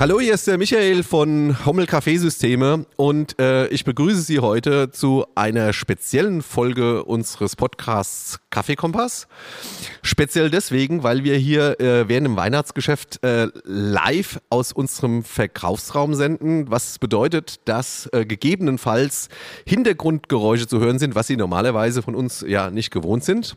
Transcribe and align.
Hallo, 0.00 0.20
hier 0.20 0.34
ist 0.34 0.46
der 0.46 0.58
Michael 0.58 1.02
von 1.02 1.66
Hommel 1.66 1.86
Kaffeesysteme 1.86 2.86
und 2.94 3.36
äh, 3.40 3.66
ich 3.66 3.84
begrüße 3.84 4.20
Sie 4.20 4.38
heute 4.38 4.92
zu 4.92 5.26
einer 5.34 5.72
speziellen 5.72 6.42
Folge 6.42 7.02
unseres 7.02 7.56
Podcasts 7.56 8.38
Kaffeekompass. 8.50 9.26
Speziell 10.02 10.50
deswegen, 10.50 11.02
weil 11.02 11.24
wir 11.24 11.36
hier 11.36 11.80
äh, 11.80 12.08
während 12.08 12.28
dem 12.28 12.36
Weihnachtsgeschäft 12.36 13.24
äh, 13.24 13.48
live 13.64 14.40
aus 14.50 14.72
unserem 14.72 15.24
Verkaufsraum 15.24 16.14
senden, 16.14 16.70
was 16.70 17.00
bedeutet, 17.00 17.56
dass 17.64 18.08
äh, 18.12 18.24
gegebenenfalls 18.24 19.28
Hintergrundgeräusche 19.66 20.68
zu 20.68 20.78
hören 20.78 21.00
sind, 21.00 21.16
was 21.16 21.26
Sie 21.26 21.36
normalerweise 21.36 22.02
von 22.02 22.14
uns 22.14 22.44
ja 22.46 22.70
nicht 22.70 22.92
gewohnt 22.92 23.24
sind. 23.24 23.56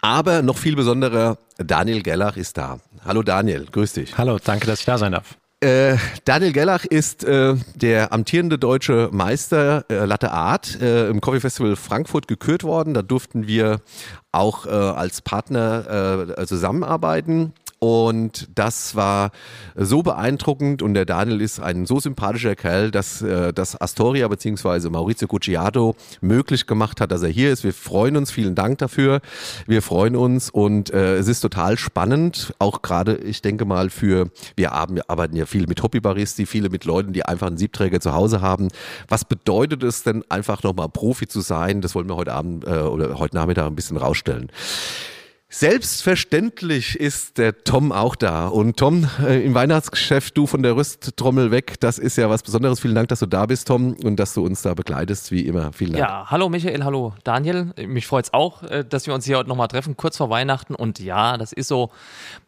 Aber 0.00 0.42
noch 0.42 0.56
viel 0.56 0.76
besonderer, 0.76 1.38
Daniel 1.58 2.02
Gellach 2.02 2.36
ist 2.36 2.56
da. 2.56 2.78
Hallo 3.04 3.24
Daniel, 3.24 3.66
grüß 3.66 3.94
dich. 3.94 4.16
Hallo, 4.16 4.38
danke, 4.42 4.66
dass 4.66 4.78
ich 4.78 4.86
da 4.86 4.96
sein 4.96 5.10
darf. 5.12 5.39
Äh, 5.62 5.98
Daniel 6.24 6.52
Gellach 6.52 6.86
ist 6.86 7.22
äh, 7.22 7.54
der 7.74 8.14
amtierende 8.14 8.58
deutsche 8.58 9.10
Meister 9.12 9.84
äh, 9.90 10.06
Latte 10.06 10.30
Art 10.30 10.80
äh, 10.80 11.08
im 11.08 11.20
Coffee 11.20 11.40
Festival 11.40 11.76
Frankfurt 11.76 12.28
gekürt 12.28 12.64
worden. 12.64 12.94
Da 12.94 13.02
durften 13.02 13.46
wir 13.46 13.82
auch 14.32 14.64
äh, 14.64 14.70
als 14.70 15.20
Partner 15.20 16.34
äh, 16.38 16.46
zusammenarbeiten. 16.46 17.52
Und 17.82 18.50
das 18.54 18.94
war 18.94 19.30
so 19.74 20.02
beeindruckend 20.02 20.82
und 20.82 20.92
der 20.92 21.06
Daniel 21.06 21.40
ist 21.40 21.60
ein 21.60 21.86
so 21.86 21.98
sympathischer 21.98 22.54
Kerl, 22.54 22.90
dass 22.90 23.22
äh, 23.22 23.54
das 23.54 23.80
Astoria 23.80 24.28
bzw. 24.28 24.90
Maurizio 24.90 25.26
Cucciato 25.26 25.96
möglich 26.20 26.66
gemacht 26.66 27.00
hat, 27.00 27.10
dass 27.10 27.22
er 27.22 27.30
hier 27.30 27.50
ist. 27.50 27.64
Wir 27.64 27.72
freuen 27.72 28.18
uns, 28.18 28.30
vielen 28.30 28.54
Dank 28.54 28.76
dafür. 28.78 29.22
Wir 29.66 29.80
freuen 29.80 30.14
uns 30.14 30.50
und 30.50 30.92
äh, 30.92 31.16
es 31.16 31.26
ist 31.26 31.40
total 31.40 31.78
spannend, 31.78 32.52
auch 32.58 32.82
gerade, 32.82 33.16
ich 33.16 33.40
denke 33.40 33.64
mal, 33.64 33.88
für, 33.88 34.28
wir 34.56 34.72
arbeiten 34.72 35.34
ja 35.34 35.46
viel 35.46 35.66
mit 35.66 35.82
Hobbybaristi, 35.82 36.44
viele 36.44 36.68
mit 36.68 36.84
Leuten, 36.84 37.14
die 37.14 37.24
einfach 37.24 37.46
einen 37.46 37.56
Siebträger 37.56 38.00
zu 38.00 38.12
Hause 38.12 38.42
haben. 38.42 38.68
Was 39.08 39.24
bedeutet 39.24 39.82
es 39.84 40.02
denn 40.02 40.22
einfach 40.28 40.62
nochmal 40.62 40.90
Profi 40.90 41.28
zu 41.28 41.40
sein? 41.40 41.80
Das 41.80 41.94
wollen 41.94 42.10
wir 42.10 42.16
heute 42.16 42.34
Abend 42.34 42.66
äh, 42.66 42.80
oder 42.80 43.18
heute 43.18 43.36
Nachmittag 43.36 43.66
ein 43.66 43.74
bisschen 43.74 43.96
rausstellen. 43.96 44.50
Selbstverständlich 45.52 46.94
ist 46.94 47.36
der 47.36 47.64
Tom 47.64 47.90
auch 47.90 48.14
da. 48.14 48.46
Und 48.46 48.76
Tom, 48.76 49.08
äh, 49.20 49.44
im 49.44 49.52
Weihnachtsgeschäft, 49.52 50.36
du 50.36 50.46
von 50.46 50.62
der 50.62 50.76
Rüsttrommel 50.76 51.50
weg, 51.50 51.74
das 51.80 51.98
ist 51.98 52.16
ja 52.16 52.30
was 52.30 52.44
Besonderes. 52.44 52.78
Vielen 52.78 52.94
Dank, 52.94 53.08
dass 53.08 53.18
du 53.18 53.26
da 53.26 53.46
bist, 53.46 53.66
Tom, 53.66 53.94
und 54.04 54.14
dass 54.14 54.32
du 54.32 54.44
uns 54.44 54.62
da 54.62 54.74
begleitest, 54.74 55.32
wie 55.32 55.40
immer. 55.40 55.72
Vielen 55.72 55.94
Dank. 55.94 56.08
Ja, 56.08 56.30
hallo 56.30 56.48
Michael, 56.48 56.84
hallo 56.84 57.14
Daniel. 57.24 57.72
Mich 57.84 58.06
freut 58.06 58.26
es 58.26 58.32
auch, 58.32 58.62
äh, 58.62 58.84
dass 58.88 59.08
wir 59.08 59.14
uns 59.14 59.24
hier 59.24 59.38
heute 59.38 59.48
nochmal 59.48 59.66
treffen, 59.66 59.96
kurz 59.96 60.18
vor 60.18 60.30
Weihnachten. 60.30 60.76
Und 60.76 61.00
ja, 61.00 61.36
das 61.36 61.52
ist 61.52 61.66
so, 61.66 61.90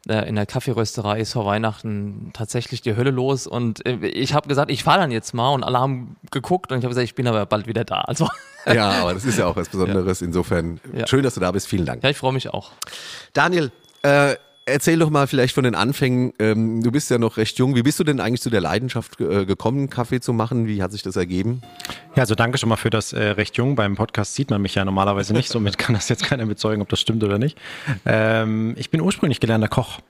äh, 0.08 0.28
in 0.28 0.34
der 0.34 0.47
Kaffeerösterei 0.47 1.20
ist 1.20 1.33
vor 1.33 1.47
Weihnachten 1.47 2.31
tatsächlich 2.33 2.83
die 2.83 2.97
Hölle 2.97 3.11
los. 3.11 3.47
Und 3.47 3.86
ich 3.86 4.34
habe 4.34 4.48
gesagt, 4.48 4.70
ich 4.70 4.83
fahre 4.83 5.00
dann 5.00 5.11
jetzt 5.11 5.33
mal. 5.34 5.50
Und 5.50 5.62
alle 5.62 5.78
haben 5.78 6.17
geguckt 6.31 6.72
und 6.72 6.78
ich 6.78 6.84
habe 6.84 6.91
gesagt, 6.91 7.05
ich 7.05 7.14
bin 7.14 7.27
aber 7.27 7.47
bald 7.47 7.67
wieder 7.67 7.84
da. 7.84 8.00
Also 8.03 8.28
ja, 8.67 8.91
aber 8.91 9.14
das 9.14 9.25
ist 9.25 9.39
ja 9.39 9.47
auch 9.47 9.56
was 9.56 9.69
Besonderes. 9.69 10.20
Ja. 10.20 10.27
Insofern 10.27 10.80
ja. 10.92 11.06
schön, 11.06 11.23
dass 11.23 11.34
du 11.34 11.41
da 11.41 11.53
bist. 11.53 11.69
Vielen 11.69 11.86
Dank. 11.86 12.03
Ja, 12.03 12.11
ich 12.11 12.17
freue 12.17 12.33
mich 12.33 12.48
auch. 12.48 12.73
Daniel, 13.33 13.70
äh, 14.03 14.36
erzähl 14.66 14.98
doch 14.98 15.10
mal 15.10 15.27
vielleicht 15.27 15.55
von 15.55 15.64
den 15.64 15.74
Anfängen. 15.74 16.32
Ähm, 16.38 16.82
du 16.82 16.91
bist 16.91 17.10
ja 17.10 17.18
noch 17.18 17.36
recht 17.36 17.58
jung. 17.58 17.74
Wie 17.74 17.82
bist 17.82 17.98
du 18.00 18.05
denn 18.05 18.20
eigentlich 18.20 18.41
zu 18.41 18.50
der 18.50 18.60
Leidenschaft 18.60 19.20
äh, 19.20 19.44
gekommen, 19.44 19.91
Kaffee 19.91 20.20
zu 20.20 20.32
machen? 20.32 20.66
Wie 20.66 20.82
hat 20.82 20.92
sich 20.92 21.02
das 21.02 21.16
ergeben? 21.16 21.62
Ja, 22.14 22.22
also 22.22 22.34
danke 22.34 22.58
schon 22.58 22.68
mal 22.68 22.77
für 22.77 22.90
das 22.90 23.12
äh, 23.12 23.22
recht 23.30 23.56
jung. 23.56 23.74
Beim 23.74 23.96
Podcast 23.96 24.34
sieht 24.34 24.50
man 24.50 24.62
mich 24.62 24.74
ja 24.74 24.84
normalerweise 24.84 25.33
nicht. 25.33 25.48
Somit 25.48 25.78
kann 25.78 25.94
das 25.94 26.08
jetzt 26.08 26.24
keiner 26.24 26.46
bezeugen, 26.46 26.83
ob 26.83 26.88
das 26.88 27.00
stimmt 27.00 27.24
oder 27.24 27.38
nicht. 27.38 27.58
Ähm, 28.06 28.74
ich 28.77 28.90
bin 28.90 29.00
ursprünglich 29.00 29.40
gelernter 29.40 29.68
Koch. 29.68 30.00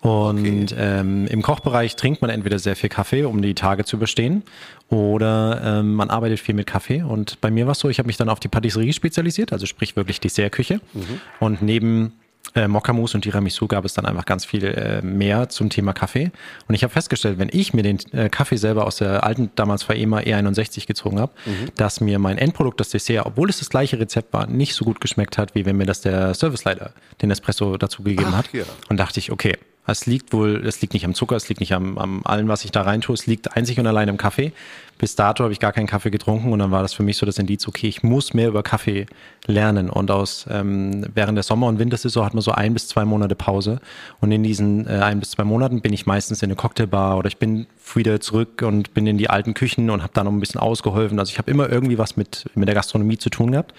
Und 0.00 0.72
okay. 0.72 0.74
ähm, 0.76 1.26
im 1.26 1.42
Kochbereich 1.42 1.96
trinkt 1.96 2.20
man 2.20 2.30
entweder 2.30 2.58
sehr 2.58 2.76
viel 2.76 2.90
Kaffee, 2.90 3.24
um 3.24 3.42
die 3.42 3.54
Tage 3.54 3.84
zu 3.84 3.96
überstehen, 3.96 4.42
oder 4.88 5.60
ähm, 5.64 5.94
man 5.94 6.10
arbeitet 6.10 6.38
viel 6.38 6.54
mit 6.54 6.66
Kaffee. 6.66 7.02
Und 7.02 7.40
bei 7.40 7.50
mir 7.50 7.66
war 7.66 7.72
es 7.72 7.80
so, 7.80 7.88
ich 7.88 7.98
habe 7.98 8.06
mich 8.06 8.16
dann 8.16 8.28
auf 8.28 8.38
die 8.38 8.48
Patisserie 8.48 8.92
spezialisiert, 8.92 9.52
also 9.52 9.66
sprich 9.66 9.96
wirklich 9.96 10.20
Dessertküche. 10.20 10.80
Mhm. 10.92 11.20
Und 11.40 11.62
neben 11.62 12.12
äh, 12.56 12.68
Mokkamus 12.68 13.14
und 13.14 13.22
Tiramisu 13.22 13.66
gab 13.68 13.84
es 13.84 13.94
dann 13.94 14.06
einfach 14.06 14.24
ganz 14.24 14.44
viel 14.44 14.64
äh, 14.64 15.02
mehr 15.02 15.48
zum 15.48 15.70
Thema 15.70 15.92
Kaffee. 15.92 16.30
Und 16.66 16.74
ich 16.74 16.82
habe 16.82 16.92
festgestellt, 16.92 17.38
wenn 17.38 17.50
ich 17.52 17.74
mir 17.74 17.82
den 17.82 17.98
äh, 18.12 18.28
Kaffee 18.28 18.56
selber 18.56 18.86
aus 18.86 18.96
der 18.96 19.24
alten, 19.24 19.50
damals 19.54 19.82
Faema 19.82 20.20
E61 20.20 20.86
gezogen 20.86 21.20
habe, 21.20 21.32
mhm. 21.44 21.68
dass 21.76 22.00
mir 22.00 22.18
mein 22.18 22.38
Endprodukt, 22.38 22.80
das 22.80 22.88
Dessert, 22.88 23.26
obwohl 23.26 23.50
es 23.50 23.58
das 23.58 23.70
gleiche 23.70 23.98
Rezept 23.98 24.32
war, 24.32 24.46
nicht 24.46 24.74
so 24.74 24.84
gut 24.84 25.00
geschmeckt 25.00 25.38
hat, 25.38 25.54
wie 25.54 25.66
wenn 25.66 25.76
mir 25.76 25.86
das 25.86 26.00
der 26.00 26.34
Serviceleiter 26.34 26.92
den 27.22 27.30
Espresso 27.30 27.76
dazu 27.76 28.02
gegeben 28.02 28.30
Ach, 28.32 28.38
hat. 28.38 28.52
Ja. 28.52 28.64
Und 28.88 28.96
dachte 28.96 29.20
ich, 29.20 29.30
okay, 29.30 29.56
es 29.92 30.06
liegt 30.06 30.32
wohl, 30.32 30.66
es 30.66 30.80
liegt 30.80 30.94
nicht 30.94 31.04
am 31.04 31.14
Zucker, 31.14 31.36
es 31.36 31.48
liegt 31.48 31.60
nicht 31.60 31.72
am, 31.72 31.96
am 31.98 32.22
allem, 32.24 32.48
was 32.48 32.64
ich 32.64 32.72
da 32.72 32.82
rein 32.82 33.00
tue, 33.00 33.14
es 33.14 33.26
liegt 33.26 33.56
einzig 33.56 33.78
und 33.78 33.86
allein 33.86 34.08
im 34.08 34.16
Kaffee. 34.16 34.52
Bis 34.98 35.14
dato 35.14 35.44
habe 35.44 35.52
ich 35.52 35.60
gar 35.60 35.72
keinen 35.72 35.86
Kaffee 35.86 36.10
getrunken 36.10 36.52
und 36.52 36.58
dann 36.58 36.70
war 36.70 36.82
das 36.82 36.94
für 36.94 37.02
mich 37.02 37.18
so 37.18 37.26
das 37.26 37.38
Indiz, 37.38 37.68
okay, 37.68 37.86
ich 37.86 38.02
muss 38.02 38.32
mehr 38.32 38.48
über 38.48 38.62
Kaffee 38.62 39.06
lernen. 39.46 39.90
Und 39.90 40.10
aus 40.10 40.46
ähm, 40.50 41.06
während 41.14 41.36
der 41.36 41.42
Sommer- 41.42 41.66
und 41.66 41.78
Wintersaison 41.78 42.24
hat 42.24 42.34
man 42.34 42.40
so 42.40 42.52
ein 42.52 42.72
bis 42.72 42.88
zwei 42.88 43.04
Monate 43.04 43.34
Pause. 43.34 43.80
Und 44.20 44.32
in 44.32 44.42
diesen 44.42 44.86
äh, 44.86 44.92
ein 44.92 45.20
bis 45.20 45.32
zwei 45.32 45.44
Monaten 45.44 45.82
bin 45.82 45.92
ich 45.92 46.06
meistens 46.06 46.42
in 46.42 46.46
eine 46.46 46.56
Cocktailbar 46.56 47.18
oder 47.18 47.28
ich 47.28 47.36
bin 47.36 47.66
wieder 47.94 48.20
zurück 48.20 48.62
und 48.62 48.94
bin 48.94 49.06
in 49.06 49.18
die 49.18 49.28
alten 49.28 49.54
Küchen 49.54 49.90
und 49.90 50.02
habe 50.02 50.12
da 50.14 50.24
noch 50.24 50.32
ein 50.32 50.40
bisschen 50.40 50.60
ausgeholfen. 50.60 51.18
Also 51.18 51.30
ich 51.30 51.38
habe 51.38 51.50
immer 51.50 51.68
irgendwie 51.68 51.98
was 51.98 52.16
mit, 52.16 52.46
mit 52.54 52.66
der 52.66 52.74
Gastronomie 52.74 53.18
zu 53.18 53.28
tun 53.28 53.52
gehabt. 53.52 53.74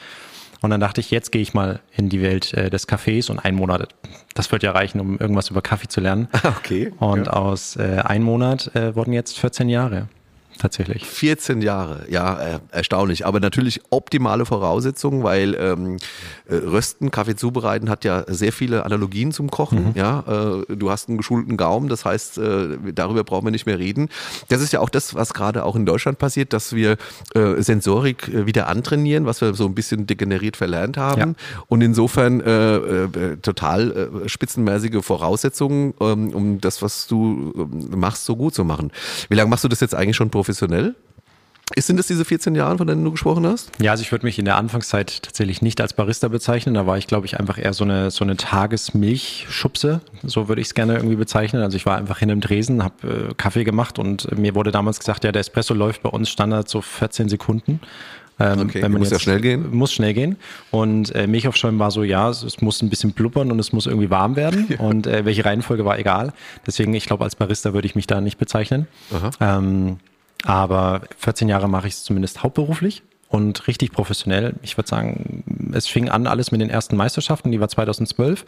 Und 0.61 0.69
dann 0.69 0.79
dachte 0.79 1.01
ich, 1.01 1.11
jetzt 1.11 1.31
gehe 1.31 1.41
ich 1.41 1.53
mal 1.53 1.79
in 1.95 2.09
die 2.09 2.21
Welt 2.21 2.53
äh, 2.53 2.69
des 2.69 2.87
Cafés 2.87 3.29
und 3.29 3.39
ein 3.39 3.55
Monat, 3.55 3.89
das 4.33 4.51
wird 4.51 4.63
ja 4.63 4.71
reichen, 4.71 4.99
um 4.99 5.17
irgendwas 5.19 5.49
über 5.49 5.61
Kaffee 5.61 5.87
zu 5.87 6.01
lernen. 6.01 6.27
Okay. 6.59 6.91
Und 6.99 7.27
ja. 7.27 7.33
aus 7.33 7.75
äh, 7.75 8.01
ein 8.03 8.23
Monat 8.23 8.73
äh, 8.75 8.95
wurden 8.95 9.13
jetzt 9.13 9.37
14 9.37 9.69
Jahre 9.69 10.07
tatsächlich. 10.57 11.05
14 11.05 11.61
Jahre, 11.61 12.05
ja, 12.09 12.39
äh, 12.39 12.59
erstaunlich. 12.71 13.25
Aber 13.25 13.39
natürlich 13.39 13.81
optimale 13.89 14.45
Voraussetzungen, 14.45 15.23
weil 15.23 15.55
ähm, 15.55 15.97
äh, 16.47 16.55
Rösten, 16.55 17.11
Kaffee 17.11 17.35
zubereiten 17.35 17.89
hat 17.89 18.03
ja 18.03 18.23
sehr 18.27 18.51
viele 18.51 18.85
Analogien 18.85 19.31
zum 19.31 19.49
Kochen. 19.49 19.89
Mhm. 19.89 19.91
Ja, 19.95 20.63
äh, 20.69 20.75
du 20.75 20.89
hast 20.89 21.09
einen 21.09 21.17
geschulten 21.17 21.57
Gaumen, 21.57 21.89
das 21.89 22.05
heißt, 22.05 22.37
äh, 22.37 22.77
darüber 22.93 23.23
brauchen 23.23 23.45
wir 23.45 23.51
nicht 23.51 23.65
mehr 23.65 23.79
reden. 23.79 24.09
Das 24.49 24.61
ist 24.61 24.73
ja 24.73 24.79
auch 24.79 24.89
das, 24.89 25.15
was 25.15 25.33
gerade 25.33 25.63
auch 25.63 25.75
in 25.75 25.85
Deutschland 25.85 26.19
passiert, 26.19 26.53
dass 26.53 26.73
wir 26.73 26.97
Sensorik 27.33 28.45
wieder 28.45 28.67
antrainieren, 28.67 29.25
was 29.25 29.41
wir 29.41 29.53
so 29.53 29.65
ein 29.65 29.75
bisschen 29.75 30.07
degeneriert 30.07 30.57
verlernt 30.57 30.97
haben. 30.97 31.35
Ja. 31.37 31.63
Und 31.67 31.81
insofern 31.81 32.39
total 33.41 34.09
spitzenmäßige 34.25 35.03
Voraussetzungen, 35.03 35.93
ähm, 35.99 36.29
um 36.33 36.61
das, 36.61 36.81
was 36.81 37.07
du 37.07 37.53
äh, 37.55 37.95
machst, 37.95 38.25
so 38.25 38.35
gut 38.35 38.53
zu 38.53 38.63
machen. 38.63 38.91
Wie 39.29 39.35
lange 39.35 39.49
machst 39.49 39.63
du 39.63 39.67
das 39.67 39.79
jetzt 39.79 39.95
eigentlich 39.95 40.15
schon 40.15 40.29
professionell? 40.47 40.95
Sind 41.75 41.99
es 41.99 42.07
diese 42.07 42.23
14 42.23 42.55
Jahre, 42.55 42.77
von 42.77 42.87
denen 42.87 43.03
du 43.03 43.11
gesprochen 43.11 43.45
hast? 43.45 43.69
Ja, 43.81 43.91
also 43.91 44.01
ich 44.01 44.13
würde 44.13 44.25
mich 44.25 44.39
in 44.39 44.45
der 44.45 44.55
Anfangszeit 44.55 45.21
tatsächlich 45.21 45.61
nicht 45.61 45.81
als 45.81 45.91
Barista 45.91 46.29
bezeichnen. 46.29 46.75
Da 46.75 46.87
war 46.87 46.97
ich, 46.97 47.07
glaube 47.07 47.25
ich, 47.25 47.37
einfach 47.37 47.57
eher 47.57 47.73
so 47.73 47.83
eine, 47.83 48.09
so 48.09 48.23
eine 48.23 48.37
Tagesmilchschubse. 48.37 49.99
So 50.23 50.47
würde 50.47 50.61
ich 50.61 50.67
es 50.67 50.73
gerne 50.73 50.95
irgendwie 50.95 51.17
bezeichnen. 51.17 51.61
Also 51.61 51.75
ich 51.75 51.85
war 51.85 51.97
einfach 51.97 52.21
in 52.21 52.31
einem 52.31 52.39
Dresen, 52.39 52.85
habe 52.85 53.29
äh, 53.31 53.33
Kaffee 53.35 53.65
gemacht 53.65 53.99
und 53.99 54.37
mir 54.37 54.55
wurde 54.55 54.71
damals 54.71 54.99
gesagt, 54.99 55.25
ja, 55.25 55.33
der 55.33 55.41
Espresso 55.41 55.73
läuft 55.73 56.03
bei 56.03 56.09
uns 56.09 56.29
Standard 56.29 56.69
so 56.69 56.81
14 56.81 57.27
Sekunden. 57.27 57.81
Ähm, 58.39 58.61
okay, 58.61 58.81
wenn 58.81 58.93
man 58.93 59.01
muss 59.01 59.09
ja 59.09 59.19
schnell 59.19 59.41
gehen. 59.41 59.75
Muss 59.75 59.91
schnell 59.91 60.13
gehen. 60.13 60.37
Und 60.71 61.13
äh, 61.15 61.27
Milch 61.27 61.49
aufschäumen 61.49 61.79
war 61.79 61.91
so, 61.91 62.03
ja, 62.03 62.29
es, 62.29 62.43
es, 62.43 62.61
muss 62.61 62.81
ein 62.81 62.89
bisschen 62.89 63.11
blubbern 63.11 63.51
und 63.51 63.59
es 63.59 63.73
muss 63.73 63.87
irgendwie 63.87 64.09
warm 64.09 64.37
werden. 64.37 64.67
Ja. 64.77 64.79
Und 64.79 65.07
äh, 65.07 65.25
welche 65.25 65.43
Reihenfolge 65.43 65.85
war 65.85 65.97
egal. 65.97 66.33
Deswegen, 66.65 66.93
ich 66.93 67.05
glaube, 67.05 67.23
als 67.23 67.35
Barista 67.35 67.73
würde 67.73 67.87
ich 67.87 67.95
mich 67.95 68.05
da 68.05 68.21
nicht 68.21 68.37
bezeichnen. 68.37 68.87
Ähm, 69.39 69.97
aber 70.43 71.01
14 71.17 71.49
Jahre 71.49 71.67
mache 71.67 71.87
ich 71.87 71.95
es 71.95 72.03
zumindest 72.03 72.43
hauptberuflich 72.43 73.03
und 73.29 73.67
richtig 73.67 73.91
professionell. 73.91 74.55
Ich 74.61 74.77
würde 74.77 74.87
sagen, 74.87 75.43
es 75.73 75.87
fing 75.87 76.09
an 76.09 76.27
alles 76.27 76.51
mit 76.51 76.61
den 76.61 76.69
ersten 76.69 76.95
Meisterschaften, 76.95 77.51
die 77.51 77.59
war 77.59 77.67
2012. 77.67 78.45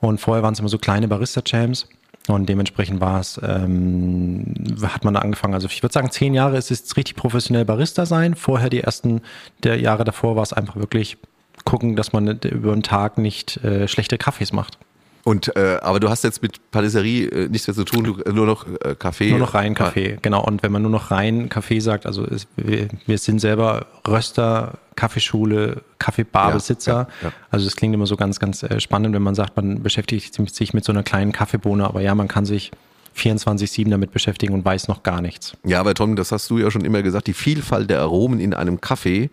Und 0.00 0.20
vorher 0.20 0.42
waren 0.42 0.52
es 0.52 0.60
immer 0.60 0.68
so 0.68 0.78
kleine 0.78 1.08
Barista-Champs. 1.08 1.88
Und 2.28 2.48
dementsprechend 2.48 3.00
war 3.00 3.20
es, 3.20 3.40
ähm, 3.42 4.54
hat 4.82 5.04
man 5.04 5.14
da 5.14 5.20
angefangen. 5.20 5.54
Also 5.54 5.68
ich 5.68 5.82
würde 5.82 5.92
sagen, 5.92 6.10
zehn 6.10 6.34
Jahre 6.34 6.56
ist 6.56 6.70
es 6.70 6.96
richtig 6.96 7.14
professionell 7.14 7.64
Barista 7.64 8.04
sein. 8.04 8.34
Vorher 8.34 8.68
die 8.68 8.80
ersten 8.80 9.20
der 9.62 9.78
Jahre 9.80 10.04
davor 10.04 10.34
war 10.34 10.42
es 10.42 10.52
einfach 10.52 10.76
wirklich 10.76 11.18
gucken, 11.64 11.94
dass 11.94 12.12
man 12.12 12.26
über 12.40 12.72
den 12.72 12.82
Tag 12.82 13.18
nicht 13.18 13.58
äh, 13.58 13.86
schlechte 13.86 14.18
Kaffees 14.18 14.52
macht. 14.52 14.78
Und 15.26 15.56
äh, 15.56 15.78
aber 15.82 15.98
du 15.98 16.08
hast 16.08 16.22
jetzt 16.22 16.40
mit 16.40 16.70
Patisserie 16.70 17.26
äh, 17.26 17.48
nichts 17.48 17.66
mehr 17.66 17.74
zu 17.74 17.82
tun, 17.82 18.04
du, 18.04 18.32
nur 18.32 18.46
noch 18.46 18.64
äh, 18.64 18.94
Kaffee. 18.96 19.30
Nur 19.30 19.40
noch 19.40 19.54
rein 19.54 19.74
Kaffee, 19.74 20.14
ah. 20.14 20.18
genau. 20.22 20.44
Und 20.44 20.62
wenn 20.62 20.70
man 20.70 20.82
nur 20.82 20.90
noch 20.92 21.10
rein 21.10 21.48
Kaffee 21.48 21.80
sagt, 21.80 22.06
also 22.06 22.24
es, 22.24 22.46
wir, 22.54 22.86
wir, 23.06 23.18
sind 23.18 23.40
selber 23.40 23.86
Röster, 24.06 24.78
Kaffeeschule, 24.94 25.82
Kaffeebarbesitzer. 25.98 26.92
Ja, 26.92 27.08
ja, 27.22 27.28
ja. 27.28 27.32
Also 27.50 27.66
es 27.66 27.74
klingt 27.74 27.92
immer 27.92 28.06
so 28.06 28.14
ganz, 28.14 28.38
ganz 28.38 28.62
äh, 28.62 28.78
spannend, 28.78 29.16
wenn 29.16 29.22
man 29.22 29.34
sagt, 29.34 29.56
man 29.56 29.82
beschäftigt 29.82 30.32
sich 30.54 30.74
mit 30.74 30.84
so 30.84 30.92
einer 30.92 31.02
kleinen 31.02 31.32
Kaffeebohne, 31.32 31.84
aber 31.84 32.02
ja, 32.02 32.14
man 32.14 32.28
kann 32.28 32.46
sich 32.46 32.70
24-7 33.16 33.90
damit 33.90 34.12
beschäftigen 34.12 34.54
und 34.54 34.64
weiß 34.64 34.86
noch 34.86 35.02
gar 35.02 35.20
nichts. 35.20 35.56
Ja, 35.64 35.80
aber 35.80 35.94
Tom, 35.94 36.14
das 36.14 36.30
hast 36.30 36.48
du 36.50 36.58
ja 36.58 36.70
schon 36.70 36.84
immer 36.84 37.02
gesagt, 37.02 37.26
die 37.26 37.34
Vielfalt 37.34 37.90
der 37.90 37.98
Aromen 37.98 38.38
in 38.38 38.54
einem 38.54 38.80
Kaffee, 38.80 39.30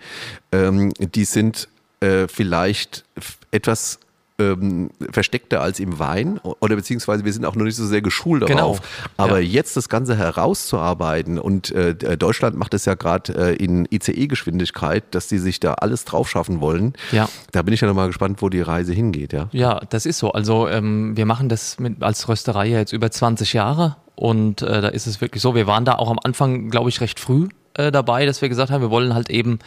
ähm, 0.51 0.91
die 0.97 1.25
sind 1.25 1.67
äh, 1.99 2.27
vielleicht 2.27 3.03
etwas 3.51 3.99
ähm, 4.39 4.89
versteckter 5.11 5.61
als 5.61 5.79
im 5.79 5.99
Wein 5.99 6.39
oder 6.39 6.75
beziehungsweise 6.75 7.23
wir 7.23 7.31
sind 7.31 7.45
auch 7.45 7.55
noch 7.55 7.65
nicht 7.65 7.75
so 7.75 7.85
sehr 7.85 8.01
geschult 8.01 8.45
Genau. 8.45 8.57
darauf. 8.59 8.81
Aber 9.17 9.39
Ja. 9.39 9.47
jetzt 9.61 9.77
das 9.77 9.89
Ganze 9.89 10.15
herauszuarbeiten 10.17 11.37
und 11.39 11.71
äh, 11.71 11.93
Deutschland 12.17 12.55
macht 12.57 12.73
es 12.73 12.85
ja 12.85 12.95
gerade 12.95 13.33
äh, 13.51 13.55
in 13.55 13.85
ICE-Geschwindigkeit, 13.91 15.03
dass 15.11 15.27
die 15.27 15.37
sich 15.37 15.59
da 15.59 15.73
alles 15.75 16.05
drauf 16.05 16.29
schaffen 16.29 16.61
wollen. 16.61 16.93
Ja. 17.11 17.29
Da 17.51 17.61
bin 17.61 17.73
ich 17.73 17.81
ja 17.81 17.87
nochmal 17.87 18.07
gespannt, 18.07 18.41
wo 18.41 18.49
die 18.49 18.61
Reise 18.61 18.93
hingeht, 18.93 19.33
ja. 19.33 19.49
Ja, 19.51 19.79
das 19.89 20.05
ist 20.05 20.17
so. 20.19 20.31
Also 20.31 20.67
ähm, 20.67 21.15
wir 21.15 21.25
machen 21.25 21.49
das 21.49 21.79
mit, 21.79 22.01
als 22.01 22.27
Rösterei 22.27 22.67
ja 22.67 22.79
jetzt 22.79 22.93
über 22.93 23.11
20 23.11 23.53
Jahre 23.53 23.97
und 24.15 24.61
äh, 24.61 24.81
da 24.81 24.87
ist 24.89 25.05
es 25.07 25.21
wirklich 25.21 25.41
so. 25.41 25.55
Wir 25.55 25.67
waren 25.67 25.85
da 25.85 25.93
auch 25.95 26.09
am 26.09 26.19
Anfang, 26.23 26.69
glaube 26.69 26.89
ich, 26.89 27.01
recht 27.01 27.19
früh 27.19 27.49
äh, 27.75 27.91
dabei, 27.91 28.25
dass 28.25 28.41
wir 28.41 28.49
gesagt 28.49 28.71
haben, 28.71 28.81
wir 28.81 28.89
wollen 28.89 29.13
halt 29.13 29.29
eben 29.29 29.59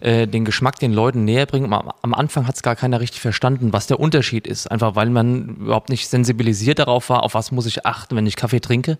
äh, 0.00 0.26
den 0.26 0.44
Geschmack 0.44 0.78
den 0.78 0.92
Leuten 0.92 1.24
näher 1.24 1.46
bringen. 1.46 1.72
Am, 1.72 1.92
am 2.02 2.14
Anfang 2.14 2.46
hat 2.46 2.56
es 2.56 2.62
gar 2.62 2.76
keiner 2.76 3.00
richtig 3.00 3.20
verstanden, 3.20 3.72
was 3.72 3.86
der 3.86 4.00
Unterschied 4.00 4.46
ist. 4.46 4.70
Einfach 4.70 4.96
weil 4.96 5.10
man 5.10 5.56
überhaupt 5.56 5.88
nicht 5.88 6.08
sensibilisiert 6.08 6.78
darauf 6.78 7.10
war, 7.10 7.22
auf 7.22 7.34
was 7.34 7.52
muss 7.52 7.66
ich 7.66 7.86
achten, 7.86 8.16
wenn 8.16 8.26
ich 8.26 8.36
Kaffee 8.36 8.60
trinke. 8.60 8.98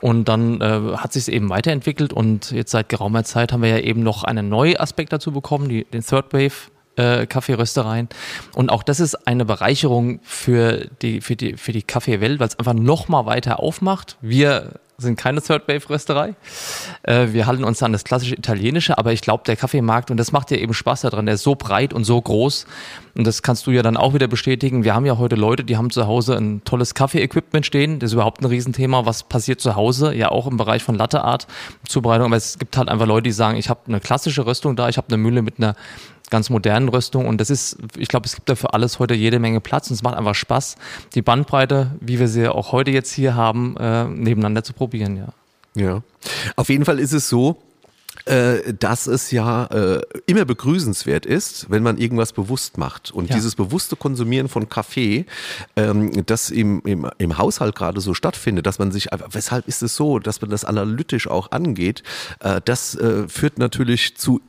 Und 0.00 0.28
dann 0.28 0.60
äh, 0.60 0.96
hat 0.96 1.12
sich 1.12 1.22
es 1.22 1.28
eben 1.28 1.48
weiterentwickelt 1.48 2.12
und 2.12 2.50
jetzt 2.50 2.72
seit 2.72 2.88
geraumer 2.88 3.24
Zeit 3.24 3.52
haben 3.52 3.62
wir 3.62 3.70
ja 3.70 3.78
eben 3.78 4.02
noch 4.02 4.24
einen 4.24 4.48
neuen 4.48 4.76
Aspekt 4.76 5.12
dazu 5.12 5.30
bekommen, 5.32 5.68
die, 5.68 5.84
den 5.84 6.04
Third 6.04 6.32
Wave 6.32 6.70
äh, 6.96 7.26
Kaffeeröstereien. 7.26 8.08
Und 8.54 8.70
auch 8.70 8.82
das 8.82 9.00
ist 9.00 9.26
eine 9.26 9.44
Bereicherung 9.44 10.20
für 10.22 10.88
die, 11.02 11.20
für 11.20 11.36
die, 11.36 11.56
für 11.56 11.72
die 11.72 11.82
Kaffeewelt, 11.82 12.40
weil 12.40 12.48
es 12.48 12.58
einfach 12.58 12.74
noch 12.74 13.08
mal 13.08 13.26
weiter 13.26 13.60
aufmacht. 13.60 14.16
Wir 14.20 14.80
sind 15.02 15.16
keine 15.16 15.42
Third 15.42 15.68
Wave 15.68 15.88
Rösterei. 15.90 16.34
Äh, 17.02 17.28
wir 17.32 17.46
halten 17.46 17.64
uns 17.64 17.82
an 17.82 17.92
das 17.92 18.04
klassische 18.04 18.34
Italienische, 18.34 18.98
aber 18.98 19.12
ich 19.12 19.20
glaube, 19.20 19.44
der 19.46 19.56
Kaffeemarkt, 19.56 20.10
und 20.10 20.16
das 20.16 20.32
macht 20.32 20.50
ja 20.50 20.56
eben 20.56 20.74
Spaß 20.74 21.02
daran, 21.02 21.26
der 21.26 21.36
ist 21.36 21.42
so 21.42 21.54
breit 21.54 21.92
und 21.92 22.04
so 22.04 22.20
groß. 22.20 22.66
Und 23.14 23.26
das 23.26 23.42
kannst 23.42 23.66
du 23.66 23.70
ja 23.70 23.82
dann 23.82 23.96
auch 23.96 24.14
wieder 24.14 24.26
bestätigen. 24.26 24.84
Wir 24.84 24.94
haben 24.94 25.04
ja 25.04 25.18
heute 25.18 25.36
Leute, 25.36 25.64
die 25.64 25.76
haben 25.76 25.90
zu 25.90 26.06
Hause 26.06 26.36
ein 26.36 26.62
tolles 26.64 26.94
Kaffee-Equipment 26.94 27.66
stehen. 27.66 27.98
Das 27.98 28.10
ist 28.10 28.14
überhaupt 28.14 28.40
ein 28.40 28.46
Riesenthema. 28.46 29.04
Was 29.04 29.22
passiert 29.22 29.60
zu 29.60 29.76
Hause? 29.76 30.14
Ja, 30.14 30.30
auch 30.30 30.46
im 30.46 30.56
Bereich 30.56 30.82
von 30.82 30.94
Latte 30.94 31.22
Art, 31.22 31.46
Zubereitung. 31.86 32.26
Aber 32.26 32.36
es 32.36 32.58
gibt 32.58 32.76
halt 32.76 32.88
einfach 32.88 33.06
Leute, 33.06 33.24
die 33.24 33.32
sagen, 33.32 33.58
ich 33.58 33.68
habe 33.68 33.80
eine 33.86 34.00
klassische 34.00 34.46
Röstung 34.46 34.76
da, 34.76 34.88
ich 34.88 34.96
habe 34.96 35.08
eine 35.08 35.18
Mühle 35.18 35.42
mit 35.42 35.58
einer 35.58 35.74
ganz 36.30 36.48
modernen 36.48 36.88
Rüstung 36.88 37.26
und 37.26 37.42
das 37.42 37.50
ist, 37.50 37.76
ich 37.98 38.08
glaube, 38.08 38.26
es 38.26 38.34
gibt 38.34 38.48
da 38.48 38.54
für 38.54 38.72
alles 38.72 38.98
heute 38.98 39.12
jede 39.12 39.38
Menge 39.38 39.60
Platz 39.60 39.90
und 39.90 39.94
es 39.94 40.02
macht 40.02 40.16
einfach 40.16 40.34
Spaß, 40.34 40.76
die 41.14 41.20
Bandbreite, 41.20 41.90
wie 42.00 42.18
wir 42.18 42.26
sie 42.26 42.48
auch 42.48 42.72
heute 42.72 42.90
jetzt 42.90 43.12
hier 43.12 43.34
haben, 43.34 43.76
äh, 43.76 44.04
nebeneinander 44.04 44.64
zu 44.64 44.72
probieren, 44.72 45.16
ja. 45.18 45.28
Ja. 45.74 46.02
Auf 46.56 46.70
jeden 46.70 46.86
Fall 46.86 46.98
ist 46.98 47.12
es 47.12 47.28
so, 47.28 47.58
äh, 48.24 48.74
dass 48.74 49.06
es 49.06 49.30
ja 49.30 49.66
äh, 49.66 50.00
immer 50.26 50.44
begrüßenswert 50.44 51.26
ist, 51.26 51.70
wenn 51.70 51.82
man 51.82 51.98
irgendwas 51.98 52.32
bewusst 52.32 52.78
macht. 52.78 53.10
Und 53.10 53.28
Ja. 53.30 53.36
dieses 53.36 53.54
bewusste 53.54 53.96
Konsumieren 53.96 54.48
von 54.48 54.68
Kaffee, 54.68 55.26
ähm, 55.76 56.24
das 56.26 56.50
im, 56.50 56.82
im, 56.84 57.08
im 57.18 57.38
Haushalt 57.38 57.74
gerade 57.74 58.00
so 58.00 58.14
stattfindet, 58.14 58.66
dass 58.66 58.78
man 58.78 58.92
sich 58.92 59.08
weshalb 59.30 59.66
ist 59.68 59.82
es 59.82 59.96
so, 59.96 60.18
dass 60.18 60.40
man 60.40 60.50
das 60.50 60.64
analytisch 60.64 61.28
auch 61.28 61.50
angeht, 61.50 62.02
äh, 62.40 62.60
das 62.64 62.94
äh, 62.94 63.28
führt 63.28 63.58
natürlich 63.58 64.16
zu 64.16 64.40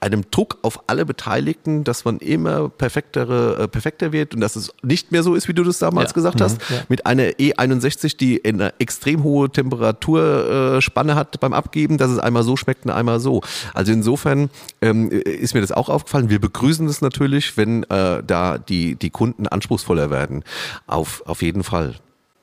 einem 0.00 0.24
Druck 0.30 0.58
auf 0.62 0.84
alle 0.88 1.04
Beteiligten, 1.04 1.84
dass 1.84 2.04
man 2.04 2.18
immer 2.18 2.68
perfektere, 2.70 3.64
äh, 3.64 3.68
perfekter 3.68 4.12
wird 4.12 4.34
und 4.34 4.40
dass 4.40 4.56
es 4.56 4.72
nicht 4.82 5.12
mehr 5.12 5.22
so 5.22 5.34
ist, 5.34 5.46
wie 5.48 5.52
du 5.54 5.62
das 5.62 5.78
damals 5.78 6.10
Ja. 6.10 6.14
gesagt 6.14 6.40
hast, 6.40 6.58
Ja. 6.70 6.82
mit 6.88 7.04
einer 7.06 7.24
E61, 7.38 8.16
die 8.16 8.42
eine 8.44 8.72
extrem 8.78 9.22
hohe 9.22 9.50
Temperaturspanne 9.50 11.14
hat 11.14 11.38
beim 11.40 11.52
Abgeben, 11.52 11.98
dass 11.98 12.10
es 12.10 12.18
einmal 12.18 12.42
so 12.42 12.56
schmeckt 12.56 12.84
und 12.84 12.90
einmal 12.92 13.20
so. 13.20 13.42
Also 13.74 13.92
insofern 13.92 14.50
ähm, 14.80 15.10
ist 15.10 15.54
mir 15.54 15.60
das 15.60 15.72
auch 15.72 15.88
aufgefallen. 15.88 16.30
Wir 16.30 16.40
begrüßen 16.40 16.86
das 16.86 17.00
natürlich, 17.00 17.56
wenn 17.56 17.84
äh, 17.84 18.22
da 18.26 18.58
die, 18.58 18.94
die 18.96 19.10
Kunden 19.10 19.46
anspruchsvoller 19.46 20.10
werden. 20.10 20.44
Auf, 20.86 21.22
auf 21.26 21.42
jeden 21.42 21.62
Fall. 21.62 21.96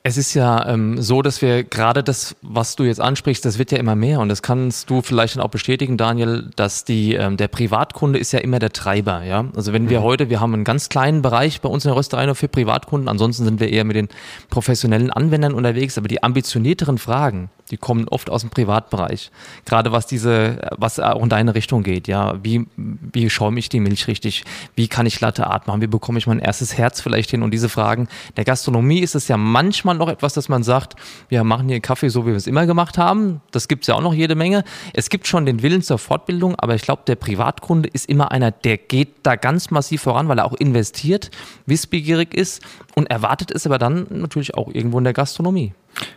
Es 0.04 0.16
ist 0.16 0.32
ja 0.34 0.66
ähm, 0.66 1.02
so, 1.02 1.22
dass 1.22 1.42
wir 1.42 1.64
gerade 1.64 2.02
das, 2.02 2.36
was 2.40 2.76
du 2.76 2.84
jetzt 2.84 3.00
ansprichst, 3.00 3.44
das 3.44 3.58
wird 3.58 3.72
ja 3.72 3.78
immer 3.78 3.96
mehr 3.96 4.20
und 4.20 4.28
das 4.28 4.42
kannst 4.42 4.88
du 4.88 5.02
vielleicht 5.02 5.36
dann 5.36 5.42
auch 5.42 5.50
bestätigen, 5.50 5.96
Daniel, 5.96 6.50
dass 6.56 6.84
die 6.84 7.14
ähm, 7.14 7.36
der 7.36 7.48
Privatkunde 7.48 8.18
ist 8.18 8.32
ja 8.32 8.38
immer 8.38 8.58
der 8.58 8.70
Treiber, 8.70 9.24
ja. 9.24 9.46
Also 9.56 9.72
wenn 9.72 9.90
wir 9.90 10.02
heute, 10.02 10.30
wir 10.30 10.40
haben 10.40 10.54
einen 10.54 10.64
ganz 10.64 10.88
kleinen 10.88 11.20
Bereich 11.20 11.60
bei 11.60 11.68
uns 11.68 11.84
in 11.84 11.90
der 11.90 11.96
Rösterei 11.96 12.26
nur 12.26 12.36
für 12.36 12.48
Privatkunden, 12.48 13.08
ansonsten 13.08 13.44
sind 13.44 13.60
wir 13.60 13.70
eher 13.70 13.84
mit 13.84 13.96
den 13.96 14.08
professionellen 14.50 15.10
Anwendern 15.10 15.52
unterwegs, 15.52 15.98
aber 15.98 16.08
die 16.08 16.22
ambitionierteren 16.22 16.96
Fragen, 16.98 17.50
die 17.70 17.76
kommen 17.76 18.08
oft 18.08 18.30
aus 18.30 18.42
dem 18.42 18.50
Privatbereich. 18.50 19.30
Gerade 19.66 19.92
was 19.92 20.06
diese, 20.06 20.70
was 20.78 21.00
auch 21.00 21.22
in 21.22 21.28
deine 21.28 21.54
Richtung 21.54 21.82
geht, 21.82 22.08
ja. 22.08 22.42
Wie, 22.42 22.66
wie 22.76 23.28
schäume 23.28 23.58
ich 23.58 23.68
die 23.68 23.80
Milch 23.80 24.06
richtig? 24.06 24.44
Wie 24.74 24.88
kann 24.88 25.06
ich 25.06 25.20
Latte 25.20 25.46
Art 25.48 25.66
machen? 25.66 25.82
Wie 25.82 25.86
bekomme 25.86 26.18
ich 26.18 26.26
mein 26.26 26.38
erstes 26.38 26.78
Herz 26.78 27.00
vielleicht 27.00 27.30
hin? 27.30 27.42
Und 27.42 27.50
diese 27.50 27.68
Fragen. 27.68 28.08
Der 28.36 28.44
Gastronomie 28.44 29.00
ist 29.00 29.14
es 29.14 29.28
ja 29.28 29.36
manchmal 29.36 29.87
noch 29.94 30.08
etwas, 30.08 30.34
dass 30.34 30.48
man 30.48 30.62
sagt, 30.62 30.94
wir 31.28 31.44
machen 31.44 31.68
hier 31.68 31.80
Kaffee 31.80 32.08
so, 32.08 32.24
wie 32.26 32.30
wir 32.30 32.36
es 32.36 32.46
immer 32.46 32.66
gemacht 32.66 32.98
haben. 32.98 33.40
Das 33.50 33.68
gibt 33.68 33.84
es 33.84 33.88
ja 33.88 33.94
auch 33.94 34.02
noch 34.02 34.14
jede 34.14 34.34
Menge. 34.34 34.64
Es 34.92 35.10
gibt 35.10 35.26
schon 35.26 35.46
den 35.46 35.62
Willen 35.62 35.82
zur 35.82 35.98
Fortbildung, 35.98 36.54
aber 36.56 36.74
ich 36.74 36.82
glaube, 36.82 37.02
der 37.06 37.16
Privatkunde 37.16 37.88
ist 37.88 38.08
immer 38.08 38.30
einer, 38.30 38.50
der 38.50 38.76
geht 38.76 39.14
da 39.22 39.36
ganz 39.36 39.70
massiv 39.70 40.02
voran, 40.02 40.28
weil 40.28 40.38
er 40.38 40.44
auch 40.44 40.54
investiert, 40.54 41.30
wissbegierig 41.66 42.34
ist 42.34 42.62
und 42.94 43.10
erwartet 43.10 43.50
es 43.50 43.66
aber 43.66 43.78
dann 43.78 44.06
natürlich 44.10 44.54
auch 44.54 44.68
irgendwo 44.68 44.98
in 44.98 45.04
der 45.04 45.12
Gastronomie. 45.12 45.72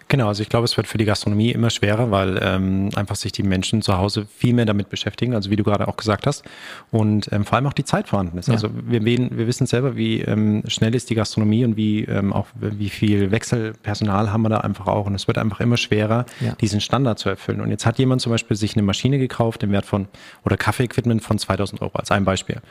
Genau, 0.07 0.27
also 0.27 0.43
ich 0.43 0.49
glaube, 0.49 0.65
es 0.65 0.75
wird 0.75 0.87
für 0.87 0.97
die 0.97 1.05
Gastronomie 1.05 1.51
immer 1.51 1.69
schwerer, 1.69 2.11
weil 2.11 2.37
ähm, 2.43 2.89
einfach 2.95 3.15
sich 3.15 3.31
die 3.31 3.43
Menschen 3.43 3.81
zu 3.81 3.97
Hause 3.97 4.25
viel 4.37 4.53
mehr 4.53 4.65
damit 4.65 4.89
beschäftigen, 4.89 5.33
also 5.33 5.49
wie 5.49 5.55
du 5.55 5.63
gerade 5.63 5.87
auch 5.87 5.95
gesagt 5.95 6.27
hast, 6.27 6.43
und 6.91 7.31
ähm, 7.31 7.45
vor 7.45 7.55
allem 7.55 7.65
auch 7.67 7.73
die 7.73 7.85
Zeit 7.85 8.09
vorhanden 8.09 8.37
ist. 8.37 8.47
Ja. 8.49 8.55
Also 8.55 8.69
wir, 8.73 9.03
wir 9.05 9.47
wissen 9.47 9.67
selber, 9.67 9.95
wie 9.95 10.19
ähm, 10.21 10.63
schnell 10.67 10.93
ist 10.95 11.09
die 11.09 11.15
Gastronomie 11.15 11.63
und 11.63 11.77
wie 11.77 12.03
ähm, 12.03 12.33
auch 12.33 12.47
wie 12.59 12.89
viel 12.89 13.31
Wechselpersonal 13.31 14.31
haben 14.33 14.41
wir 14.41 14.49
da 14.49 14.57
einfach 14.57 14.87
auch. 14.87 15.05
Und 15.05 15.15
es 15.15 15.27
wird 15.27 15.37
einfach 15.37 15.61
immer 15.61 15.77
schwerer, 15.77 16.25
Ja. 16.41 16.53
diesen 16.55 16.81
Standard 16.81 17.17
zu 17.19 17.29
erfüllen. 17.29 17.61
Und 17.61 17.69
jetzt 17.69 17.85
hat 17.85 17.97
jemand 17.97 18.21
zum 18.21 18.31
Beispiel 18.31 18.57
sich 18.57 18.73
eine 18.75 18.83
Maschine 18.83 19.17
gekauft 19.17 19.63
im 19.63 19.71
Wert 19.71 19.85
von 19.85 20.07
oder 20.43 20.57
Kaffee-Equipment 20.57 21.23
von 21.23 21.37
2000 21.39 21.81
Euro 21.81 21.97
als 21.97 22.11
ein 22.11 22.25
Beispiel 22.25 22.61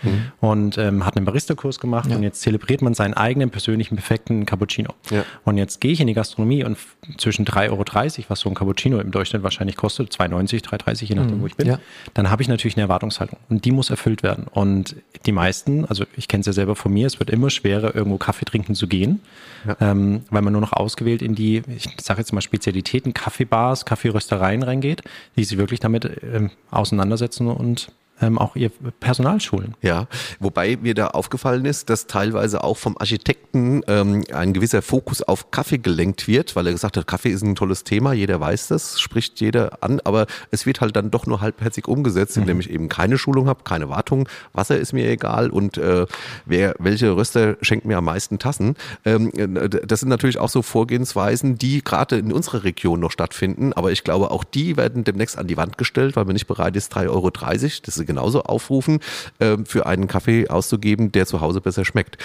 und 0.40 0.76
ähm, 0.78 1.06
hat 1.06 1.16
einen 1.16 1.24
Barista-Kurs 1.24 1.80
gemacht 1.80 2.04
Mhm. 2.06 2.10
Ja. 2.10 2.16
und 2.18 2.22
jetzt 2.22 2.40
zelebriert 2.42 2.82
man 2.82 2.94
seinen 2.94 3.14
eigenen 3.14 3.50
persönlichen 3.50 3.96
perfekten 3.96 4.46
Cappuccino. 4.46 4.92
Und 5.44 5.56
jetzt 5.58 5.80
gehe 5.80 5.92
ich 5.92 6.00
in 6.00 6.06
die 6.06 6.14
Gastronomie 6.14 6.64
und 6.64 6.76
zwischen 7.16 7.44
3,30 7.44 7.70
Euro, 7.70 7.84
was 8.28 8.40
so 8.40 8.48
ein 8.48 8.54
Cappuccino 8.54 8.98
im 9.00 9.10
Durchschnitt 9.10 9.42
wahrscheinlich 9.42 9.76
kostet, 9.76 10.12
2,90, 10.12 10.64
3,30, 10.64 11.04
je 11.04 11.14
nachdem, 11.14 11.40
wo 11.40 11.46
ich 11.46 11.56
bin, 11.56 11.66
ja. 11.66 11.78
dann 12.14 12.30
habe 12.30 12.42
ich 12.42 12.48
natürlich 12.48 12.76
eine 12.76 12.82
Erwartungshaltung. 12.82 13.38
Und 13.48 13.64
die 13.64 13.72
muss 13.72 13.90
erfüllt 13.90 14.22
werden. 14.22 14.46
Und 14.50 14.96
die 15.26 15.32
meisten, 15.32 15.84
also 15.86 16.04
ich 16.16 16.28
kenne 16.28 16.40
es 16.40 16.46
ja 16.46 16.52
selber 16.52 16.76
von 16.76 16.92
mir, 16.92 17.06
es 17.06 17.18
wird 17.18 17.30
immer 17.30 17.50
schwerer, 17.50 17.94
irgendwo 17.94 18.18
Kaffee 18.18 18.44
trinken 18.44 18.74
zu 18.74 18.86
gehen, 18.86 19.20
ähm, 19.80 20.22
weil 20.30 20.42
man 20.42 20.52
nur 20.52 20.62
noch 20.62 20.72
ausgewählt 20.72 21.22
in 21.22 21.34
die, 21.34 21.62
ich 21.68 21.88
sage 22.00 22.20
jetzt 22.20 22.32
mal 22.32 22.40
Spezialitäten, 22.40 23.14
Kaffeebars, 23.14 23.84
Kaffeeröstereien 23.86 24.62
reingeht, 24.62 25.02
die 25.36 25.44
sich 25.44 25.58
wirklich 25.58 25.80
damit 25.80 26.10
ähm, 26.22 26.50
auseinandersetzen 26.70 27.48
und 27.48 27.92
ähm, 28.20 28.38
auch 28.38 28.56
ihr 28.56 28.70
Personal 29.00 29.40
schulen. 29.40 29.74
Ja, 29.82 30.06
wobei 30.38 30.76
mir 30.80 30.94
da 30.94 31.08
aufgefallen 31.08 31.64
ist, 31.64 31.90
dass 31.90 32.06
teilweise 32.06 32.62
auch 32.62 32.76
vom 32.76 32.96
Architekten 32.98 33.82
ähm, 33.86 34.24
ein 34.32 34.52
gewisser 34.52 34.82
Fokus 34.82 35.22
auf 35.22 35.50
Kaffee 35.50 35.78
gelenkt 35.78 36.28
wird, 36.28 36.56
weil 36.56 36.66
er 36.66 36.72
gesagt 36.72 36.96
hat, 36.96 37.06
Kaffee 37.06 37.30
ist 37.30 37.42
ein 37.42 37.54
tolles 37.54 37.84
Thema, 37.84 38.12
jeder 38.12 38.40
weiß 38.40 38.68
das, 38.68 39.00
spricht 39.00 39.40
jeder 39.40 39.82
an, 39.82 40.00
aber 40.04 40.26
es 40.50 40.66
wird 40.66 40.80
halt 40.80 40.96
dann 40.96 41.10
doch 41.10 41.26
nur 41.26 41.40
halbherzig 41.40 41.88
umgesetzt, 41.88 42.36
indem 42.36 42.60
ich 42.60 42.70
eben 42.70 42.88
keine 42.88 43.18
Schulung 43.18 43.46
habe, 43.46 43.64
keine 43.64 43.88
Wartung, 43.88 44.28
Wasser 44.52 44.78
ist 44.78 44.92
mir 44.92 45.08
egal 45.08 45.50
und 45.50 45.78
äh, 45.78 46.06
wer 46.44 46.74
welche 46.78 47.16
Röster 47.16 47.56
schenkt 47.62 47.86
mir 47.86 47.98
am 47.98 48.04
meisten 48.04 48.38
Tassen. 48.38 48.74
Ähm, 49.04 49.32
äh, 49.34 49.68
das 49.68 50.00
sind 50.00 50.08
natürlich 50.08 50.38
auch 50.38 50.48
so 50.48 50.62
Vorgehensweisen, 50.62 51.56
die 51.56 51.82
gerade 51.82 52.18
in 52.18 52.32
unserer 52.32 52.64
Region 52.64 53.00
noch 53.00 53.10
stattfinden, 53.10 53.72
aber 53.72 53.92
ich 53.92 54.04
glaube, 54.04 54.30
auch 54.30 54.44
die 54.44 54.76
werden 54.76 55.04
demnächst 55.04 55.38
an 55.38 55.46
die 55.46 55.56
Wand 55.56 55.78
gestellt, 55.78 56.16
weil 56.16 56.24
man 56.24 56.34
nicht 56.34 56.46
bereit 56.46 56.76
ist, 56.76 56.94
3,30 56.94 57.08
Euro, 57.10 57.30
das 57.30 57.96
ist 57.96 58.06
genauso 58.10 58.42
aufrufen, 58.42 59.00
ähm, 59.38 59.64
für 59.64 59.86
einen 59.86 60.08
Kaffee 60.08 60.48
auszugeben, 60.48 61.12
der 61.12 61.26
zu 61.26 61.40
Hause 61.40 61.60
besser 61.60 61.84
schmeckt. 61.84 62.18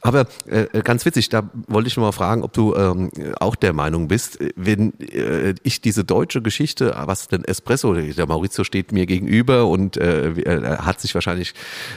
Aber 0.00 0.26
äh, 0.46 0.66
ganz 0.82 1.04
witzig, 1.04 1.28
da 1.28 1.50
wollte 1.66 1.88
ich 1.88 1.96
noch 1.96 2.04
mal 2.04 2.12
fragen, 2.12 2.42
ob 2.42 2.52
du 2.52 2.74
ähm, 2.74 3.10
auch 3.40 3.56
der 3.56 3.72
Meinung 3.72 4.08
bist, 4.08 4.38
wenn 4.56 4.98
äh, 5.00 5.54
ich 5.62 5.80
diese 5.80 6.04
deutsche 6.04 6.42
Geschichte, 6.42 6.94
was 7.06 7.28
denn 7.28 7.44
Espresso, 7.44 7.94
der 7.94 8.26
Maurizio 8.26 8.64
steht 8.64 8.92
mir 8.92 9.06
gegenüber 9.06 9.66
und 9.66 9.96
äh, 9.96 10.32
hat 10.78 11.00
sich 11.00 11.14
wahrscheinlich 11.14 11.54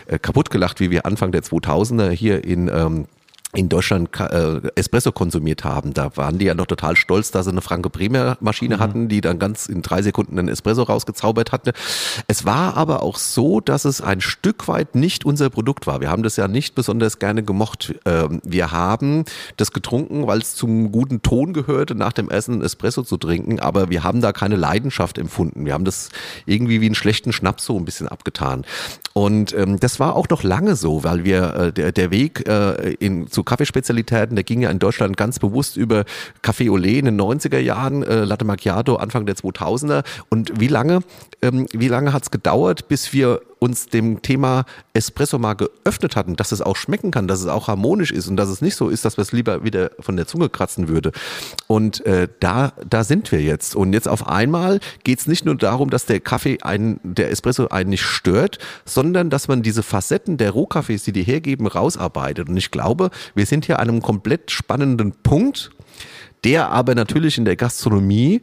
äh, 0.07 0.17
kaputt 0.19 0.49
gelacht, 0.49 0.79
wie 0.79 0.89
wir 0.89 1.05
Anfang 1.05 1.31
der 1.31 1.43
2000er 1.43 2.09
hier 2.09 2.43
in 2.43 2.67
ähm, 2.67 3.05
in 3.55 3.69
Deutschland 3.69 4.09
äh, 4.19 4.61
Espresso 4.75 5.11
konsumiert 5.11 5.63
haben. 5.63 5.93
Da 5.93 6.15
waren 6.17 6.37
die 6.37 6.45
ja 6.45 6.53
noch 6.53 6.65
total 6.65 6.95
stolz, 6.95 7.31
dass 7.31 7.45
sie 7.45 7.51
eine 7.51 7.61
Franke 7.61 7.89
Bremer 7.89 8.37
Maschine 8.39 8.77
mhm. 8.77 8.79
hatten, 8.79 9.07
die 9.07 9.21
dann 9.21 9.39
ganz 9.39 9.67
in 9.67 9.81
drei 9.81 10.01
Sekunden 10.01 10.37
einen 10.37 10.49
Espresso 10.49 10.83
rausgezaubert 10.83 11.51
hatte. 11.51 11.73
Es 12.27 12.45
war 12.45 12.77
aber 12.77 13.03
auch 13.03 13.17
so, 13.17 13.59
dass 13.59 13.85
es 13.85 14.01
ein 14.01 14.21
Stück 14.21 14.67
weit 14.67 14.95
nicht 14.95 15.25
unser 15.25 15.49
Produkt 15.49 15.87
war. 15.87 16.01
Wir 16.01 16.09
haben 16.09 16.23
das 16.23 16.35
ja 16.35 16.47
nicht 16.47 16.75
besonders 16.75 17.19
gerne 17.19 17.43
gemocht. 17.43 17.95
Ähm, 18.05 18.41
wir 18.43 18.71
haben 18.71 19.25
das 19.57 19.71
getrunken, 19.71 20.27
weil 20.27 20.39
es 20.39 20.55
zum 20.55 20.91
guten 20.91 21.21
Ton 21.21 21.53
gehörte, 21.53 21.95
nach 21.95 22.13
dem 22.13 22.29
Essen 22.29 22.61
Espresso 22.61 23.03
zu 23.03 23.17
trinken, 23.17 23.59
aber 23.59 23.89
wir 23.89 24.03
haben 24.03 24.21
da 24.21 24.31
keine 24.31 24.55
Leidenschaft 24.55 25.17
empfunden. 25.17 25.65
Wir 25.65 25.73
haben 25.73 25.85
das 25.85 26.09
irgendwie 26.45 26.81
wie 26.81 26.87
einen 26.87 26.95
schlechten 26.95 27.31
Schnaps 27.31 27.65
so 27.65 27.77
ein 27.77 27.85
bisschen 27.85 28.07
abgetan. 28.07 28.65
Und 29.13 29.53
ähm, 29.53 29.79
das 29.79 29.99
war 29.99 30.15
auch 30.15 30.27
noch 30.29 30.43
lange 30.43 30.75
so, 30.75 31.05
weil 31.05 31.23
wir 31.23 31.55
äh, 31.55 31.73
der, 31.73 31.91
der 31.93 32.11
Weg 32.11 32.47
äh, 32.49 32.93
in, 32.95 33.27
zu 33.27 33.44
Kaffeespezialitäten, 33.45 34.35
der 34.35 34.43
ging 34.43 34.61
ja 34.61 34.69
in 34.69 34.79
Deutschland 34.79 35.17
ganz 35.17 35.39
bewusst 35.39 35.77
über 35.77 36.05
Café 36.43 36.69
Olé 36.69 36.99
in 36.99 37.05
den 37.05 37.19
90er 37.19 37.59
Jahren, 37.59 38.03
äh, 38.03 38.23
Latte 38.23 38.45
Macchiato 38.45 38.95
Anfang 38.95 39.25
der 39.25 39.35
2000er. 39.35 40.03
Und 40.29 40.59
wie 40.59 40.67
lange, 40.67 40.99
ähm, 41.41 41.67
wie 41.71 41.87
lange 41.87 42.13
hat 42.13 42.23
es 42.23 42.31
gedauert, 42.31 42.87
bis 42.87 43.13
wir 43.13 43.41
uns 43.59 43.87
dem 43.87 44.21
Thema 44.21 44.65
Espresso 44.93 45.39
mal 45.39 45.53
geöffnet 45.53 46.15
hatten, 46.15 46.35
dass 46.35 46.51
es 46.51 46.61
auch 46.61 46.75
schmecken 46.75 47.11
kann, 47.11 47.27
dass 47.27 47.39
es 47.39 47.47
auch 47.47 47.67
harmonisch 47.67 48.11
ist 48.11 48.27
und 48.27 48.37
dass 48.37 48.49
es 48.49 48.61
nicht 48.61 48.75
so 48.75 48.89
ist, 48.89 49.05
dass 49.05 49.17
wir 49.17 49.21
es 49.21 49.31
lieber 49.31 49.63
wieder 49.63 49.91
von 49.99 50.15
der 50.15 50.27
Zunge 50.27 50.49
kratzen 50.49 50.87
würde. 50.87 51.11
Und 51.67 52.05
äh, 52.05 52.27
da, 52.39 52.73
da 52.87 53.03
sind 53.03 53.31
wir 53.31 53.41
jetzt. 53.41 53.75
Und 53.75 53.93
jetzt 53.93 54.07
auf 54.07 54.27
einmal 54.27 54.79
geht 55.03 55.19
es 55.19 55.27
nicht 55.27 55.45
nur 55.45 55.55
darum, 55.55 55.89
dass 55.89 56.05
der 56.05 56.19
Kaffee 56.19 56.59
einen, 56.61 56.99
der 57.03 57.31
Espresso 57.31 57.67
einen 57.67 57.89
nicht 57.91 58.03
stört, 58.03 58.59
sondern 58.85 59.29
dass 59.29 59.47
man 59.47 59.61
diese 59.61 59.83
Facetten 59.83 60.37
der 60.37 60.51
Rohkaffees, 60.51 61.03
die 61.03 61.11
die 61.11 61.23
hergeben, 61.23 61.67
rausarbeitet. 61.67 62.49
Und 62.49 62.57
ich 62.57 62.71
glaube, 62.71 63.09
wir 63.33 63.45
sind 63.45 63.65
hier 63.65 63.79
an 63.79 63.89
einem 63.89 64.01
komplett 64.01 64.51
spannenden 64.51 65.13
Punkt, 65.23 65.71
der 66.43 66.69
aber 66.69 66.93
natürlich 66.93 67.37
in 67.37 67.45
der 67.45 67.55
Gastronomie 67.55 68.41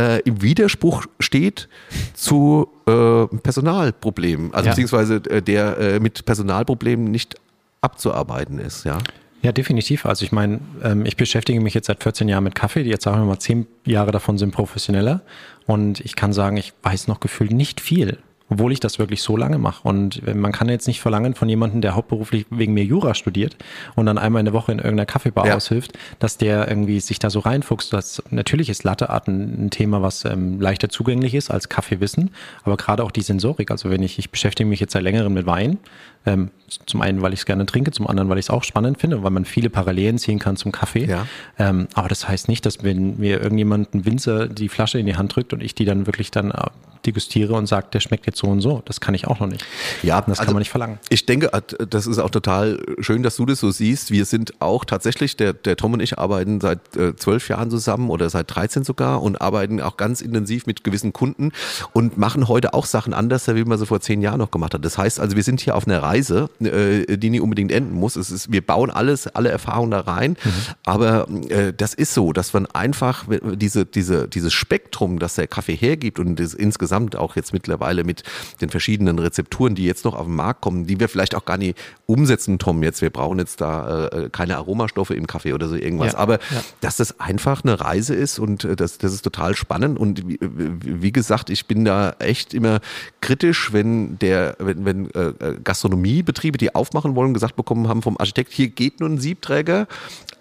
äh, 0.00 0.20
im 0.20 0.40
Widerspruch 0.40 1.06
steht 1.18 1.68
zu 2.14 2.68
äh, 2.86 3.26
Personalproblemen, 3.26 4.54
also 4.54 4.66
ja. 4.66 4.72
beziehungsweise 4.72 5.16
äh, 5.28 5.42
der 5.42 5.78
äh, 5.78 6.00
mit 6.00 6.24
Personalproblemen 6.24 7.10
nicht 7.10 7.34
abzuarbeiten 7.80 8.58
ist, 8.58 8.84
ja. 8.84 8.98
Ja, 9.42 9.52
definitiv. 9.52 10.04
Also 10.04 10.24
ich 10.24 10.32
meine, 10.32 10.60
ähm, 10.82 11.06
ich 11.06 11.16
beschäftige 11.16 11.60
mich 11.60 11.72
jetzt 11.72 11.86
seit 11.86 12.02
14 12.02 12.28
Jahren 12.28 12.44
mit 12.44 12.54
Kaffee. 12.54 12.82
Jetzt 12.82 13.04
sagen 13.04 13.22
wir 13.22 13.24
mal, 13.24 13.38
10 13.38 13.66
Jahre 13.86 14.12
davon 14.12 14.36
sind 14.36 14.50
professioneller. 14.50 15.22
Und 15.66 16.00
ich 16.00 16.14
kann 16.14 16.34
sagen, 16.34 16.58
ich 16.58 16.74
weiß 16.82 17.08
noch 17.08 17.20
gefühlt 17.20 17.52
nicht 17.52 17.80
viel 17.80 18.18
obwohl 18.50 18.72
ich 18.72 18.80
das 18.80 18.98
wirklich 18.98 19.22
so 19.22 19.36
lange 19.36 19.58
mache. 19.58 19.86
Und 19.88 20.34
man 20.34 20.52
kann 20.52 20.68
jetzt 20.68 20.86
nicht 20.86 21.00
verlangen 21.00 21.34
von 21.34 21.48
jemandem, 21.48 21.80
der 21.80 21.94
hauptberuflich 21.94 22.46
wegen 22.50 22.74
mir 22.74 22.84
Jura 22.84 23.14
studiert 23.14 23.56
und 23.94 24.06
dann 24.06 24.18
einmal 24.18 24.40
in 24.40 24.44
der 24.44 24.52
Woche 24.54 24.72
in 24.72 24.78
irgendeiner 24.78 25.06
Kaffeebar 25.06 25.46
ja. 25.46 25.56
aushilft, 25.56 25.92
dass 26.18 26.36
der 26.36 26.68
irgendwie 26.68 27.00
sich 27.00 27.18
da 27.18 27.30
so 27.30 27.38
reinfuchst. 27.38 27.92
Das, 27.92 28.22
natürlich 28.30 28.68
ist 28.68 28.84
Latteart 28.84 29.28
ein, 29.28 29.66
ein 29.66 29.70
Thema, 29.70 30.02
was 30.02 30.24
ähm, 30.24 30.60
leichter 30.60 30.88
zugänglich 30.88 31.34
ist 31.34 31.50
als 31.50 31.68
Kaffeewissen, 31.68 32.30
aber 32.64 32.76
gerade 32.76 33.04
auch 33.04 33.12
die 33.12 33.22
Sensorik. 33.22 33.70
Also 33.70 33.88
wenn 33.88 34.02
ich, 34.02 34.18
ich 34.18 34.30
beschäftige 34.30 34.68
mich 34.68 34.80
jetzt 34.80 34.92
seit 34.92 35.02
längerem 35.02 35.32
mit 35.32 35.46
Wein, 35.46 35.78
ähm, 36.26 36.50
zum 36.86 37.00
einen, 37.00 37.22
weil 37.22 37.32
ich 37.32 37.40
es 37.40 37.46
gerne 37.46 37.66
trinke, 37.66 37.92
zum 37.92 38.06
anderen, 38.06 38.28
weil 38.28 38.38
ich 38.38 38.46
es 38.46 38.50
auch 38.50 38.64
spannend 38.64 39.00
finde, 39.00 39.22
weil 39.22 39.30
man 39.30 39.44
viele 39.44 39.70
Parallelen 39.70 40.18
ziehen 40.18 40.38
kann 40.38 40.56
zum 40.56 40.72
Kaffee. 40.72 41.06
Ja. 41.06 41.26
Ähm, 41.58 41.88
aber 41.94 42.08
das 42.08 42.28
heißt 42.28 42.48
nicht, 42.48 42.66
dass 42.66 42.82
wenn 42.82 43.18
mir 43.18 43.40
irgendjemand, 43.40 43.94
ein 43.94 44.04
Winzer, 44.04 44.48
die 44.48 44.68
Flasche 44.68 44.98
in 44.98 45.06
die 45.06 45.16
Hand 45.16 45.34
drückt 45.34 45.52
und 45.52 45.62
ich 45.62 45.74
die 45.74 45.84
dann 45.84 46.06
wirklich 46.06 46.30
dann 46.30 46.50
äh, 46.50 46.66
degustiere 47.06 47.54
und 47.54 47.66
sagt, 47.66 47.94
der 47.94 48.00
schmeckt 48.00 48.26
jetzt 48.26 48.38
so 48.38 48.46
und 48.46 48.60
so. 48.60 48.82
Das 48.84 49.00
kann 49.00 49.14
ich 49.14 49.26
auch 49.26 49.40
noch 49.40 49.46
nicht. 49.46 49.64
Ja, 50.02 50.20
das 50.20 50.38
also 50.38 50.44
kann 50.44 50.54
man 50.54 50.60
nicht 50.60 50.70
verlangen. 50.70 50.98
Ich 51.08 51.26
denke, 51.26 51.52
äh, 51.52 51.60
das 51.88 52.06
ist 52.06 52.18
auch 52.18 52.30
total 52.30 52.78
schön, 53.00 53.22
dass 53.22 53.36
du 53.36 53.46
das 53.46 53.60
so 53.60 53.70
siehst. 53.70 54.10
Wir 54.10 54.24
sind 54.24 54.60
auch 54.60 54.84
tatsächlich, 54.84 55.36
der, 55.36 55.52
der 55.52 55.76
Tom 55.76 55.94
und 55.94 56.00
ich 56.00 56.18
arbeiten 56.18 56.60
seit 56.60 56.96
äh, 56.96 57.16
zwölf 57.16 57.48
äh, 57.48 57.52
Jahren 57.52 57.70
zusammen 57.70 58.10
oder 58.10 58.28
seit 58.30 58.54
13 58.54 58.84
sogar 58.84 59.22
und 59.22 59.40
arbeiten 59.40 59.80
auch 59.80 59.96
ganz 59.96 60.20
intensiv 60.20 60.66
mit 60.66 60.84
gewissen 60.84 61.12
Kunden 61.12 61.52
und 61.92 62.18
machen 62.18 62.48
heute 62.48 62.74
auch 62.74 62.86
Sachen 62.86 63.14
anders, 63.14 63.48
wie 63.48 63.64
man 63.64 63.78
sie 63.78 63.86
vor 63.86 64.00
zehn 64.00 64.20
Jahren 64.20 64.38
noch 64.38 64.50
gemacht 64.50 64.74
hat. 64.74 64.84
Das 64.84 64.98
heißt 64.98 65.20
also, 65.20 65.36
wir 65.36 65.42
sind 65.42 65.60
hier 65.60 65.76
auf 65.76 65.86
einer 65.86 66.02
Reise, 66.02 66.50
äh, 66.60 67.16
die 67.16 67.30
nicht 67.30 67.40
unbedingt 67.40 67.72
enden 67.72 67.94
muss. 67.94 68.16
Es 68.16 68.30
ist, 68.30 68.52
wir 68.52 68.64
bauen 68.64 68.90
alles, 68.90 69.26
alle 69.26 69.48
Erfahrungen 69.48 69.90
da 69.90 70.00
rein, 70.00 70.32
mhm. 70.42 70.50
aber 70.84 71.28
äh, 71.48 71.72
das 71.76 71.94
ist 71.94 72.14
so, 72.14 72.32
dass 72.32 72.52
man 72.52 72.66
einfach 72.66 73.24
diese, 73.54 73.86
diese, 73.86 74.28
dieses 74.28 74.52
Spektrum, 74.52 75.18
das 75.18 75.34
der 75.34 75.46
Kaffee 75.46 75.74
hergibt 75.74 76.18
und 76.18 76.38
das 76.38 76.54
insgesamt 76.54 76.89
auch 77.16 77.36
jetzt 77.36 77.52
mittlerweile 77.52 78.04
mit 78.04 78.22
den 78.60 78.70
verschiedenen 78.70 79.18
Rezepturen, 79.18 79.74
die 79.74 79.84
jetzt 79.84 80.04
noch 80.04 80.14
auf 80.14 80.26
den 80.26 80.34
Markt 80.34 80.60
kommen, 80.60 80.86
die 80.86 81.00
wir 81.00 81.08
vielleicht 81.08 81.34
auch 81.34 81.44
gar 81.44 81.56
nicht 81.56 81.76
umsetzen, 82.06 82.58
Tom, 82.58 82.82
jetzt. 82.82 83.02
Wir 83.02 83.10
brauchen 83.10 83.38
jetzt 83.38 83.60
da 83.60 84.08
äh, 84.08 84.28
keine 84.30 84.56
Aromastoffe 84.56 85.14
im 85.14 85.26
Kaffee 85.26 85.52
oder 85.52 85.68
so 85.68 85.76
irgendwas. 85.76 86.12
Ja, 86.12 86.18
Aber 86.18 86.34
ja. 86.34 86.62
dass 86.80 86.96
das 86.96 87.20
einfach 87.20 87.62
eine 87.64 87.80
Reise 87.80 88.14
ist 88.14 88.38
und 88.38 88.64
äh, 88.64 88.76
das, 88.76 88.98
das 88.98 89.12
ist 89.12 89.22
total 89.22 89.54
spannend. 89.54 89.98
Und 89.98 90.26
wie, 90.28 90.38
wie 90.40 91.12
gesagt, 91.12 91.50
ich 91.50 91.66
bin 91.66 91.84
da 91.84 92.14
echt 92.18 92.54
immer 92.54 92.80
kritisch, 93.20 93.72
wenn 93.72 94.18
der, 94.18 94.56
wenn, 94.58 94.84
wenn 94.84 95.10
äh, 95.10 95.32
Gastronomiebetriebe, 95.62 96.58
die 96.58 96.74
aufmachen 96.74 97.14
wollen, 97.14 97.34
gesagt 97.34 97.56
bekommen 97.56 97.88
haben 97.88 98.02
vom 98.02 98.16
Architekt, 98.18 98.52
hier 98.52 98.68
geht 98.68 99.00
nur 99.00 99.08
ein 99.08 99.18
Siebträger, 99.18 99.86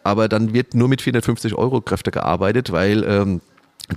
aber 0.04 0.28
dann 0.28 0.54
wird 0.54 0.74
nur 0.74 0.88
mit 0.88 1.02
450 1.02 1.56
Euro 1.56 1.82
Kräfte 1.82 2.12
gearbeitet, 2.12 2.72
weil 2.72 3.04
ähm, 3.04 3.42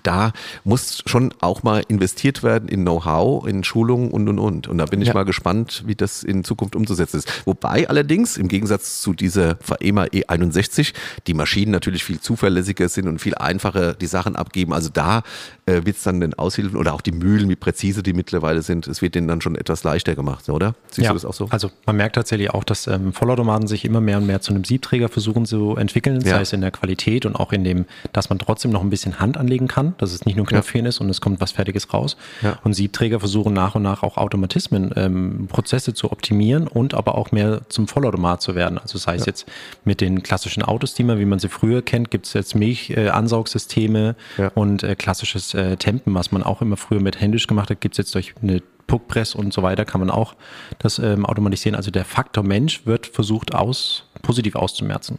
da 0.02 0.32
muss 0.64 1.02
schon 1.06 1.34
auch 1.40 1.62
mal 1.62 1.82
investiert 1.88 2.42
werden 2.42 2.68
in 2.68 2.82
Know-how, 2.82 3.46
in 3.46 3.64
Schulungen 3.64 4.10
und 4.10 4.28
und 4.28 4.38
und. 4.38 4.68
Und 4.68 4.78
da 4.78 4.86
bin 4.86 5.00
ich 5.02 5.08
ja. 5.08 5.14
mal 5.14 5.24
gespannt, 5.24 5.82
wie 5.86 5.94
das 5.94 6.22
in 6.22 6.44
Zukunft 6.44 6.76
umzusetzen 6.76 7.18
ist. 7.18 7.46
Wobei 7.46 7.88
allerdings 7.88 8.36
im 8.36 8.48
Gegensatz 8.48 9.00
zu 9.00 9.12
dieser 9.12 9.58
VEMA 9.60 10.04
E61 10.04 10.92
die 11.26 11.34
Maschinen 11.34 11.72
natürlich 11.72 12.04
viel 12.04 12.20
zuverlässiger 12.20 12.88
sind 12.88 13.08
und 13.08 13.20
viel 13.20 13.34
einfacher 13.34 13.94
die 13.94 14.06
Sachen 14.06 14.36
abgeben. 14.36 14.72
Also 14.72 14.88
da 14.92 15.22
äh, 15.66 15.84
wird 15.84 15.96
es 15.96 16.02
dann 16.02 16.20
den 16.20 16.34
Aushilfen 16.34 16.76
oder 16.76 16.92
auch 16.92 17.00
die 17.00 17.12
Mühlen, 17.12 17.48
wie 17.48 17.56
präzise 17.56 18.02
die 18.02 18.12
mittlerweile 18.12 18.62
sind, 18.62 18.88
es 18.88 19.00
wird 19.00 19.14
denen 19.14 19.28
dann 19.28 19.40
schon 19.40 19.54
etwas 19.54 19.84
leichter 19.84 20.14
gemacht, 20.14 20.48
oder? 20.48 20.74
Siehst 20.88 21.04
ja, 21.04 21.10
du 21.10 21.14
das 21.14 21.24
auch 21.24 21.34
so? 21.34 21.46
Also 21.50 21.70
man 21.86 21.96
merkt 21.96 22.16
tatsächlich 22.16 22.50
auch, 22.50 22.64
dass 22.64 22.86
ähm, 22.88 23.12
Vollautomaten 23.12 23.68
sich 23.68 23.84
immer 23.84 24.00
mehr 24.00 24.18
und 24.18 24.26
mehr 24.26 24.40
zu 24.40 24.52
einem 24.52 24.64
Siebträger 24.64 25.08
versuchen 25.08 25.46
zu 25.46 25.76
entwickeln, 25.76 26.20
ja. 26.20 26.34
sei 26.34 26.40
es 26.40 26.52
in 26.52 26.62
der 26.62 26.72
Qualität 26.72 27.26
und 27.26 27.36
auch 27.36 27.52
in 27.52 27.62
dem, 27.62 27.86
dass 28.12 28.28
man 28.28 28.38
trotzdem 28.40 28.72
noch 28.72 28.82
ein 28.82 28.90
bisschen 28.90 29.20
Hand 29.20 29.36
anlegen 29.36 29.68
kann, 29.68 29.94
dass 29.98 30.12
es 30.12 30.24
nicht 30.24 30.36
nur 30.36 30.46
Knöpfchen 30.46 30.84
ja. 30.84 30.88
ist 30.88 31.00
und 31.00 31.08
es 31.10 31.20
kommt 31.20 31.40
was 31.40 31.52
Fertiges 31.52 31.92
raus. 31.94 32.16
Ja. 32.42 32.58
Und 32.64 32.74
Siebträger 32.74 33.20
versuchen 33.20 33.52
nach 33.52 33.76
und 33.76 33.82
nach 33.82 34.02
auch 34.02 34.16
Automatismen, 34.16 34.90
ähm, 34.96 35.46
Prozesse 35.48 35.94
zu 35.94 36.10
optimieren 36.10 36.66
und 36.66 36.94
aber 36.94 37.16
auch 37.16 37.30
mehr 37.30 37.62
zum 37.68 37.86
Vollautomat 37.86 38.42
zu 38.42 38.56
werden. 38.56 38.78
Also 38.78 38.98
sei 38.98 39.14
es 39.14 39.26
jetzt 39.26 39.46
mit 39.84 40.00
den 40.00 40.24
klassischen 40.24 40.64
Autosteamer, 40.64 41.20
wie 41.20 41.24
man 41.24 41.38
sie 41.38 41.48
früher 41.48 41.82
kennt, 41.82 42.10
gibt 42.10 42.26
es 42.26 42.32
jetzt 42.32 42.56
Milchansaugsysteme 42.56 44.16
äh, 44.38 44.50
und 44.54 44.82
äh, 44.82 44.96
klassisches 44.96 45.52
äh, 45.54 45.61
Tempen, 45.76 46.14
was 46.14 46.32
man 46.32 46.42
auch 46.42 46.62
immer 46.62 46.76
früher 46.76 47.00
mit 47.00 47.20
händisch 47.20 47.46
gemacht 47.46 47.70
hat, 47.70 47.80
gibt 47.80 47.94
es 47.94 47.98
jetzt 47.98 48.14
durch 48.14 48.34
eine 48.42 48.62
Puckpress 48.86 49.34
und 49.34 49.52
so 49.52 49.62
weiter, 49.62 49.84
kann 49.84 50.00
man 50.00 50.10
auch 50.10 50.34
das 50.78 50.98
ähm, 50.98 51.24
automatisieren. 51.24 51.76
Also 51.76 51.90
der 51.90 52.04
Faktor 52.04 52.44
Mensch 52.44 52.86
wird 52.86 53.06
versucht 53.06 53.54
aus, 53.54 54.08
positiv 54.22 54.56
auszumerzen 54.56 55.18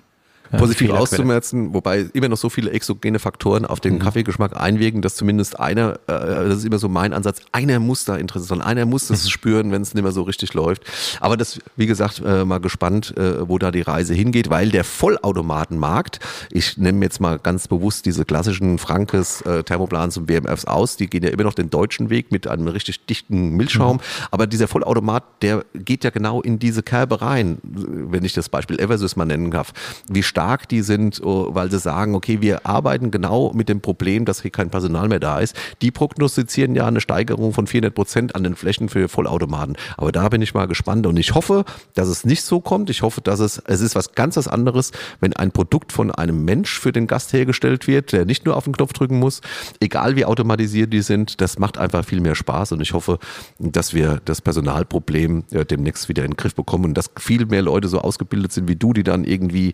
positiv 0.58 0.92
auszumerzen, 0.92 1.74
wobei 1.74 2.06
immer 2.14 2.30
noch 2.30 2.38
so 2.38 2.50
viele 2.50 2.72
exogene 2.72 3.20
Faktoren 3.20 3.66
auf 3.66 3.80
den 3.80 3.96
mhm. 3.96 4.00
Kaffeegeschmack 4.00 4.60
einwirken, 4.60 5.02
dass 5.02 5.16
zumindest 5.16 5.60
einer, 5.60 6.00
äh, 6.08 6.48
das 6.48 6.60
ist 6.60 6.66
immer 6.66 6.80
so 6.80 6.90
mein 6.90 7.14
Ansatz, 7.14 7.42
einer 7.52 7.80
muss 7.80 8.06
da 8.06 8.16
interessiert 8.16 8.50
sein, 8.50 8.62
einer 8.62 8.86
muss 8.86 9.08
das 9.08 9.26
mhm. 9.26 9.30
spüren, 9.30 9.72
wenn 9.72 9.82
es 9.82 9.94
nicht 9.94 10.04
mehr 10.04 10.12
so 10.12 10.24
richtig 10.24 10.54
läuft. 10.54 10.84
Aber 11.20 11.38
das, 11.38 11.60
wie 11.76 11.88
gesagt, 11.88 12.22
äh, 12.26 12.46
mal 12.46 12.60
gespannt, 12.60 13.16
äh, 13.18 13.48
wo 13.48 13.58
da 13.58 13.72
die 13.72 13.82
Reise 13.82 14.14
hingeht, 14.14 14.50
weil 14.50 14.70
der 14.70 14.84
Vollautomatenmarkt, 14.84 16.20
ich 16.52 16.78
nehme 16.78 17.04
jetzt 17.04 17.20
mal 17.20 17.40
ganz 17.40 17.68
bewusst 17.68 18.06
diese 18.06 18.26
klassischen 18.26 18.78
Frankes 18.78 19.42
äh, 19.42 19.64
Thermoplans 19.64 20.18
und 20.18 20.30
WMFs 20.30 20.66
aus, 20.66 20.98
die 20.98 21.08
gehen 21.08 21.24
ja 21.24 21.30
immer 21.30 21.44
noch 21.44 21.54
den 21.54 21.70
deutschen 21.70 22.10
Weg 22.10 22.32
mit 22.32 22.48
einem 22.48 22.68
richtig 22.68 23.06
dichten 23.06 23.52
Milchschaum, 23.52 23.98
mhm. 23.98 24.02
aber 24.32 24.48
dieser 24.48 24.68
Vollautomat, 24.68 25.24
der 25.42 25.66
geht 25.74 26.04
ja 26.04 26.10
genau 26.10 26.42
in 26.42 26.60
diese 26.60 26.84
Kerbe 26.84 27.22
rein, 27.22 27.58
wenn 27.64 28.24
ich 28.24 28.34
das 28.34 28.50
Beispiel 28.50 28.80
Eversys 28.80 29.16
mal 29.16 29.26
nennen 29.26 29.52
darf. 29.52 29.74
Wie 30.08 30.24
stark 30.24 30.43
stark 30.44 30.68
die 30.68 30.82
sind, 30.82 31.22
oh, 31.24 31.56
weil 31.56 31.72
sie 31.72 31.80
sagen, 31.80 32.16
okay, 32.16 32.42
wir 32.42 32.66
arbeiten 32.66 33.12
genau 33.12 33.54
mit 33.54 33.70
dem 33.70 33.80
Problem, 33.80 34.26
dass 34.26 34.42
hier 34.42 34.52
kein 34.52 34.70
Personal 34.70 35.08
mehr 35.08 35.22
da 35.22 35.40
ist. 35.40 35.56
Die 35.82 35.90
prognostizieren 35.90 36.76
ja 36.76 36.86
eine 36.86 37.00
Steigerung 37.00 37.54
von 37.54 37.66
400 37.66 37.96
Prozent 37.96 38.36
an 38.36 38.44
den 38.44 38.56
Flächen 38.56 38.90
für 38.90 39.08
Vollautomaten. 39.08 39.78
Aber 39.96 40.12
da 40.12 40.28
bin 40.28 40.42
ich 40.42 40.54
mal 40.54 40.68
gespannt 40.68 41.08
und 41.08 41.16
ich 41.16 41.34
hoffe, 41.34 41.64
dass 41.94 42.10
es 42.10 42.26
nicht 42.26 42.44
so 42.44 42.60
kommt. 42.60 42.90
Ich 42.90 43.04
hoffe, 43.04 43.22
dass 43.22 43.40
es, 43.40 43.58
es 43.66 43.80
ist 43.80 43.96
was 43.96 44.16
ganz 44.16 44.34
anderes, 44.46 44.92
wenn 45.22 45.32
ein 45.32 45.52
Produkt 45.52 45.94
von 45.94 46.12
einem 46.12 46.44
Mensch 46.44 46.78
für 46.78 46.92
den 46.92 47.08
Gast 47.08 47.32
hergestellt 47.32 47.88
wird, 47.88 48.12
der 48.12 48.26
nicht 48.26 48.46
nur 48.46 48.58
auf 48.58 48.66
den 48.66 48.74
Knopf 48.74 48.92
drücken 48.92 49.20
muss, 49.20 49.40
egal 49.80 50.18
wie 50.18 50.26
automatisiert 50.26 50.92
die 50.92 51.04
sind, 51.04 51.40
das 51.40 51.58
macht 51.58 51.78
einfach 51.78 52.04
viel 52.04 52.20
mehr 52.20 52.36
Spaß 52.36 52.74
und 52.74 52.82
ich 52.82 52.92
hoffe, 52.92 53.18
dass 53.60 53.94
wir 53.94 54.20
das 54.26 54.42
Personalproblem 54.42 55.46
äh, 55.52 55.64
demnächst 55.64 56.10
wieder 56.10 56.26
in 56.26 56.32
den 56.32 56.38
Griff 56.38 56.54
bekommen 56.54 56.84
und 56.84 56.94
dass 56.96 57.12
viel 57.18 57.46
mehr 57.46 57.62
Leute 57.62 57.88
so 57.88 58.00
ausgebildet 58.00 58.52
sind 58.52 58.68
wie 58.68 58.76
du, 58.76 58.92
die 58.92 59.04
dann 59.04 59.24
irgendwie 59.24 59.74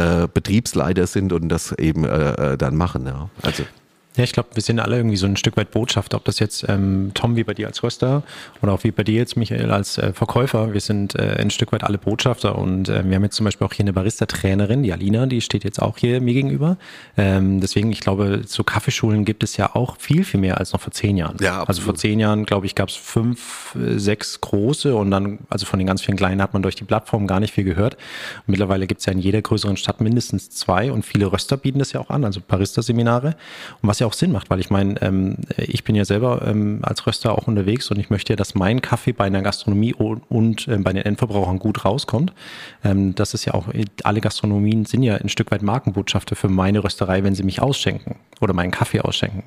äh, 0.00 0.28
Betriebsleiter 0.32 1.06
sind 1.06 1.32
und 1.32 1.48
das 1.48 1.72
eben 1.72 2.04
äh, 2.04 2.52
äh, 2.52 2.56
dann 2.56 2.76
machen. 2.76 3.06
Ja. 3.06 3.28
Also 3.42 3.64
Ja, 4.20 4.24
ich 4.24 4.32
glaube, 4.32 4.50
wir 4.52 4.62
sind 4.62 4.80
alle 4.80 4.96
irgendwie 4.96 5.16
so 5.16 5.24
ein 5.24 5.36
Stück 5.36 5.56
weit 5.56 5.70
Botschafter, 5.70 6.18
ob 6.18 6.26
das 6.26 6.40
jetzt 6.40 6.66
ähm, 6.68 7.12
Tom 7.14 7.36
wie 7.36 7.44
bei 7.44 7.54
dir 7.54 7.68
als 7.68 7.82
Röster 7.82 8.22
oder 8.60 8.72
auch 8.72 8.84
wie 8.84 8.90
bei 8.90 9.02
dir 9.02 9.14
jetzt 9.14 9.34
Michael 9.34 9.70
als 9.70 9.96
äh, 9.96 10.12
Verkäufer. 10.12 10.74
Wir 10.74 10.82
sind 10.82 11.14
äh, 11.14 11.36
ein 11.38 11.48
Stück 11.48 11.72
weit 11.72 11.84
alle 11.84 11.96
Botschafter 11.96 12.58
und 12.58 12.90
äh, 12.90 13.02
wir 13.02 13.16
haben 13.16 13.22
jetzt 13.22 13.36
zum 13.36 13.44
Beispiel 13.44 13.66
auch 13.66 13.72
hier 13.72 13.84
eine 13.84 13.94
Barista-Trainerin, 13.94 14.82
die 14.82 14.92
Alina, 14.92 15.24
die 15.24 15.40
steht 15.40 15.64
jetzt 15.64 15.80
auch 15.80 15.96
hier 15.96 16.20
mir 16.20 16.34
gegenüber. 16.34 16.76
Ähm, 17.16 17.62
deswegen, 17.62 17.92
ich 17.92 18.00
glaube, 18.00 18.42
so 18.46 18.62
Kaffeeschulen 18.62 19.24
gibt 19.24 19.42
es 19.42 19.56
ja 19.56 19.74
auch 19.74 19.96
viel, 19.98 20.22
viel 20.22 20.38
mehr 20.38 20.58
als 20.58 20.74
noch 20.74 20.82
vor 20.82 20.92
zehn 20.92 21.16
Jahren. 21.16 21.38
Ja, 21.40 21.52
absolut. 21.52 21.68
Also 21.70 21.82
vor 21.84 21.94
zehn 21.94 22.20
Jahren, 22.20 22.44
glaube 22.44 22.66
ich, 22.66 22.74
gab 22.74 22.90
es 22.90 22.96
fünf, 22.96 23.74
äh, 23.74 23.98
sechs 23.98 24.42
große 24.42 24.94
und 24.94 25.10
dann, 25.10 25.38
also 25.48 25.64
von 25.64 25.78
den 25.78 25.86
ganz 25.86 26.02
vielen 26.02 26.18
kleinen 26.18 26.42
hat 26.42 26.52
man 26.52 26.60
durch 26.60 26.74
die 26.74 26.84
Plattform 26.84 27.26
gar 27.26 27.40
nicht 27.40 27.54
viel 27.54 27.64
gehört. 27.64 27.94
Und 27.94 28.48
mittlerweile 28.48 28.86
gibt 28.86 29.00
es 29.00 29.06
ja 29.06 29.14
in 29.14 29.18
jeder 29.18 29.40
größeren 29.40 29.78
Stadt 29.78 30.02
mindestens 30.02 30.50
zwei 30.50 30.92
und 30.92 31.06
viele 31.06 31.32
Röster 31.32 31.56
bieten 31.56 31.78
das 31.78 31.94
ja 31.94 32.00
auch 32.00 32.10
an, 32.10 32.26
also 32.26 32.42
Barista-Seminare. 32.46 33.28
Und 33.80 33.88
was 33.88 33.98
ja 34.00 34.09
auch 34.09 34.09
Sinn 34.12 34.32
macht, 34.32 34.50
weil 34.50 34.60
ich 34.60 34.70
meine, 34.70 35.00
ähm, 35.02 35.36
ich 35.56 35.84
bin 35.84 35.94
ja 35.94 36.04
selber 36.04 36.42
ähm, 36.46 36.80
als 36.82 37.06
Röster 37.06 37.32
auch 37.32 37.46
unterwegs 37.46 37.90
und 37.90 37.98
ich 37.98 38.10
möchte 38.10 38.32
ja, 38.32 38.36
dass 38.36 38.54
mein 38.54 38.80
Kaffee 38.82 39.12
bei 39.12 39.24
einer 39.24 39.42
Gastronomie 39.42 39.94
und, 39.94 40.22
und 40.28 40.68
äh, 40.68 40.76
bei 40.78 40.92
den 40.92 41.04
Endverbrauchern 41.04 41.58
gut 41.58 41.84
rauskommt. 41.84 42.32
Ähm, 42.84 43.14
das 43.14 43.34
ist 43.34 43.44
ja 43.44 43.54
auch, 43.54 43.68
alle 44.04 44.20
Gastronomien 44.20 44.84
sind 44.84 45.02
ja 45.02 45.16
ein 45.16 45.28
Stück 45.28 45.50
weit 45.50 45.62
Markenbotschafter 45.62 46.36
für 46.36 46.48
meine 46.48 46.84
Rösterei, 46.84 47.24
wenn 47.24 47.34
sie 47.34 47.42
mich 47.42 47.62
ausschenken 47.62 48.16
oder 48.40 48.54
meinen 48.54 48.70
Kaffee 48.70 49.00
ausschenken. 49.00 49.44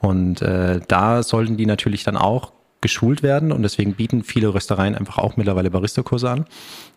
Und 0.00 0.42
äh, 0.42 0.80
da 0.88 1.22
sollten 1.22 1.56
die 1.56 1.66
natürlich 1.66 2.04
dann 2.04 2.16
auch 2.16 2.52
geschult 2.82 3.22
werden 3.22 3.52
und 3.52 3.62
deswegen 3.62 3.94
bieten 3.94 4.24
viele 4.24 4.52
Röstereien 4.52 4.94
einfach 4.94 5.16
auch 5.16 5.36
mittlerweile 5.36 5.70
Barista-Kurse 5.70 6.28
an. 6.28 6.44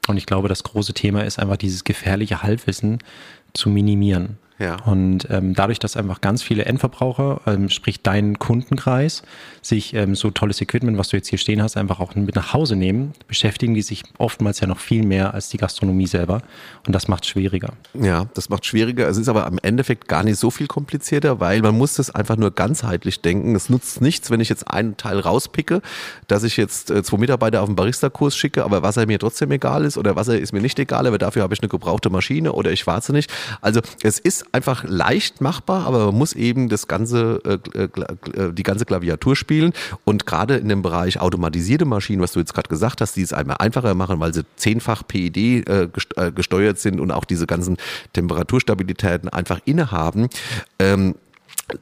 Und 0.08 0.18
ich 0.18 0.26
glaube, 0.26 0.50
das 0.50 0.64
große 0.64 0.94
Thema 0.94 1.24
ist 1.24 1.40
einfach 1.40 1.58
dieses 1.58 1.84
gefährliche 1.86 2.44
Halbwissen 2.44 3.00
zu 3.54 3.70
minimieren. 3.70 4.38
Ja. 4.58 4.78
Und 4.86 5.28
ähm, 5.30 5.54
dadurch, 5.54 5.80
dass 5.80 5.98
einfach 5.98 6.22
ganz 6.22 6.42
viele 6.42 6.66
Endverbraucher, 6.66 7.42
ähm, 7.46 7.70
sprich 7.70 8.02
dein 8.02 8.40
Kundenkreis, 8.40 9.24
sich 9.62 9.94
ähm, 9.94 10.16
so 10.16 10.32
tolles 10.32 10.62
Equipment, 10.62 10.98
was 10.98 11.10
du 11.10 11.18
jetzt 11.18 11.28
hier 11.28 11.40
stehen 11.40 11.62
hast, 11.62 11.76
einfach 11.76 12.00
auch 12.00 12.16
mit 12.16 12.36
nach 12.36 12.54
Hause 12.54 12.76
nehmen, 12.76 13.14
beschäftigen 13.28 13.74
die 13.74 13.82
sich 13.82 14.04
oftmals 14.18 14.62
ja 14.62 14.68
noch 14.68 14.80
viel 14.80 15.06
mehr 15.06 15.34
als 15.34 15.50
die 15.50 15.58
Gastronomie 15.58 16.08
selber. 16.08 16.42
Und 16.88 16.94
das 16.94 17.08
macht 17.10 17.24
es 17.24 17.30
schwieriger. 17.30 17.74
Ja, 17.94 18.28
das 18.34 18.50
macht 18.50 18.66
schwieriger. 18.66 19.10
Es 19.10 19.18
ist 19.18 19.28
aber 19.28 19.46
im 19.48 19.60
Endeffekt 19.62 20.08
gar 20.08 20.24
nicht 20.24 20.38
so 20.38 20.50
viel 20.52 20.68
komplizierter, 20.68 21.40
weil 21.42 21.62
man 21.62 21.78
muss 21.78 21.96
das 21.96 22.10
einfach 22.10 22.38
nur 22.38 22.52
ganzheitlich 22.52 23.22
denken. 23.22 23.56
Es 23.56 23.70
nutzt 23.70 24.00
nichts, 24.00 24.32
wenn 24.32 24.40
ich 24.40 24.48
jetzt 24.48 24.70
einen 24.72 24.96
Teil 24.96 25.20
rauspicke, 25.20 25.82
dass 26.28 26.44
ich 26.44 26.56
jetzt 26.56 26.92
äh, 26.92 27.04
zwei 27.04 27.18
Mitarbeiter 27.18 27.62
auf 27.62 27.68
den 27.68 27.76
Barista-Kurs 27.76 28.38
schicke, 28.38 28.64
aber 28.64 28.84
Wasser 28.84 29.06
mir 29.06 29.20
trotzdem 29.20 29.52
egal 29.52 29.84
ist 29.84 29.98
oder 29.98 30.16
Wasser 30.16 30.40
ist 30.40 30.54
mir 30.54 30.62
nicht 30.62 30.80
egal, 30.80 31.08
aber 31.08 31.18
dafür 31.18 31.44
habe 31.44 31.54
ich 31.54 31.62
eine 31.62 31.70
gebrauchte 31.70 32.10
Maschine 32.10 32.54
oder 32.54 32.72
ich 32.72 32.82
schwarze 32.82 33.12
nicht. 33.12 33.30
Also 33.62 33.82
es 34.02 34.20
ist 34.20 34.45
einfach 34.52 34.84
leicht 34.88 35.42
machbar, 35.42 35.86
aber 35.86 36.08
man 36.08 36.16
muss 36.16 36.34
eben 36.34 36.70
das 36.70 36.88
ganze, 36.88 37.42
äh, 37.46 37.80
äh, 37.82 38.54
die 38.54 38.64
ganze 38.64 38.86
Klaviatur 38.86 39.36
spielen. 39.36 39.74
Und 40.04 40.26
gerade 40.26 40.58
in 40.58 40.70
dem 40.70 40.82
Bereich 40.82 41.20
automatisierte 41.20 41.86
Maschinen, 41.86 42.22
was 42.22 42.34
du 42.34 42.40
jetzt 42.40 42.54
gerade 42.54 42.70
gesagt 42.70 43.02
hast, 43.02 43.16
die 43.16 43.22
es 43.22 43.34
einmal 43.34 43.58
einfacher 43.60 43.96
machen, 43.96 44.20
weil 44.20 44.34
sie 44.34 44.46
zehnfach 44.56 45.04
PED 45.08 45.38
äh, 45.38 45.88
gesteuert 46.34 46.80
sind 46.80 47.00
und 47.00 47.12
auch 47.12 47.26
diese 47.26 47.48
ganzen 47.48 47.78
Temperaturstabilitäten 48.14 49.30
einfach 49.30 49.60
innehaben. 49.66 50.30
Ähm, 50.80 51.16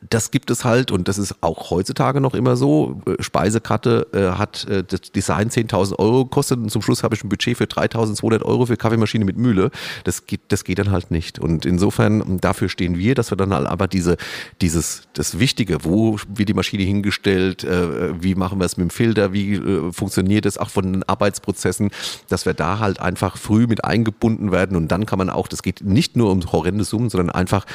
das 0.10 0.32
gibt 0.32 0.50
es 0.50 0.64
halt 0.64 0.92
und 0.92 1.08
das 1.08 1.18
ist 1.18 1.36
auch 1.42 1.70
heutzutage 1.70 2.22
noch 2.22 2.34
immer 2.34 2.56
so. 2.56 3.02
Speisekarte 3.20 4.08
äh, 4.14 4.38
hat 4.38 4.66
äh, 4.68 4.84
das 4.84 5.12
Design 5.12 5.50
10.000 5.50 6.00
Euro 6.00 6.24
gekostet 6.24 6.60
und 6.60 6.70
zum 6.70 6.82
Schluss 6.82 7.04
habe 7.04 7.16
ich 7.16 7.24
ein 7.24 7.30
Budget 7.30 7.58
für 7.58 7.66
3.200 7.66 8.44
Euro 8.44 8.66
für 8.66 8.78
Kaffeemaschine 8.78 9.26
mit 9.26 9.38
Mühle. 9.38 9.72
Das 10.06 10.26
geht, 10.26 10.42
das 10.50 10.64
geht 10.64 10.80
dann 10.80 10.92
halt 10.92 11.12
nicht. 11.12 11.38
Und 11.40 11.66
insofern, 11.66 12.40
dafür 12.40 12.70
stehen 12.70 12.98
wir, 12.98 13.14
dass 13.14 13.32
wir 13.32 13.36
dann 13.36 13.54
halt 13.54 13.68
aber 13.68 13.88
diese, 13.88 14.16
dieses, 14.62 15.04
das 15.14 15.40
Wichtige, 15.40 15.84
wo 15.84 16.18
wird 16.28 16.48
die 16.48 16.54
Maschine 16.54 16.84
hingestellt, 16.84 17.66
äh, 17.66 18.22
wie 18.24 18.36
machen 18.36 18.60
wir 18.60 18.66
es 18.66 18.78
mit 18.78 18.90
dem 18.90 18.90
Filter, 18.90 19.34
wie 19.34 19.56
äh, 19.56 19.92
funktioniert 19.92 20.46
es 20.46 20.58
auch 20.58 20.70
von 20.70 20.94
den 20.94 21.04
Arbeitsprozessen, 21.04 21.92
dass 22.30 22.46
wir 22.46 22.54
da 22.54 22.80
halt 22.80 23.00
einfach 23.00 23.38
früh 23.38 23.68
mit 23.68 23.84
eingebunden 23.84 24.52
werden 24.52 24.78
und 24.78 24.88
dann 24.90 25.06
kann 25.06 25.20
man 25.20 25.30
auch, 25.30 25.48
das 25.48 25.62
geht 25.62 25.82
nicht 25.82 26.16
nur 26.16 26.32
um 26.32 26.42
horrende 26.52 26.84
Summen, 26.84 27.10
sondern 27.10 27.30
einfach 27.30 27.66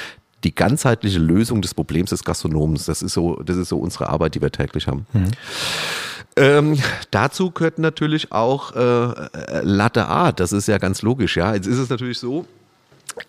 die 0.45 0.55
ganzheitliche 0.55 1.19
Lösung 1.19 1.63
des 1.63 1.75
Problems 1.75 2.11
des 2.11 2.25
Gastronoms. 2.25 2.87
Das 2.87 3.03
ist 3.03 3.13
so, 3.13 3.43
das 3.43 3.57
ist 3.57 3.69
so 3.69 3.79
unsere 3.79 4.09
Arbeit, 4.09 4.35
die 4.35 4.43
wir 4.43 4.53
täglich 4.53 4.87
haben. 4.87 5.07
Mhm. 5.13 5.31
Ähm, 6.37 6.79
dazu 7.11 7.51
gehört 7.51 7.79
natürlich 7.79 8.31
auch 8.31 8.75
äh, 8.77 9.61
Latte 9.63 10.07
Art. 10.07 10.41
Das 10.41 10.53
ist 10.53 10.69
ja 10.69 10.79
ganz 10.79 11.03
logisch. 11.03 11.37
Ja, 11.37 11.55
jetzt 11.55 11.67
ist 11.67 11.79
es 11.79 11.89
natürlich 11.89 12.19
so. 12.19 12.47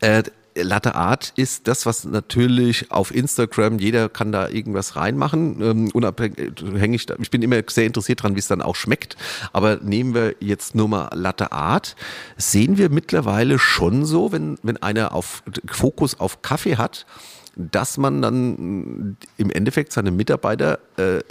Äh, 0.01 0.23
Latte 0.63 0.95
Art 0.95 1.33
ist 1.35 1.67
das, 1.67 1.85
was 1.85 2.05
natürlich 2.05 2.91
auf 2.91 3.13
Instagram, 3.13 3.79
jeder 3.79 4.09
kann 4.09 4.31
da 4.31 4.49
irgendwas 4.49 4.95
reinmachen, 4.95 5.61
ähm, 5.61 5.89
unabhängig, 5.93 7.07
ich 7.19 7.31
bin 7.31 7.41
immer 7.41 7.61
sehr 7.67 7.85
interessiert 7.85 8.23
dran, 8.23 8.35
wie 8.35 8.39
es 8.39 8.47
dann 8.47 8.61
auch 8.61 8.75
schmeckt, 8.75 9.17
aber 9.53 9.77
nehmen 9.77 10.13
wir 10.13 10.35
jetzt 10.39 10.75
nur 10.75 10.87
mal 10.87 11.09
Latte 11.13 11.51
Art, 11.51 11.95
sehen 12.37 12.77
wir 12.77 12.89
mittlerweile 12.89 13.59
schon 13.59 14.05
so, 14.05 14.31
wenn, 14.31 14.57
wenn 14.63 14.77
einer 14.77 15.13
auf 15.13 15.43
Fokus 15.67 16.19
auf 16.19 16.41
Kaffee 16.41 16.77
hat, 16.77 17.05
dass 17.55 17.97
man 17.97 18.21
dann 18.21 19.17
im 19.37 19.51
Endeffekt 19.51 19.91
seine 19.91 20.11
Mitarbeiter 20.11 20.79
äh, 20.97 21.17
äh, 21.17 21.23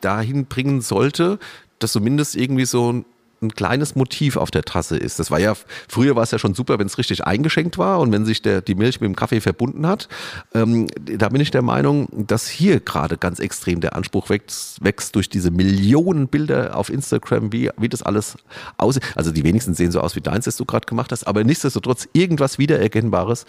dahin 0.00 0.46
bringen 0.46 0.80
sollte, 0.80 1.38
dass 1.78 1.92
zumindest 1.92 2.34
irgendwie 2.34 2.64
so 2.64 2.92
ein 2.92 3.04
kleines 3.50 3.94
Motiv 3.94 4.36
auf 4.36 4.50
der 4.50 4.62
Tasse 4.62 4.96
ist. 4.96 5.18
Das 5.18 5.30
war 5.30 5.40
ja, 5.40 5.54
früher 5.88 6.16
war 6.16 6.22
es 6.22 6.30
ja 6.30 6.38
schon 6.38 6.54
super, 6.54 6.78
wenn 6.78 6.86
es 6.86 6.98
richtig 6.98 7.24
eingeschenkt 7.24 7.78
war 7.78 8.00
und 8.00 8.12
wenn 8.12 8.24
sich 8.24 8.42
der, 8.42 8.60
die 8.60 8.74
Milch 8.74 9.00
mit 9.00 9.08
dem 9.08 9.16
Kaffee 9.16 9.40
verbunden 9.40 9.86
hat. 9.86 10.08
Ähm, 10.54 10.86
da 11.00 11.28
bin 11.28 11.40
ich 11.40 11.50
der 11.50 11.62
Meinung, 11.62 12.08
dass 12.12 12.48
hier 12.48 12.80
gerade 12.80 13.18
ganz 13.18 13.38
extrem 13.38 13.80
der 13.80 13.96
Anspruch 13.96 14.30
wächst, 14.30 14.84
wächst 14.84 15.14
durch 15.14 15.28
diese 15.28 15.50
Millionen 15.50 16.28
Bilder 16.28 16.76
auf 16.76 16.90
Instagram, 16.90 17.52
wie, 17.52 17.70
wie 17.76 17.88
das 17.88 18.02
alles 18.02 18.36
aussieht. 18.76 19.02
Also 19.14 19.30
die 19.30 19.44
wenigsten 19.44 19.74
sehen 19.74 19.92
so 19.92 20.00
aus 20.00 20.16
wie 20.16 20.20
deins, 20.20 20.44
das 20.44 20.56
du 20.56 20.64
gerade 20.64 20.86
gemacht 20.86 21.12
hast, 21.12 21.26
aber 21.26 21.44
nichtsdestotrotz 21.44 22.08
irgendwas 22.12 22.58
Wiedererkennbares 22.58 23.46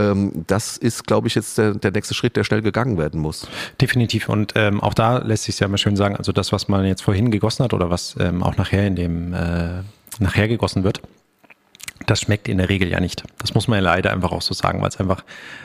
ähm, 0.00 0.44
das 0.46 0.76
ist, 0.76 1.06
glaube 1.06 1.28
ich, 1.28 1.34
jetzt 1.34 1.58
der, 1.58 1.74
der, 1.74 1.90
nächste 1.90 2.14
Schritt, 2.14 2.36
der 2.36 2.44
schnell 2.44 2.62
gegangen 2.62 2.98
werden 2.98 3.20
muss. 3.20 3.46
Definitiv. 3.80 4.28
Und 4.28 4.52
ähm, 4.56 4.80
auch 4.80 4.94
da 4.94 5.18
lässt 5.18 5.44
sich 5.44 5.58
ja 5.60 5.66
immer 5.66 5.78
schön 5.78 5.96
sagen, 5.96 6.16
also 6.16 6.32
das, 6.32 6.52
was 6.52 6.68
man 6.68 6.84
jetzt 6.84 7.02
vorhin 7.02 7.30
gegossen 7.30 7.64
hat 7.64 7.74
oder 7.74 7.90
was 7.90 8.16
ähm, 8.18 8.42
auch 8.42 8.56
nachher 8.56 8.86
in 8.86 8.96
dem 8.96 9.34
äh, 9.34 9.82
nachher 10.18 10.48
gegossen 10.48 10.84
wird, 10.84 11.00
das 12.10 12.20
schmeckt 12.20 12.48
in 12.48 12.58
der 12.58 12.68
Regel 12.68 12.90
ja 12.90 12.98
nicht. 12.98 13.22
Das 13.38 13.54
muss 13.54 13.68
man 13.68 13.78
ja 13.78 13.84
leider 13.84 14.12
einfach 14.12 14.32
auch 14.32 14.42
so 14.42 14.52
sagen, 14.52 14.80
weil 14.82 14.88
es 14.88 14.98
einfach, 14.98 15.22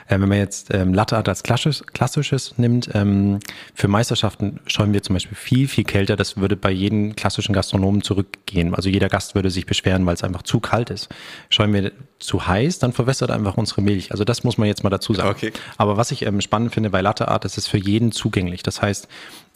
äh, 0.08 0.20
wenn 0.20 0.30
man 0.30 0.38
jetzt 0.38 0.74
ähm, 0.74 0.94
Latte 0.94 1.18
Art 1.18 1.28
als 1.28 1.42
klassisches, 1.42 1.86
klassisches 1.88 2.58
nimmt, 2.58 2.90
ähm, 2.94 3.40
für 3.74 3.88
Meisterschaften 3.88 4.60
scheuen 4.68 4.94
wir 4.94 5.02
zum 5.02 5.16
Beispiel 5.16 5.36
viel, 5.36 5.68
viel 5.68 5.84
kälter. 5.84 6.16
Das 6.16 6.38
würde 6.38 6.56
bei 6.56 6.70
jedem 6.72 7.16
klassischen 7.16 7.54
Gastronomen 7.54 8.04
zurückgehen. 8.04 8.76
Also 8.76 8.90
jeder 8.90 9.10
Gast 9.10 9.34
würde 9.34 9.50
sich 9.50 9.66
beschweren, 9.66 10.06
weil 10.06 10.14
es 10.14 10.24
einfach 10.24 10.44
zu 10.44 10.60
kalt 10.60 10.92
ist. 10.92 11.10
Scheuen 11.50 11.74
wir 11.74 11.92
zu 12.20 12.46
heiß, 12.46 12.80
dann 12.80 12.94
verwässert 12.94 13.32
einfach 13.32 13.58
unsere 13.58 13.82
Milch. 13.82 14.12
Also 14.12 14.24
das 14.24 14.44
muss 14.44 14.58
man 14.58 14.68
jetzt 14.68 14.84
mal 14.84 14.90
dazu 14.92 15.14
sagen. 15.14 15.30
Okay. 15.30 15.52
Aber 15.78 15.98
was 15.98 16.12
ich 16.12 16.26
ähm, 16.26 16.42
spannend 16.42 16.74
finde 16.74 16.92
bei 16.92 17.02
Latte 17.02 17.28
Art, 17.28 17.44
ist 17.46 17.68
für 17.68 17.78
jeden 17.78 18.12
zugänglich. 18.12 18.62
Das 18.62 18.82
heißt, 18.82 19.08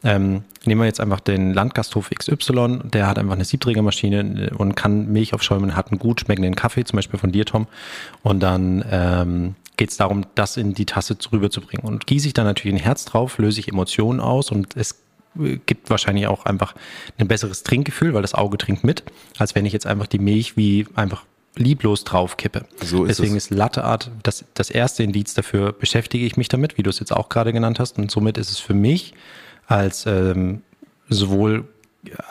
ähm, 0.02 0.44
nehmen 0.64 0.80
wir 0.80 0.86
jetzt 0.86 1.00
einfach 1.00 1.20
den 1.20 1.52
Landgasthof 1.52 2.10
XY, 2.10 2.80
der 2.84 3.06
hat 3.06 3.18
einfach 3.18 3.34
eine 3.34 3.44
Siebträgermaschine 3.44 4.50
äh, 4.50 4.54
und 4.54 4.74
kann 4.74 5.12
Milch 5.12 5.34
aufschäumen, 5.34 5.76
hat 5.76 5.90
einen 5.90 5.98
gut 5.98 6.20
schmeckenden 6.20 6.56
Kaffee, 6.56 6.84
zum 6.84 6.96
Beispiel 6.96 7.18
von 7.18 7.32
dir, 7.32 7.44
Tom. 7.44 7.66
Und 8.22 8.40
dann 8.40 8.84
ähm, 8.90 9.54
geht 9.76 9.90
es 9.90 9.96
darum, 9.96 10.24
das 10.34 10.56
in 10.56 10.74
die 10.74 10.86
Tasse 10.86 11.16
rüberzubringen. 11.32 11.86
Und 11.86 12.06
gieße 12.06 12.26
ich 12.26 12.34
dann 12.34 12.46
natürlich 12.46 12.78
ein 12.78 12.82
Herz 12.82 13.04
drauf, 13.04 13.38
löse 13.38 13.60
ich 13.60 13.68
Emotionen 13.68 14.20
aus 14.20 14.50
und 14.50 14.76
es 14.76 15.02
äh, 15.38 15.58
gibt 15.66 15.90
wahrscheinlich 15.90 16.26
auch 16.26 16.46
einfach 16.46 16.74
ein 17.18 17.28
besseres 17.28 17.62
Trinkgefühl, 17.62 18.14
weil 18.14 18.22
das 18.22 18.34
Auge 18.34 18.58
trinkt 18.58 18.84
mit, 18.84 19.04
als 19.38 19.54
wenn 19.54 19.66
ich 19.66 19.72
jetzt 19.72 19.86
einfach 19.86 20.06
die 20.06 20.18
Milch 20.18 20.56
wie 20.56 20.86
einfach 20.94 21.24
lieblos 21.56 22.04
draufkippe. 22.04 22.64
So 22.82 23.04
ist 23.04 23.18
Deswegen 23.18 23.36
es. 23.36 23.46
ist 23.46 23.50
Latte 23.50 23.84
Art 23.84 24.10
das, 24.22 24.44
das 24.54 24.70
erste 24.70 25.02
Indiz 25.02 25.34
dafür, 25.34 25.72
beschäftige 25.72 26.24
ich 26.24 26.36
mich 26.36 26.48
damit, 26.48 26.78
wie 26.78 26.82
du 26.82 26.90
es 26.90 27.00
jetzt 27.00 27.12
auch 27.12 27.28
gerade 27.28 27.52
genannt 27.52 27.80
hast. 27.80 27.98
Und 27.98 28.10
somit 28.10 28.38
ist 28.38 28.50
es 28.50 28.58
für 28.58 28.74
mich 28.74 29.14
als 29.70 30.04
ähm, 30.06 30.62
sowohl 31.08 31.64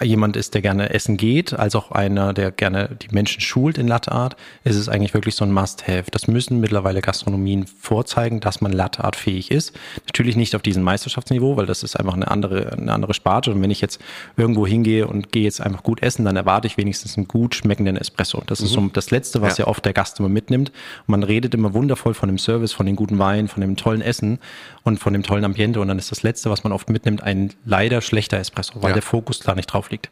jemand 0.01 0.35
ist, 0.35 0.55
der 0.55 0.61
gerne 0.61 0.89
essen 0.89 1.15
geht, 1.15 1.53
als 1.53 1.75
auch 1.75 1.91
einer, 1.91 2.33
der 2.33 2.51
gerne 2.51 2.97
die 3.01 3.13
Menschen 3.13 3.39
schult 3.39 3.77
in 3.77 3.87
Latte 3.87 4.11
Art, 4.11 4.35
ist 4.63 4.75
es 4.75 4.89
eigentlich 4.89 5.13
wirklich 5.13 5.35
so 5.35 5.45
ein 5.45 5.51
Must-Have. 5.51 6.05
Das 6.09 6.27
müssen 6.27 6.59
mittlerweile 6.59 7.01
Gastronomien 7.01 7.67
vorzeigen, 7.67 8.39
dass 8.39 8.61
man 8.61 8.71
Latte 8.71 9.03
Art 9.03 9.15
fähig 9.15 9.51
ist. 9.51 9.77
Natürlich 10.07 10.35
nicht 10.35 10.55
auf 10.55 10.63
diesem 10.63 10.81
Meisterschaftsniveau, 10.81 11.55
weil 11.55 11.67
das 11.67 11.83
ist 11.83 11.95
einfach 11.95 12.15
eine 12.15 12.29
andere, 12.31 12.73
eine 12.73 12.91
andere 12.91 13.13
Sparte. 13.13 13.51
Und 13.51 13.61
wenn 13.61 13.69
ich 13.69 13.79
jetzt 13.79 14.01
irgendwo 14.37 14.65
hingehe 14.65 15.05
und 15.05 15.31
gehe 15.31 15.43
jetzt 15.43 15.61
einfach 15.61 15.83
gut 15.83 16.01
essen, 16.01 16.25
dann 16.25 16.35
erwarte 16.35 16.65
ich 16.65 16.77
wenigstens 16.77 17.15
einen 17.17 17.27
gut 17.27 17.53
schmeckenden 17.53 17.95
Espresso. 17.95 18.41
Das 18.47 18.61
mhm. 18.61 18.65
ist 18.65 18.73
so 18.73 18.87
das 18.91 19.11
Letzte, 19.11 19.41
was 19.43 19.59
ja. 19.59 19.65
ja 19.65 19.69
oft 19.69 19.85
der 19.85 19.93
Gast 19.93 20.19
immer 20.19 20.29
mitnimmt. 20.29 20.69
Und 20.69 21.09
man 21.09 21.21
redet 21.21 21.53
immer 21.53 21.75
wundervoll 21.75 22.15
von 22.15 22.27
dem 22.27 22.39
Service, 22.39 22.71
von 22.71 22.87
den 22.87 22.95
guten 22.95 23.19
Weinen, 23.19 23.47
von 23.47 23.61
dem 23.61 23.75
tollen 23.75 24.01
Essen 24.01 24.39
und 24.81 24.99
von 24.99 25.13
dem 25.13 25.21
tollen 25.21 25.45
Ambiente. 25.45 25.79
Und 25.79 25.89
dann 25.89 25.99
ist 25.99 26.11
das 26.11 26.23
Letzte, 26.23 26.49
was 26.49 26.63
man 26.63 26.73
oft 26.73 26.89
mitnimmt, 26.89 27.21
ein 27.21 27.53
leider 27.65 28.01
schlechter 28.01 28.39
Espresso, 28.39 28.81
weil 28.81 28.89
ja. 28.89 28.93
der 28.93 29.03
Fokus 29.03 29.41
klar 29.41 29.58
nicht 29.59 29.71
drauf 29.71 29.91
liegt. 29.91 30.09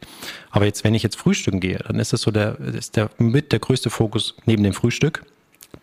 Aber 0.50 0.64
jetzt, 0.64 0.84
wenn 0.84 0.94
ich 0.94 1.02
jetzt 1.02 1.16
frühstücken 1.16 1.60
gehe, 1.60 1.78
dann 1.78 1.98
ist 1.98 2.12
das 2.12 2.22
so 2.22 2.30
der, 2.30 2.58
ist 2.60 2.96
der 2.96 3.10
mit 3.18 3.52
der 3.52 3.58
größte 3.58 3.90
Fokus 3.90 4.34
neben 4.46 4.62
dem 4.62 4.72
Frühstück 4.72 5.24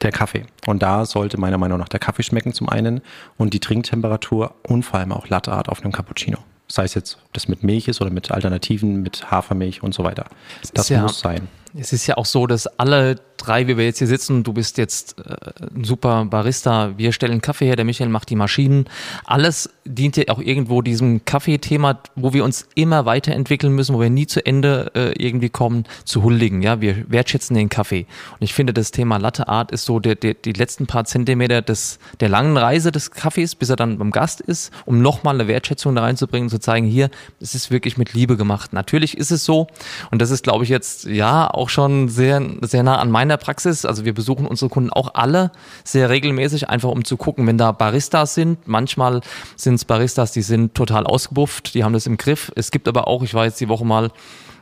der 0.02 0.12
Kaffee. 0.12 0.46
Und 0.66 0.82
da 0.82 1.06
sollte 1.06 1.40
meiner 1.40 1.58
Meinung 1.58 1.80
nach 1.80 1.90
der 1.90 2.00
Kaffee 2.00 2.24
schmecken 2.24 2.54
zum 2.54 2.70
einen 2.70 3.02
und 3.38 3.54
die 3.54 3.60
Trinktemperatur 3.60 4.56
und 4.64 4.84
vor 4.84 5.00
allem 5.00 5.12
auch 5.12 5.30
Latte 5.30 5.52
Art 5.52 5.70
auf 5.70 5.82
einem 5.82 5.92
Cappuccino. 5.92 6.40
Sei 6.68 6.84
es 6.84 6.96
jetzt, 6.96 7.20
ob 7.26 7.34
das 7.34 7.48
mit 7.48 7.64
Milch 7.64 7.88
ist 7.88 8.02
oder 8.02 8.10
mit 8.10 8.32
Alternativen, 8.32 9.04
mit 9.04 9.30
Hafermilch 9.30 9.84
und 9.84 9.94
so 9.94 10.04
weiter. 10.04 10.26
Das 10.74 10.90
ja, 10.90 11.02
muss 11.02 11.20
sein. 11.20 11.48
Es 11.78 11.94
ist 11.94 12.08
ja 12.08 12.18
auch 12.18 12.26
so, 12.26 12.48
dass 12.48 12.68
alle 12.80 13.16
drei, 13.46 13.68
wie 13.68 13.78
wir 13.78 13.86
jetzt 13.86 14.00
hier 14.00 14.08
sitzen, 14.08 14.44
du 14.44 14.54
bist 14.54 14.78
jetzt 14.78 15.18
äh, 15.20 15.36
ein 15.76 15.84
super 15.84 16.26
Barista, 16.26 16.98
wir 16.98 17.12
stellen 17.12 17.42
Kaffee 17.42 17.66
her, 17.66 17.76
der 17.76 17.86
Michael 17.86 18.10
macht 18.10 18.30
die 18.30 18.36
Maschinen. 18.36 18.86
Alles 19.26 19.70
dient 19.86 20.18
ja 20.18 20.26
auch 20.30 20.40
irgendwo 20.40 20.82
diesem 20.82 21.26
Kaffeethema, 21.26 22.00
wo 22.16 22.34
wir 22.34 22.44
uns 22.44 22.68
immer 22.76 23.06
weiterentwickeln 23.06 23.74
müssen, 23.74 23.96
wo 23.96 24.02
wir 24.02 24.10
nie 24.10 24.28
zu 24.28 24.46
Ende 24.46 24.92
äh, 24.96 25.12
irgendwie 25.24 25.50
kommen, 25.50 25.86
zu 26.04 26.24
huldigen. 26.24 26.62
Ja, 26.62 26.82
wir 26.82 27.10
wertschätzen 27.10 27.56
den 27.56 27.70
Kaffee. 27.70 28.08
Und 28.34 28.42
ich 28.42 28.54
finde, 28.54 28.74
das 28.74 28.92
Thema 28.92 29.18
Latte 29.18 29.48
Art 29.48 29.72
ist 29.72 29.86
so 29.86 30.00
der, 30.00 30.16
der, 30.16 30.34
die 30.34 30.54
letzten 30.54 30.88
paar 30.88 31.06
Zentimeter 31.06 31.62
des, 31.62 32.00
der 32.20 32.30
langen 32.30 32.58
Reise 32.58 32.92
des 32.92 33.12
Kaffees, 33.12 33.56
bis 33.56 33.70
er 33.70 33.76
dann 33.76 33.98
beim 33.98 34.12
Gast 34.12 34.42
ist, 34.42 34.72
um 34.86 35.02
nochmal 35.02 35.36
eine 35.36 35.48
Wertschätzung 35.48 35.96
da 35.96 36.02
reinzubringen, 36.02 36.50
zu 36.50 36.60
zeigen, 36.60 36.88
hier, 36.88 37.10
es 37.40 37.54
ist 37.54 37.72
wirklich 37.72 37.98
mit 37.98 38.14
Liebe 38.14 38.38
gemacht. 38.38 38.74
Natürlich 38.74 39.18
ist 39.18 39.32
es 39.32 39.46
so. 39.46 39.68
Und 40.12 40.22
das 40.22 40.32
ist, 40.32 40.44
glaube 40.44 40.64
ich, 40.64 40.70
jetzt, 40.70 41.06
ja, 41.06 41.48
auch 41.50 41.70
schon 41.70 42.10
sehr, 42.10 42.42
sehr 42.62 42.84
nah 42.84 42.98
an 42.98 43.12
meiner 43.12 43.35
Praxis. 43.38 43.86
Also 43.86 44.06
wir 44.06 44.14
besuchen 44.14 44.48
unsere 44.48 44.70
Kunden 44.70 44.90
auch 44.90 45.14
alle 45.14 45.52
sehr 45.84 46.10
regelmäßig, 46.10 46.70
einfach 46.70 46.90
um 46.90 47.04
zu 47.06 47.18
gucken, 47.18 47.48
wenn 47.48 47.58
da 47.58 47.72
Baristas 47.72 48.34
sind. 48.34 48.68
Manchmal 48.68 49.22
sind 49.56 49.76
es 49.76 49.86
Baristas, 49.86 50.32
die 50.32 50.42
sind 50.42 50.74
total 50.76 51.06
ausgebufft, 51.06 51.74
die 51.74 51.84
haben 51.84 51.94
das 51.94 52.06
im 52.06 52.18
Griff. 52.18 52.52
Es 52.56 52.72
gibt 52.72 52.88
aber 52.88 53.08
auch, 53.08 53.24
ich 53.24 53.34
war 53.34 53.46
jetzt 53.46 53.60
die 53.60 53.70
Woche 53.70 53.86
mal 53.86 54.12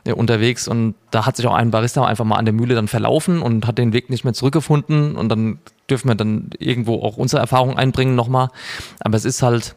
äh, 0.04 0.12
unterwegs 0.12 0.68
und 0.68 0.94
da 1.10 1.26
hat 1.26 1.36
sich 1.36 1.46
auch 1.46 1.54
ein 1.54 1.70
Barista 1.70 2.04
einfach 2.04 2.24
mal 2.24 2.36
an 2.36 2.44
der 2.44 2.54
Mühle 2.54 2.74
dann 2.74 2.88
verlaufen 2.88 3.40
und 3.42 3.66
hat 3.66 3.78
den 3.78 3.92
Weg 3.92 4.10
nicht 4.10 4.24
mehr 4.24 4.34
zurückgefunden 4.34 5.16
und 5.16 5.28
dann 5.28 5.58
dürfen 5.88 6.08
wir 6.08 6.14
dann 6.14 6.50
irgendwo 6.58 7.02
auch 7.02 7.16
unsere 7.16 7.40
Erfahrung 7.40 7.76
einbringen 7.76 8.14
nochmal. 8.14 8.48
Aber 9.00 9.16
es 9.16 9.24
ist 9.24 9.42
halt 9.42 9.74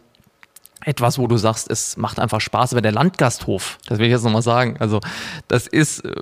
etwas, 0.85 1.19
wo 1.19 1.27
du 1.27 1.37
sagst, 1.37 1.69
es 1.69 1.97
macht 1.97 2.19
einfach 2.19 2.39
Spaß, 2.39 2.73
aber 2.73 2.81
der 2.81 2.93
Landgasthof, 2.93 3.77
das 3.87 3.99
will 3.99 4.05
ich 4.05 4.11
jetzt 4.11 4.23
nochmal 4.23 4.41
sagen, 4.41 4.77
also 4.79 4.99
das 5.47 5.67
ist 5.67 6.05
äh, 6.05 6.15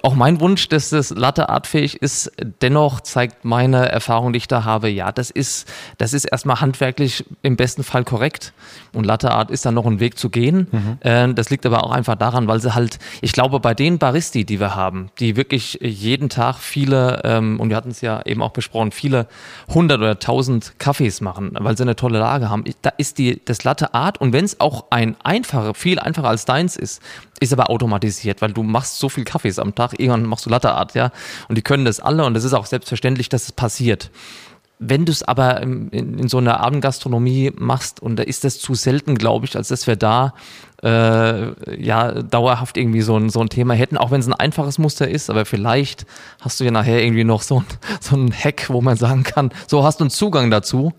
auch 0.00 0.14
mein 0.14 0.40
Wunsch, 0.40 0.68
dass 0.68 0.88
das 0.88 1.10
Latte 1.10 1.50
artfähig 1.50 2.00
ist. 2.00 2.32
Dennoch 2.62 3.02
zeigt 3.02 3.44
meine 3.44 3.90
Erfahrung, 3.90 4.32
die 4.32 4.38
ich 4.38 4.48
da 4.48 4.64
habe, 4.64 4.88
ja, 4.88 5.12
das 5.12 5.30
ist, 5.30 5.70
das 5.98 6.14
ist 6.14 6.24
erstmal 6.24 6.62
handwerklich 6.62 7.26
im 7.42 7.56
besten 7.56 7.84
Fall 7.84 8.04
korrekt. 8.04 8.54
Und 8.94 9.04
Latte 9.04 9.30
Art 9.32 9.50
ist 9.50 9.66
dann 9.66 9.74
noch 9.74 9.84
ein 9.84 10.00
Weg 10.00 10.18
zu 10.18 10.30
gehen. 10.30 10.66
Mhm. 10.70 10.98
Äh, 11.00 11.34
das 11.34 11.50
liegt 11.50 11.66
aber 11.66 11.84
auch 11.84 11.90
einfach 11.90 12.14
daran, 12.14 12.48
weil 12.48 12.60
sie 12.60 12.74
halt, 12.74 12.98
ich 13.20 13.32
glaube, 13.32 13.60
bei 13.60 13.74
den 13.74 13.98
Baristi, 13.98 14.46
die 14.46 14.60
wir 14.60 14.74
haben, 14.74 15.10
die 15.18 15.36
wirklich 15.36 15.78
jeden 15.82 16.30
Tag 16.30 16.56
viele, 16.56 17.20
ähm, 17.24 17.60
und 17.60 17.68
wir 17.68 17.76
hatten 17.76 17.90
es 17.90 18.00
ja 18.00 18.22
eben 18.24 18.40
auch 18.42 18.52
besprochen, 18.52 18.92
viele 18.92 19.26
hundert 19.68 19.98
oder 19.98 20.18
tausend 20.18 20.78
Kaffees 20.78 21.20
machen, 21.20 21.52
weil 21.58 21.76
sie 21.76 21.82
eine 21.82 21.96
tolle 21.96 22.18
Lage 22.18 22.48
haben. 22.48 22.64
Da 22.80 22.92
ist 22.96 23.18
die, 23.18 23.42
das 23.44 23.62
Latte 23.64 23.92
Art 23.92 24.20
und 24.20 24.32
wenn 24.32 24.44
es 24.46 24.58
auch 24.58 24.86
ein 24.88 25.16
einfacher, 25.22 25.74
viel 25.74 25.98
einfacher 25.98 26.28
als 26.28 26.46
deins 26.46 26.76
ist, 26.76 27.02
ist 27.40 27.52
aber 27.52 27.70
automatisiert, 27.70 28.40
weil 28.42 28.52
du 28.52 28.62
machst 28.62 28.98
so 28.98 29.08
viel 29.08 29.24
Kaffees 29.24 29.58
am 29.58 29.74
Tag, 29.74 29.98
irgendwann 29.98 30.26
machst 30.26 30.46
du 30.46 30.50
Latte 30.50 30.72
Art, 30.72 30.94
ja. 30.94 31.10
Und 31.48 31.56
die 31.56 31.62
können 31.62 31.84
das 31.84 32.00
alle 32.00 32.24
und 32.24 32.36
es 32.36 32.44
ist 32.44 32.52
auch 32.52 32.66
selbstverständlich, 32.66 33.28
dass 33.28 33.44
es 33.44 33.52
passiert. 33.52 34.10
Wenn 34.78 35.04
du 35.04 35.12
es 35.12 35.22
aber 35.22 35.60
in, 35.62 35.90
in, 35.90 36.28
so 36.28 36.38
einer 36.38 36.60
Abendgastronomie 36.60 37.52
machst, 37.56 38.00
und 38.00 38.16
da 38.16 38.22
ist 38.24 38.44
das 38.44 38.58
zu 38.58 38.74
selten, 38.74 39.16
glaube 39.16 39.46
ich, 39.46 39.56
als 39.56 39.68
dass 39.68 39.86
wir 39.86 39.96
da 39.96 40.34
äh, 40.82 41.82
ja 41.82 42.22
dauerhaft 42.22 42.76
irgendwie 42.76 43.02
so 43.02 43.16
ein, 43.16 43.30
so 43.30 43.40
ein 43.40 43.48
Thema 43.48 43.74
hätten, 43.74 43.96
auch 43.96 44.10
wenn 44.10 44.20
es 44.20 44.26
ein 44.26 44.32
einfaches 44.32 44.78
Muster 44.78 45.08
ist, 45.08 45.30
aber 45.30 45.44
vielleicht 45.44 46.06
hast 46.40 46.60
du 46.60 46.64
ja 46.64 46.70
nachher 46.70 47.02
irgendwie 47.02 47.24
noch 47.24 47.42
so 47.42 47.60
ein, 47.60 47.66
so 48.00 48.16
ein 48.16 48.32
Hack, 48.32 48.66
wo 48.68 48.80
man 48.80 48.96
sagen 48.96 49.22
kann, 49.22 49.52
so 49.66 49.84
hast 49.84 50.00
du 50.00 50.04
einen 50.04 50.10
Zugang 50.10 50.50
dazu, 50.50 50.92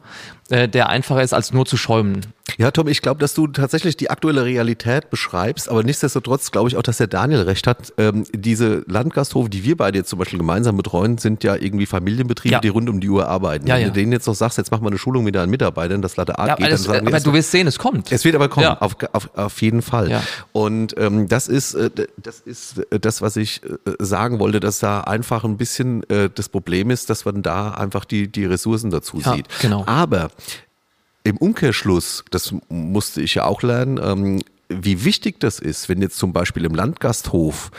äh, 0.50 0.68
der 0.68 0.90
einfacher 0.90 1.24
ist 1.24 1.34
als 1.34 1.54
nur 1.54 1.66
zu 1.66 1.78
schäumen. 1.78 2.22
Ja, 2.58 2.72
Tom, 2.72 2.88
ich 2.90 3.02
glaube, 3.02 3.20
dass 3.20 3.34
du 3.34 3.48
tatsächlich 3.48 3.96
die 3.96 4.10
aktuelle 4.10 4.44
Realität 4.44 5.10
beschreibst, 5.10 5.70
aber 5.70 5.82
nichtsdestotrotz 5.82 6.52
glaube 6.52 6.68
ich 6.68 6.76
auch, 6.76 6.84
dass 6.84 6.98
der 6.98 7.08
Daniel 7.08 7.42
recht 7.44 7.66
hat. 7.66 7.94
Ähm, 7.98 8.26
diese 8.34 8.84
Landgasthofe, 8.88 9.50
die 9.50 9.64
wir 9.64 9.78
beide 9.78 9.98
jetzt 10.00 10.10
zum 10.10 10.20
Beispiel 10.20 10.40
gemeinsam 10.40 10.76
betreuen, 10.76 11.18
sind 11.18 11.44
ja 11.44 11.56
irgendwie 11.56 11.86
Familienbetriebe, 11.86 12.54
ja. 12.54 12.60
die 12.60 12.68
rund 12.68 12.90
um 12.90 13.00
die 13.00 13.10
Uhr 13.10 13.28
arbeiten. 13.28 13.66
Ja, 13.66 13.76
Wenn 13.76 13.84
ja. 13.84 13.88
du 13.88 13.94
denen 13.94 14.12
jetzt 14.12 14.28
noch 14.28 14.36
sagst, 14.36 14.58
jetzt 14.58 14.72
machen 14.72 14.84
wir 14.84 14.90
eine 14.90 14.98
Schulung 14.98 15.24
mit 15.24 15.36
deinen 15.36 15.50
Mitarbeitern, 15.50 16.02
dass 16.02 16.18
Latte 16.18 16.38
Art 16.38 16.50
ja, 16.50 16.56
geht, 16.56 16.72
dann 16.72 16.78
sagen 16.78 17.08
aber 17.08 17.20
du 17.20 17.34
wirst 17.34 17.52
sehen, 17.52 17.66
es 17.66 17.80
kommt. 17.80 18.12
Es 18.12 18.26
wird 18.26 18.36
aber 18.36 18.50
kommen, 18.50 18.68
auf, 18.68 18.98
auf, 19.14 19.30
auf 19.36 19.62
jeden 19.62 19.73
Fall. 19.82 20.10
Ja. 20.10 20.24
Und 20.52 20.96
ähm, 20.98 21.28
das 21.28 21.48
ist 21.48 21.74
äh, 21.74 21.90
das 22.18 22.40
ist 22.40 22.80
äh, 22.92 23.00
das, 23.00 23.22
was 23.22 23.36
ich 23.36 23.62
äh, 23.64 23.92
sagen 24.00 24.40
wollte, 24.40 24.60
dass 24.60 24.80
da 24.80 25.02
einfach 25.02 25.44
ein 25.44 25.58
bisschen 25.58 26.08
äh, 26.10 26.30
das 26.34 26.50
Problem 26.50 26.90
ist, 26.90 27.10
dass 27.10 27.26
man 27.26 27.42
da 27.42 27.72
einfach 27.72 28.06
die 28.06 28.32
die 28.32 28.46
Ressourcen 28.46 28.92
dazu 28.92 29.20
sieht. 29.20 29.48
Genau. 29.62 29.84
Aber 29.86 30.30
im 31.24 31.38
Umkehrschluss, 31.38 32.26
das 32.32 32.54
musste 32.70 33.22
ich 33.22 33.36
ja 33.36 33.46
auch 33.46 33.62
lernen, 33.62 34.00
ähm, 34.04 34.42
wie 34.82 35.06
wichtig 35.06 35.40
das 35.40 35.60
ist, 35.60 35.90
wenn 35.90 36.02
jetzt 36.02 36.18
zum 36.18 36.34
Beispiel 36.34 36.66
im 36.66 36.76
Landgasthof 36.76 37.72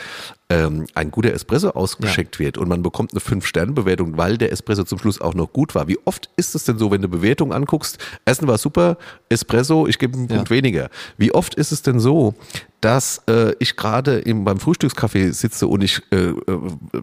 ähm, 0.49 0.85
ein 0.93 1.09
guter 1.09 1.33
Espresso 1.33 1.69
ausgeschenkt 1.71 2.35
ja. 2.35 2.45
wird 2.45 2.57
und 2.57 2.69
man 2.69 2.83
bekommt 2.83 3.13
eine 3.13 3.19
Fünf-Sterne-Bewertung, 3.19 4.17
weil 4.17 4.37
der 4.37 4.51
Espresso 4.51 4.83
zum 4.83 4.99
Schluss 4.99 5.19
auch 5.19 5.33
noch 5.33 5.51
gut 5.51 5.73
war. 5.73 5.87
Wie 5.87 5.97
oft 6.05 6.29
ist 6.37 6.53
es 6.53 6.65
denn 6.65 6.77
so, 6.77 6.91
wenn 6.91 7.01
du 7.01 7.07
Bewertung 7.07 7.51
anguckst, 7.51 7.97
Essen 8.25 8.47
war 8.47 8.57
super, 8.57 8.97
Espresso, 9.29 9.87
ich 9.87 9.97
gebe 9.97 10.15
einen 10.15 10.27
Punkt 10.27 10.49
ja. 10.49 10.55
weniger. 10.55 10.89
Wie 11.17 11.33
oft 11.33 11.55
ist 11.55 11.71
es 11.71 11.81
denn 11.81 11.99
so, 11.99 12.35
dass 12.79 13.23
äh, 13.27 13.53
ich 13.57 13.75
gerade 13.75 14.21
beim 14.23 14.59
Frühstückskaffee 14.59 15.31
sitze 15.31 15.67
und 15.67 15.83
ich 15.83 16.03
äh, 16.11 16.27
äh, 16.27 16.35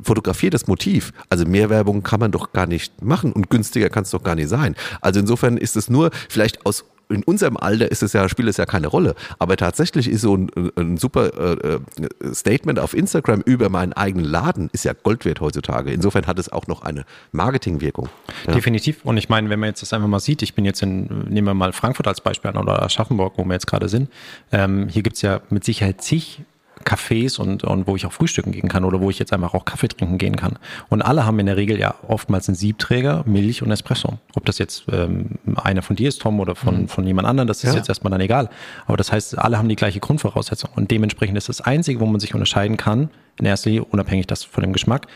fotografiere 0.03 0.51
das 0.51 0.69
Motiv. 0.69 1.13
Also 1.29 1.45
mehr 1.45 1.71
Werbung 1.71 2.05
kann 2.05 2.21
man 2.21 2.31
doch 2.31 2.53
gar 2.53 2.67
nicht 2.67 3.03
machen 3.03 3.33
und 3.33 3.51
günstiger 3.51 3.89
kann 3.89 4.05
es 4.05 4.11
doch 4.11 4.23
gar 4.23 4.37
nicht 4.37 4.49
sein. 4.49 4.77
Also 5.01 5.19
insofern 5.19 5.57
ist 5.57 5.77
es 5.77 5.91
nur 5.91 6.11
vielleicht 6.29 6.65
aus 6.65 6.85
in 7.13 7.23
unserem 7.25 7.57
Alter 7.57 7.91
ist 7.91 8.03
es 8.03 8.13
ja, 8.13 8.29
spielt 8.29 8.49
es 8.49 8.57
ja 8.57 8.67
keine 8.67 8.89
Rolle. 8.89 9.15
Aber 9.39 9.57
tatsächlich 9.57 10.09
ist 10.09 10.23
so 10.23 10.37
ein, 10.37 10.51
ein 10.77 10.97
super 10.97 11.33
äh, 11.37 11.75
äh, 11.75 12.35
Statement 12.35 12.79
auf 12.79 12.95
Instagram 12.95 13.43
über 13.43 13.69
meinen 13.69 13.93
eigenen 13.93 14.25
Laden 14.25 14.71
ist 14.73 14.85
ja 14.85 14.93
Gold 14.93 15.25
wert 15.25 15.41
heutzutage. 15.41 15.93
Insofern 15.93 16.27
hat 16.27 16.39
es 16.39 16.51
auch 16.51 16.67
noch 16.67 16.83
eine 16.83 17.05
Marketingwirkung. 17.33 18.09
Ja. 18.47 18.55
Definitiv. 18.55 19.05
Und 19.05 19.17
ich 19.17 19.29
meine, 19.29 19.51
wenn 19.51 19.61
man 19.61 19.69
jetzt 19.69 19.83
das 19.83 19.93
einfach 19.93 20.09
mal 20.09 20.21
sieht, 20.21 20.43
ich 20.43 20.55
bin 20.55 20.65
jetzt 20.65 20.83
in, 20.83 21.25
nehmen 21.29 21.47
wir 21.47 21.55
mal 21.55 21.73
Frankfurt 21.73 22.07
als 22.09 22.21
Beispiel 22.21 22.51
an 22.51 22.57
oder 22.57 22.83
Aschaffenburg, 22.83 23.35
wo 23.37 23.45
wir 23.45 23.55
jetzt 23.55 23.67
gerade 23.67 23.89
sind. 23.89 24.11
Ähm, 24.51 24.89
hier 24.89 25.03
gibt 25.03 25.17
es 25.17 25.23
ja 25.23 25.41
mit 25.51 25.65
Sicherheit 25.65 26.03
zig 26.03 26.43
Cafés 26.83 27.39
und, 27.39 27.65
und 27.65 27.87
wo 27.87 27.97
ich 27.97 28.07
auch 28.07 28.13
frühstücken 28.13 28.53
gehen 28.53 28.69
kann 28.69 28.85
oder 28.85 29.01
wo 29.01 29.11
ich 29.11 29.19
jetzt 29.19 29.33
einfach 29.33 29.55
auch 29.55 29.65
Kaffee 29.65 29.89
trinken 29.89 30.19
gehen 30.19 30.37
kann. 30.37 30.59
Und 30.89 31.03
alle 31.03 31.25
haben 31.25 31.39
in 31.39 31.47
der 31.47 31.57
Regel 31.57 31.79
ja 31.79 31.95
oftmals 32.07 32.49
einen 32.49 32.57
Siebträger, 32.57 33.25
Milch 33.27 33.63
und 33.63 33.71
Espresso. 33.71 34.19
Ob 34.35 34.45
das 34.47 34.59
jetzt 34.59 34.85
ähm, 34.91 35.39
einer 35.57 35.83
von 35.83 35.97
dir 35.97 36.09
ist, 36.09 36.21
Tom, 36.21 36.41
oder 36.41 36.55
von, 36.55 36.83
mhm. 36.83 36.89
von 36.89 37.07
jemand 37.07 37.29
anderem, 37.29 37.47
das 37.47 37.65
ist 37.65 37.71
ja. 37.71 37.77
jetzt 37.77 37.89
erstmal 37.89 38.11
dann 38.11 38.21
egal. 38.21 38.51
Aber 38.87 38.97
das 38.97 39.13
heißt, 39.13 39.39
alle 39.39 39.59
haben 39.59 39.69
die 39.69 39.77
gleiche 39.77 40.01
Grundvoraussetzung. 40.01 40.71
Und 40.75 40.91
dementsprechend 40.91 41.39
ist 41.39 41.49
das 41.49 41.61
Einzige, 41.61 42.01
wo 42.01 42.07
man 42.07 42.21
sich 42.21 42.35
unterscheiden 42.35 42.77
kann, 42.77 43.11
in 43.39 43.47
erster 43.47 43.71
Linie 43.71 43.85
unabhängig 43.85 44.27
das 44.27 44.45
von 44.45 44.63
dem 44.63 44.73
Geschmack, 44.73 45.07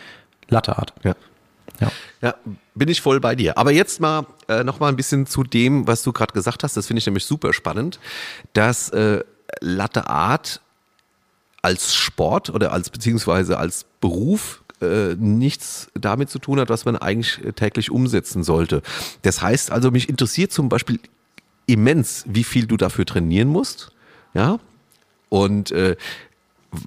Latteart. 0.48 0.94
Ja. 1.04 1.14
Ja. 1.80 1.90
ja, 2.22 2.34
bin 2.74 2.88
ich 2.88 3.00
voll 3.00 3.20
bei 3.20 3.34
dir. 3.34 3.58
Aber 3.58 3.70
jetzt 3.70 4.00
mal 4.00 4.26
äh, 4.48 4.64
noch 4.64 4.80
mal 4.80 4.88
ein 4.88 4.96
bisschen 4.96 5.26
zu 5.26 5.42
dem, 5.42 5.86
was 5.86 6.02
du 6.02 6.12
gerade 6.12 6.32
gesagt 6.32 6.62
hast. 6.62 6.76
Das 6.76 6.86
finde 6.86 7.00
ich 7.00 7.06
nämlich 7.06 7.24
super 7.24 7.52
spannend, 7.52 7.98
dass 8.54 8.88
äh, 8.90 9.22
Latte 9.60 10.08
Art 10.08 10.60
als 11.62 11.94
Sport 11.94 12.50
oder 12.50 12.72
als 12.72 12.90
beziehungsweise 12.90 13.58
als 13.58 13.86
Beruf 14.00 14.62
äh, 14.80 15.14
nichts 15.14 15.88
damit 15.94 16.30
zu 16.30 16.38
tun 16.38 16.60
hat, 16.60 16.68
was 16.68 16.84
man 16.84 16.96
eigentlich 16.96 17.40
täglich 17.54 17.90
umsetzen 17.90 18.44
sollte. 18.44 18.82
Das 19.22 19.42
heißt 19.42 19.70
also, 19.70 19.90
mich 19.90 20.08
interessiert 20.08 20.52
zum 20.52 20.68
Beispiel 20.68 21.00
immens, 21.66 22.24
wie 22.28 22.44
viel 22.44 22.66
du 22.66 22.76
dafür 22.76 23.06
trainieren 23.06 23.48
musst. 23.48 23.90
Ja. 24.34 24.58
Und 25.28 25.72
äh, 25.72 25.96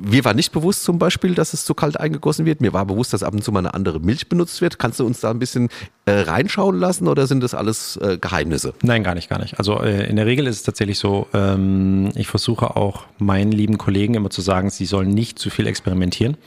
mir 0.01 0.25
war 0.25 0.33
nicht 0.33 0.51
bewusst 0.51 0.83
zum 0.83 0.99
Beispiel, 0.99 1.35
dass 1.35 1.53
es 1.53 1.65
zu 1.65 1.73
kalt 1.73 1.99
eingegossen 1.99 2.45
wird. 2.45 2.61
Mir 2.61 2.73
war 2.73 2.85
bewusst, 2.85 3.13
dass 3.13 3.23
ab 3.23 3.33
und 3.33 3.43
zu 3.43 3.51
mal 3.51 3.59
eine 3.59 3.73
andere 3.73 3.99
Milch 3.99 4.29
benutzt 4.29 4.61
wird. 4.61 4.79
Kannst 4.79 4.99
du 4.99 5.05
uns 5.05 5.19
da 5.19 5.31
ein 5.31 5.39
bisschen 5.39 5.69
äh, 6.05 6.11
reinschauen 6.11 6.79
lassen 6.79 7.07
oder 7.07 7.27
sind 7.27 7.41
das 7.41 7.53
alles 7.53 7.97
äh, 7.97 8.17
Geheimnisse? 8.19 8.73
Nein, 8.81 9.03
gar 9.03 9.15
nicht, 9.15 9.29
gar 9.29 9.39
nicht. 9.39 9.57
Also 9.59 9.79
äh, 9.81 10.09
in 10.09 10.15
der 10.15 10.25
Regel 10.25 10.47
ist 10.47 10.57
es 10.57 10.63
tatsächlich 10.63 10.99
so, 10.99 11.27
ähm, 11.33 12.11
ich 12.15 12.27
versuche 12.27 12.75
auch 12.75 13.05
meinen 13.17 13.51
lieben 13.51 13.77
Kollegen 13.77 14.15
immer 14.15 14.29
zu 14.29 14.41
sagen, 14.41 14.69
sie 14.69 14.85
sollen 14.85 15.09
nicht 15.09 15.39
zu 15.39 15.49
viel 15.49 15.67
experimentieren. 15.67 16.37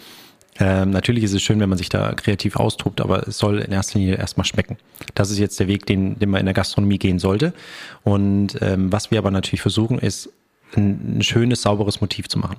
Ähm, 0.61 0.91
natürlich 0.91 1.25
ist 1.25 1.33
es 1.33 1.43
schön, 1.43 1.61
wenn 1.61 1.69
man 1.69 1.79
sich 1.79 1.89
da 1.89 2.13
kreativ 2.13 2.57
austobt, 2.57 3.01
aber 3.01 3.27
es 3.27 3.39
soll 3.39 3.61
in 3.61 3.73
erster 3.73 3.99
Linie 3.99 4.17
erstmal 4.17 4.45
schmecken. 4.45 4.77
Das 5.15 5.31
ist 5.31 5.39
jetzt 5.39 5.59
der 5.59 5.67
Weg, 5.67 5.87
den, 5.87 6.19
den 6.19 6.29
man 6.29 6.41
in 6.41 6.47
der 6.47 6.55
Gastronomie 6.55 6.99
gehen 6.99 7.19
sollte. 7.19 7.55
Und 8.05 8.59
ähm, 8.61 8.93
was 8.93 9.11
wir 9.11 9.19
aber 9.19 9.31
natürlich 9.31 9.63
versuchen, 9.63 9.99
ist 9.99 10.31
ein, 10.77 11.19
ein 11.19 11.23
schönes, 11.23 11.63
sauberes 11.63 12.01
Motiv 12.01 12.29
zu 12.29 12.39
machen. 12.39 12.57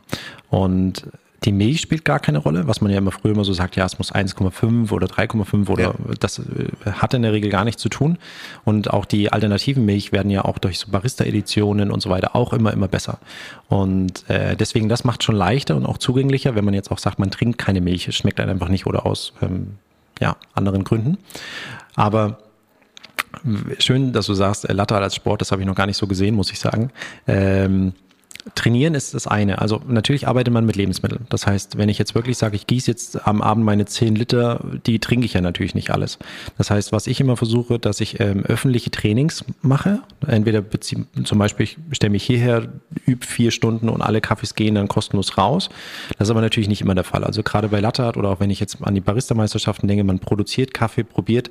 Und 0.50 1.08
die 1.46 1.52
Milch 1.52 1.82
spielt 1.82 2.06
gar 2.06 2.20
keine 2.20 2.38
Rolle, 2.38 2.68
was 2.68 2.80
man 2.82 2.92
ja 2.92 2.98
immer 2.98 3.12
früher 3.12 3.34
immer 3.34 3.44
so 3.44 3.54
sagt, 3.54 3.76
ja, 3.76 3.86
es 3.86 3.98
muss 3.98 4.14
1,5 4.14 4.92
oder 4.92 5.08
3,5 5.08 5.70
oder 5.70 5.84
ja. 5.84 5.94
das 6.20 6.40
äh, 6.40 6.92
hat 6.92 7.14
in 7.14 7.22
der 7.22 7.34
Regel 7.34 7.50
gar 7.50 7.66
nichts 7.66 7.82
zu 7.82 7.90
tun. 7.90 8.18
Und 8.64 8.92
auch 8.92 9.06
die 9.06 9.32
alternativen 9.32 9.86
Milch 9.86 10.12
werden 10.12 10.30
ja 10.30 10.46
auch 10.46 10.58
durch 10.58 10.80
so 10.80 10.92
Barista-Editionen 10.92 11.92
und 11.92 12.02
so 12.02 12.10
weiter 12.10 12.36
auch 12.36 12.54
immer, 12.54 12.72
immer 12.72 12.88
besser. 12.88 13.20
Und 13.68 14.30
äh, 14.30 14.56
deswegen, 14.56 14.88
das 14.90 15.04
macht 15.04 15.24
schon 15.24 15.36
leichter 15.36 15.76
und 15.76 15.86
auch 15.86 15.98
zugänglicher, 15.98 16.56
wenn 16.56 16.66
man 16.66 16.74
jetzt 16.74 16.92
auch 16.92 17.00
sagt, 17.00 17.20
man 17.20 17.32
trinkt 17.32 17.58
keine 17.58 17.82
Milch, 17.82 18.08
es 18.08 18.16
schmeckt 18.16 18.40
einem 18.40 18.52
einfach 18.52 18.70
nicht 18.70 18.86
oder 18.86 19.06
aus 19.06 19.34
ähm, 19.42 19.78
ja, 20.22 20.38
anderen 20.54 20.84
Gründen. 20.84 21.18
Aber 21.96 22.38
schön, 23.80 24.14
dass 24.14 24.28
du 24.28 24.34
sagst, 24.34 24.70
äh, 24.70 24.74
als 24.74 25.16
Sport, 25.16 25.42
das 25.42 25.52
habe 25.52 25.62
ich 25.62 25.68
noch 25.68 25.76
gar 25.76 25.88
nicht 25.88 25.98
so 25.98 26.08
gesehen, 26.08 26.36
muss 26.36 26.52
ich 26.52 26.60
sagen. 26.60 26.92
Ähm, 27.28 27.94
Trainieren 28.56 28.94
ist 28.94 29.14
das 29.14 29.26
eine. 29.26 29.62
Also 29.62 29.82
natürlich 29.88 30.28
arbeitet 30.28 30.54
man 30.54 30.66
mit 30.66 30.76
Lebensmitteln. 30.76 31.26
Das 31.30 31.48
heißt, 31.48 31.78
wenn 31.78 31.88
ich 31.88 31.98
jetzt 31.98 32.14
wirklich 32.14 32.38
sage, 32.38 32.58
ich 32.58 32.68
gieße 32.68 32.92
jetzt 32.92 33.26
am 33.26 33.42
Abend 33.42 33.64
meine 33.64 33.86
10 33.86 34.16
Liter, 34.16 34.60
die 34.86 35.00
trinke 35.00 35.26
ich 35.26 35.34
ja 35.34 35.40
natürlich 35.40 35.76
nicht 35.76 35.92
alles. 35.92 36.20
Das 36.58 36.70
heißt, 36.70 36.92
was 36.92 37.08
ich 37.08 37.22
immer 37.22 37.38
versuche, 37.38 37.80
dass 37.80 38.02
ich 38.02 38.20
ähm, 38.20 38.44
öffentliche 38.44 38.92
Trainings 38.92 39.46
mache. 39.62 40.02
Entweder 40.28 40.62
bezieh, 40.62 41.06
zum 41.24 41.40
Beispiel, 41.40 41.68
ich 41.68 41.78
stelle 41.94 42.12
mich 42.12 42.24
hierher, 42.26 42.68
übe 43.06 43.26
vier 43.26 43.52
Stunden 43.52 43.88
und 43.88 44.02
alle 44.02 44.20
Kaffees 44.20 44.56
gehen 44.56 44.76
dann 44.76 44.90
kostenlos 44.90 45.38
raus. 45.38 45.70
Das 46.18 46.28
ist 46.28 46.32
aber 46.32 46.42
natürlich 46.42 46.68
nicht 46.68 46.82
immer 46.82 46.96
der 46.96 47.06
Fall. 47.06 47.24
Also 47.24 47.44
gerade 47.44 47.70
bei 47.70 47.80
Latte 47.80 48.12
oder 48.18 48.28
auch 48.28 48.40
wenn 48.42 48.50
ich 48.50 48.60
jetzt 48.60 48.78
an 48.82 48.94
die 48.94 49.02
Barista-Meisterschaften 49.02 49.88
denke, 49.88 50.04
man 50.04 50.20
produziert 50.20 50.74
Kaffee, 50.74 51.06
probiert 51.06 51.50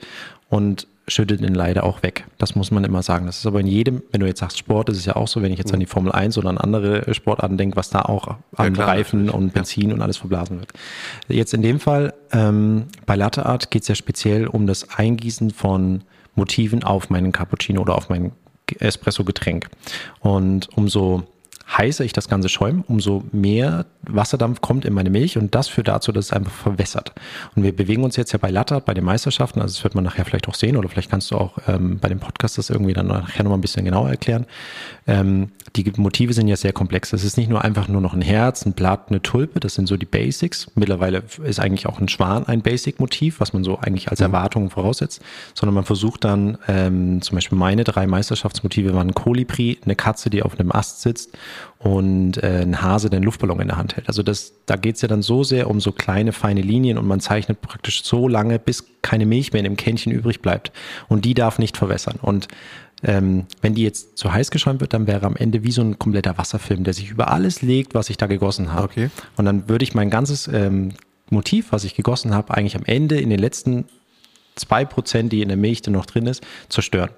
und 0.53 0.87
schüttet 1.09 1.41
ihn 1.41 1.55
leider 1.55 1.83
auch 1.83 2.03
weg. 2.03 2.27
Das 2.37 2.55
muss 2.55 2.71
man 2.71 2.85
immer 2.85 3.03
sagen. 3.03 3.25
Das 3.25 3.39
ist 3.39 3.47
aber 3.47 3.61
in 3.61 3.67
jedem, 3.67 4.03
wenn 4.13 4.21
du 4.21 4.27
jetzt 4.27 4.41
sagst 4.41 4.59
Sport, 4.59 4.91
ist 4.91 4.99
es 4.99 5.07
ja 5.07 5.17
auch 5.17 5.27
so, 5.27 5.41
wenn 5.41 5.51
ich 5.51 5.57
jetzt 5.59 5.73
an 5.73 5.81
die 5.81 5.87
Formel 5.87 6.13
1 6.13 6.37
oder 6.37 6.51
an 6.51 6.59
andere 6.59 7.15
Sportarten 7.15 7.57
denke, 7.57 7.77
was 7.77 7.89
da 7.89 8.03
auch 8.03 8.37
an 8.55 8.75
ja, 8.75 8.85
Reifen 8.85 9.31
und 9.31 9.55
Benzin 9.55 9.89
ja. 9.89 9.95
und 9.95 10.03
alles 10.03 10.19
verblasen 10.19 10.61
wird. 10.61 10.71
Jetzt 11.27 11.55
in 11.55 11.63
dem 11.63 11.81
Fall, 11.81 12.13
ähm, 12.33 12.85
bei 13.07 13.17
Latte 13.17 13.47
Art 13.47 13.71
geht 13.71 13.83
es 13.83 13.89
ja 13.89 13.95
speziell 13.95 14.47
um 14.47 14.67
das 14.67 14.91
Eingießen 14.91 15.53
von 15.53 16.03
Motiven 16.35 16.85
auf 16.85 17.09
meinen 17.09 17.33
Cappuccino 17.33 17.81
oder 17.81 17.97
auf 17.97 18.11
mein 18.11 18.33
Espresso-Getränk. 18.79 19.69
Und 20.21 20.69
umso 20.77 21.23
heißer 21.83 22.05
ich 22.05 22.13
das 22.13 22.29
Ganze 22.29 22.49
schäume, 22.49 22.85
umso 22.87 23.25
mehr 23.33 23.87
Wasserdampf 24.03 24.61
kommt 24.61 24.85
in 24.85 24.95
meine 24.95 25.11
Milch 25.11 25.37
und 25.37 25.55
das 25.55 25.69
führt 25.69 25.89
dazu, 25.89 26.13
dass 26.13 26.27
es 26.27 26.33
einfach 26.33 26.53
verwässert. 26.53 27.13
Und 27.57 27.65
wir 27.65 27.75
bewegen 27.75 28.05
uns 28.05 28.17
jetzt 28.17 28.33
ja 28.33 28.39
bei 28.39 28.51
Latte, 28.51 28.81
bei 28.81 28.95
den 28.95 29.05
Meisterschaften, 29.05 29.61
also 29.61 29.75
das 29.75 29.85
wird 29.85 29.95
man 29.95 30.05
nachher 30.05 30.25
vielleicht 30.25 30.49
auch 30.49 30.55
sehen 30.55 30.77
oder 30.77 30.89
vielleicht 30.89 31.11
kannst 31.11 31.31
du 31.31 31.37
auch 31.37 31.59
ähm, 31.67 31.99
bei 31.99 32.09
dem 32.09 32.21
Podcast 32.21 32.59
das 32.59 32.71
irgendwie 32.71 32.93
dann 32.93 33.09
nachher 33.09 33.43
nochmal 33.43 33.59
ein 33.59 33.63
bisschen 33.63 33.85
genauer 33.85 34.11
erklären. 34.11 34.47
Ähm, 35.07 35.51
die 35.75 35.91
Motive 35.97 36.33
sind 36.33 36.49
ja 36.49 36.57
sehr 36.57 36.73
komplex. 36.73 37.13
Es 37.13 37.25
ist 37.25 37.37
nicht 37.37 37.49
nur 37.49 37.65
einfach 37.65 37.89
nur 37.89 38.01
noch 38.01 38.15
ein 38.15 38.23
Herz, 38.23 38.67
ein 38.67 38.73
Blatt, 38.73 39.09
eine 39.09 39.23
Tulpe, 39.23 39.59
das 39.59 39.75
sind 39.75 39.89
so 39.89 39.97
die 39.97 40.07
Basics. 40.07 40.71
Mittlerweile 40.75 41.23
ist 41.45 41.61
eigentlich 41.61 41.87
auch 41.87 41.99
ein 41.99 42.09
Schwan 42.09 42.47
ein 42.47 42.63
Basic-Motiv, 42.63 43.41
was 43.41 43.53
man 43.53 43.65
so 43.65 43.79
eigentlich 43.79 44.11
als 44.11 44.21
mhm. 44.21 44.27
Erwartung 44.27 44.71
voraussetzt, 44.71 45.21
sondern 45.55 45.75
man 45.75 45.85
versucht 45.85 46.25
dann, 46.25 46.59
ähm, 46.69 47.23
zum 47.23 47.37
Beispiel 47.37 47.59
meine 47.59 47.85
drei 47.85 48.07
Meisterschaftsmotive 48.07 48.95
waren 48.95 49.09
ein 49.09 49.15
Kolibri, 49.15 49.79
eine 49.85 49.97
Katze, 49.97 50.31
die 50.31 50.43
auf 50.43 50.59
einem 50.59 50.73
Ast 50.73 51.03
sitzt 51.03 51.37
und 51.83 52.41
äh, 52.43 52.63
ein 52.63 52.81
Hase, 52.81 53.11
einen 53.11 53.25
Luftballon 53.25 53.61
in 53.61 53.69
der 53.69 53.77
Hand 53.77 53.97
hält. 53.97 54.07
Also 54.09 54.23
das, 54.23 54.53
da 54.67 54.77
geht 54.77 54.97
es 54.97 55.03
ja 55.03 55.09
dann 55.09 55.23
so 55.23 55.43
sehr 55.43 55.69
um 55.69 55.81
so 55.81 55.91
kleine, 55.91 56.33
feine 56.33 56.61
Linien 56.61 56.97
und 56.97 57.07
man 57.07 57.19
zeichnet 57.19 57.61
praktisch 57.61 58.05
so 58.05 58.29
lange, 58.29 58.61
bis 58.61 58.85
keine 59.03 59.27
Milch 59.27 59.53
mehr 59.53 59.61
in 59.61 59.65
dem 59.65 59.77
Kännchen 59.77 60.13
übrig 60.13 60.41
bleibt. 60.41 60.71
Und 61.09 61.25
die 61.25 61.35
darf 61.35 61.59
nicht 61.59 61.77
verwässern. 61.77 62.21
Und 62.23 62.47
ähm, 63.03 63.47
wenn 63.63 63.75
die 63.75 63.83
jetzt 63.83 64.17
zu 64.17 64.33
heiß 64.33 64.53
geschäumt 64.53 64.81
wird, 64.81 64.95
dann 64.95 65.09
wäre 65.09 65.27
am 65.27 65.35
Ende 65.35 65.65
wie 65.65 65.73
so 65.73 65.83
ein 65.83 65.99
kompletter 65.99 66.39
Wasserfilm, 66.39 66.85
der 66.85 66.95
sich 66.95 67.11
über 67.11 67.33
alles 67.33 67.63
legt, 67.63 67.95
was 67.95 68.11
ich 68.11 68.17
da 68.17 68.27
gegossen 68.27 68.73
habe. 68.73 68.85
Okay. 68.85 69.11
Und 69.37 69.45
dann 69.45 69.69
würde 69.69 69.83
ich 69.83 69.93
mein 69.93 70.09
ganzes 70.09 70.47
ähm, 70.47 70.91
Motiv, 71.31 71.73
was 71.73 71.83
ich 71.83 71.97
gegossen 71.97 72.33
habe, 72.33 72.55
eigentlich 72.55 72.77
am 72.77 72.85
Ende 72.85 73.21
in 73.21 73.31
den 73.31 73.41
letzten 73.41 73.87
zwei 74.55 74.85
Prozent, 74.85 75.33
die 75.33 75.43
in 75.43 75.49
der 75.49 75.57
Milch 75.57 75.83
dann 75.83 75.95
noch 75.95 76.07
drin 76.07 76.27
ist, 76.27 76.45
zerstören. 76.69 77.11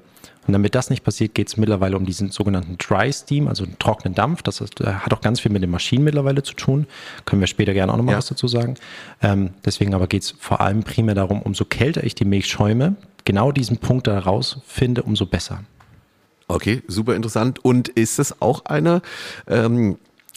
Und 0.46 0.52
damit 0.52 0.74
das 0.74 0.90
nicht 0.90 1.04
passiert, 1.04 1.35
geht 1.35 1.48
es 1.48 1.57
mittlerweile 1.57 1.96
um 1.96 2.04
diesen 2.04 2.30
sogenannten 2.30 2.76
Dry 2.78 3.12
Steam, 3.12 3.48
also 3.48 3.64
einen 3.64 3.78
trockenen 3.78 4.14
Dampf. 4.14 4.42
Das 4.42 4.61
ist, 4.61 4.80
äh, 4.80 4.87
hat 4.87 5.12
auch 5.14 5.20
ganz 5.20 5.40
viel 5.40 5.52
mit 5.52 5.62
den 5.62 5.70
Maschinen 5.70 6.04
mittlerweile 6.04 6.42
zu 6.42 6.54
tun. 6.54 6.87
Können 7.24 7.40
wir 7.40 7.46
später 7.46 7.72
gerne 7.72 7.92
auch 7.92 7.96
nochmal 7.96 8.12
ja. 8.14 8.18
was 8.18 8.26
dazu 8.26 8.48
sagen. 8.48 8.74
Ähm, 9.22 9.50
deswegen 9.64 9.94
aber 9.94 10.07
geht 10.07 10.22
es 10.22 10.35
vor 10.38 10.61
allem 10.61 10.83
primär 10.83 11.14
darum, 11.14 11.40
umso 11.42 11.64
kälter 11.64 12.04
ich 12.04 12.14
die 12.14 12.24
Milch 12.24 12.46
schäume, 12.46 12.96
genau 13.24 13.52
diesen 13.52 13.78
Punkt 13.78 14.07
da 14.07 14.18
rausfinde, 14.18 15.02
umso 15.02 15.26
besser. 15.26 15.61
Okay, 16.46 16.83
super 16.88 17.14
interessant. 17.14 17.64
Und 17.64 17.88
ist 17.88 18.18
es 18.18 18.42
auch 18.42 18.66
eine, 18.66 19.00
ähm, 19.46 19.96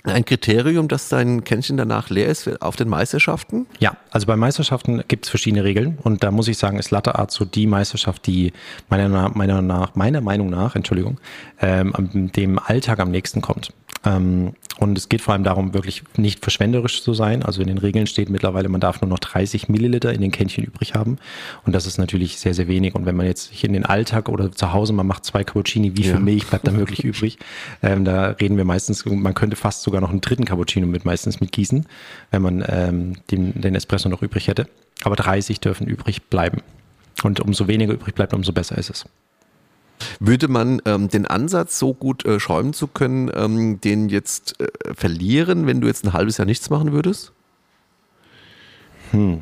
ein 0.09 0.25
Kriterium, 0.25 0.87
dass 0.87 1.09
dein 1.09 1.43
Kännchen 1.43 1.77
danach 1.77 2.09
leer 2.09 2.27
ist 2.27 2.61
auf 2.61 2.75
den 2.75 2.89
Meisterschaften? 2.89 3.67
Ja, 3.79 3.97
also 4.11 4.27
bei 4.27 4.35
Meisterschaften 4.35 5.03
gibt 5.07 5.25
es 5.25 5.29
verschiedene 5.29 5.63
Regeln 5.63 5.97
und 6.03 6.23
da 6.23 6.31
muss 6.31 6.47
ich 6.47 6.57
sagen, 6.57 6.79
ist 6.79 6.91
Latte 6.91 7.15
Art 7.15 7.31
so 7.31 7.45
die 7.45 7.67
Meisterschaft, 7.67 8.27
die 8.27 8.53
meiner, 8.89 9.29
meiner, 9.29 9.61
nach, 9.61 9.95
meiner 9.95 10.21
Meinung 10.21 10.49
nach, 10.49 10.75
Entschuldigung, 10.75 11.19
ähm, 11.61 11.93
dem 12.35 12.59
Alltag 12.59 12.99
am 12.99 13.11
nächsten 13.11 13.41
kommt. 13.41 13.71
Ähm, 14.05 14.53
und 14.79 14.97
es 14.97 15.09
geht 15.09 15.21
vor 15.21 15.33
allem 15.33 15.43
darum, 15.43 15.73
wirklich 15.73 16.03
nicht 16.17 16.41
verschwenderisch 16.41 17.01
zu 17.01 17.13
sein. 17.13 17.43
Also 17.43 17.61
in 17.61 17.67
den 17.67 17.79
Regeln 17.79 18.05
steht 18.05 18.29
mittlerweile, 18.29 18.69
man 18.69 18.79
darf 18.79 19.01
nur 19.01 19.09
noch 19.09 19.19
30 19.19 19.69
Milliliter 19.69 20.13
in 20.13 20.21
den 20.21 20.31
Kännchen 20.31 20.63
übrig 20.63 20.93
haben. 20.93 21.17
Und 21.65 21.73
das 21.73 21.87
ist 21.87 21.97
natürlich 21.97 22.37
sehr, 22.37 22.53
sehr 22.53 22.67
wenig. 22.67 22.93
Und 22.93 23.05
wenn 23.05 23.15
man 23.15 23.25
jetzt 23.25 23.51
hier 23.51 23.67
in 23.67 23.73
den 23.73 23.85
Alltag 23.85 24.29
oder 24.29 24.51
zu 24.51 24.73
Hause, 24.73 24.93
man 24.93 25.07
macht 25.07 25.25
zwei 25.25 25.43
Cappuccini, 25.43 25.97
wie 25.97 26.03
viel 26.03 26.13
ja. 26.13 26.19
Milch 26.19 26.45
bleibt 26.45 26.67
da 26.67 26.77
wirklich 26.77 27.03
übrig? 27.03 27.39
Ähm, 27.81 28.05
da 28.05 28.27
reden 28.29 28.57
wir 28.57 28.65
meistens, 28.65 29.05
man 29.05 29.33
könnte 29.33 29.55
fast 29.55 29.81
sogar 29.81 30.01
noch 30.01 30.11
einen 30.11 30.21
dritten 30.21 30.45
Cappuccino 30.45 30.85
mit 30.85 31.05
meistens 31.05 31.41
mit 31.41 31.51
gießen, 31.51 31.85
wenn 32.31 32.41
man 32.41 32.63
ähm, 32.67 33.13
den, 33.31 33.59
den 33.59 33.73
Espresso 33.73 34.09
noch 34.09 34.21
übrig 34.21 34.47
hätte. 34.47 34.67
Aber 35.03 35.15
30 35.15 35.59
dürfen 35.59 35.87
übrig 35.87 36.23
bleiben. 36.23 36.61
Und 37.23 37.39
umso 37.39 37.67
weniger 37.67 37.93
übrig 37.93 38.13
bleibt, 38.13 38.33
umso 38.33 38.53
besser 38.53 38.77
ist 38.77 38.91
es. 38.91 39.05
Würde 40.19 40.47
man 40.47 40.81
ähm, 40.85 41.09
den 41.09 41.25
Ansatz, 41.25 41.79
so 41.79 41.93
gut 41.93 42.25
äh, 42.25 42.39
schäumen 42.39 42.73
zu 42.73 42.87
können, 42.87 43.31
ähm, 43.33 43.81
den 43.81 44.09
jetzt 44.09 44.59
äh, 44.59 44.67
verlieren, 44.93 45.67
wenn 45.67 45.81
du 45.81 45.87
jetzt 45.87 46.05
ein 46.05 46.13
halbes 46.13 46.37
Jahr 46.37 46.45
nichts 46.45 46.69
machen 46.69 46.91
würdest? 46.91 47.31
Hm. 49.11 49.41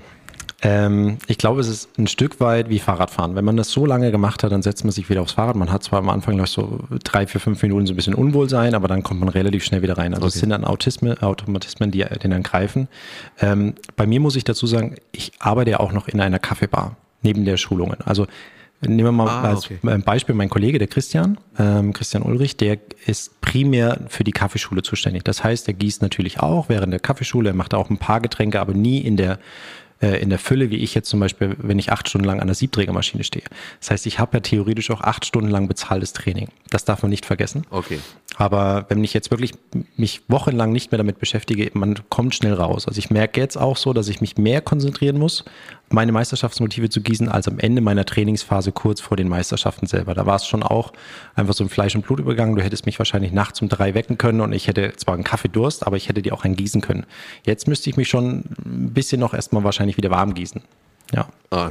Ähm, 0.62 1.18
ich 1.28 1.38
glaube, 1.38 1.62
es 1.62 1.68
ist 1.68 2.00
ein 2.00 2.08
Stück 2.08 2.40
weit 2.40 2.70
wie 2.70 2.80
Fahrradfahren. 2.80 3.36
Wenn 3.36 3.46
man 3.46 3.58
das 3.58 3.70
so 3.70 3.86
lange 3.86 4.10
gemacht 4.12 4.44
hat, 4.44 4.52
dann 4.52 4.64
setzt 4.64 4.84
man 4.84 4.92
sich 4.92 5.10
wieder 5.10 5.22
aufs 5.22 5.34
Fahrrad. 5.34 5.56
Man 5.56 5.72
hat 5.72 5.84
zwar 5.84 6.00
am 6.00 6.10
Anfang 6.10 6.38
noch 6.38 6.48
so 6.48 6.80
drei, 7.04 7.28
vier, 7.28 7.42
fünf 7.42 7.62
Minuten 7.62 7.86
so 7.86 7.94
ein 7.94 7.96
bisschen 7.96 8.16
Unwohlsein, 8.16 8.74
aber 8.74 8.88
dann 8.88 9.04
kommt 9.04 9.20
man 9.20 9.30
relativ 9.30 9.64
schnell 9.64 9.82
wieder 9.82 9.98
rein. 9.98 10.14
Also 10.14 10.26
okay. 10.26 10.34
es 10.34 10.40
sind 10.40 10.50
dann 10.50 10.64
Autismen, 10.64 11.22
Automatismen, 11.22 11.92
die 11.92 12.04
den 12.04 12.32
dann 12.32 12.42
greifen. 12.42 12.88
Ähm, 13.40 13.76
bei 13.96 14.08
mir 14.08 14.20
muss 14.20 14.36
ich 14.36 14.44
dazu 14.44 14.66
sagen, 14.66 14.96
ich 15.12 15.34
arbeite 15.40 15.72
ja 15.72 15.80
auch 15.80 15.92
noch 15.92 16.08
in 16.08 16.20
einer 16.20 16.40
Kaffeebar 16.40 16.96
neben 17.22 17.46
der 17.46 17.58
Schulungen. 17.58 17.98
Also 18.06 18.26
Nehmen 18.90 19.08
wir 19.08 19.12
mal 19.12 19.28
ah, 19.28 19.42
als 19.44 19.66
okay. 19.66 19.80
Beispiel 20.06 20.36
mein 20.36 20.50
Kollege, 20.50 20.80
der 20.80 20.88
Christian, 20.88 21.38
ähm, 21.58 21.94
Christian 21.94 22.24
Ulrich, 22.24 22.58
der 22.58 22.78
ist 23.06 23.40
primär 23.42 24.02
für 24.08 24.24
die 24.24 24.32
Kaffeeschule 24.32 24.84
zuständig. 24.84 25.24
Das 25.24 25.44
heißt, 25.44 25.68
er 25.68 25.74
gießt 25.74 26.02
natürlich 26.02 26.40
auch 26.40 26.70
während 26.70 26.94
der 26.94 27.00
Kaffeeschule, 27.00 27.50
er 27.50 27.56
macht 27.56 27.74
auch 27.74 27.90
ein 27.90 27.98
paar 27.98 28.22
Getränke, 28.22 28.60
aber 28.60 28.74
nie 28.74 29.00
in 29.00 29.18
der 29.18 29.40
äh, 30.02 30.22
in 30.22 30.30
der 30.30 30.40
Fülle, 30.40 30.70
wie 30.72 30.78
ich 30.78 30.94
jetzt 30.94 31.10
zum 31.10 31.20
Beispiel, 31.20 31.56
wenn 31.58 31.80
ich 31.80 31.92
acht 31.92 32.10
Stunden 32.10 32.28
lang 32.28 32.42
an 32.42 32.48
der 32.48 32.56
Siebträgermaschine 32.56 33.24
stehe. 33.24 33.46
Das 33.80 33.92
heißt, 33.92 34.06
ich 34.06 34.20
habe 34.20 34.38
ja 34.38 34.40
theoretisch 34.42 34.92
auch 34.92 35.02
acht 35.02 35.26
Stunden 35.26 35.50
lang 35.50 35.68
bezahltes 35.68 36.14
Training. 36.14 36.50
Das 36.70 36.86
darf 36.86 37.02
man 37.02 37.10
nicht 37.10 37.26
vergessen. 37.26 37.66
Okay. 37.70 38.00
Aber 38.38 38.86
wenn 38.90 39.04
ich 39.04 39.14
jetzt 39.14 39.32
wirklich 39.32 39.54
mich 39.96 40.22
wochenlang 40.28 40.72
nicht 40.72 40.92
mehr 40.92 40.98
damit 40.98 41.20
beschäftige, 41.20 41.72
man 41.74 41.96
kommt 42.10 42.36
schnell 42.36 42.54
raus. 42.54 42.88
Also 42.88 43.00
ich 43.00 43.10
merke 43.10 43.40
jetzt 43.40 43.58
auch 43.58 43.78
so, 43.78 43.94
dass 43.94 44.10
ich 44.10 44.22
mich 44.22 44.38
mehr 44.38 44.62
konzentrieren 44.62 45.18
muss, 45.18 45.46
meine 45.90 46.12
Meisterschaftsmotive 46.12 46.90
zu 46.90 47.02
gießen, 47.02 47.30
als 47.30 47.48
am 47.48 47.60
Ende 47.60 47.82
meiner 47.82 48.06
Trainingsphase 48.06 48.72
kurz 48.72 49.00
vor 49.00 49.16
den 49.16 49.30
Meisterschaften 49.30 49.88
selber. 49.88 50.14
Da 50.14 50.26
war 50.26 50.36
es 50.36 50.48
schon 50.48 50.64
auch 50.64 50.92
einfach 51.36 51.54
so 51.54 51.64
ein 51.64 51.70
Fleisch- 51.70 51.96
und 51.96 52.06
Blutübergang. 52.06 52.56
Du 52.56 52.62
hättest 52.62 52.86
mich 52.86 53.00
wahrscheinlich 53.00 53.32
nachts 53.32 53.62
um 53.62 53.70
drei 53.70 53.94
wecken 53.94 54.18
können 54.18 54.42
und 54.42 54.52
ich 54.52 54.68
hätte 54.68 54.94
zwar 54.98 55.14
einen 55.14 55.24
Kaffeedurst, 55.24 55.88
aber 55.88 55.98
ich 55.98 56.10
hätte 56.10 56.22
dir 56.22 56.34
auch 56.34 56.44
einen 56.44 56.56
gießen 56.56 56.82
können. 56.82 57.06
Jetzt 57.46 57.68
müsste 57.68 57.90
ich 57.90 57.98
mich 57.98 58.10
schon 58.10 58.44
ein 58.66 58.94
bisschen 58.94 59.20
noch 59.20 59.34
erstmal 59.34 59.64
wahrscheinlich 59.64 59.98
wieder 59.98 60.10
warm 60.10 60.34
gießen. 60.34 60.62
Ja. 61.14 61.28
Ah, 61.52 61.70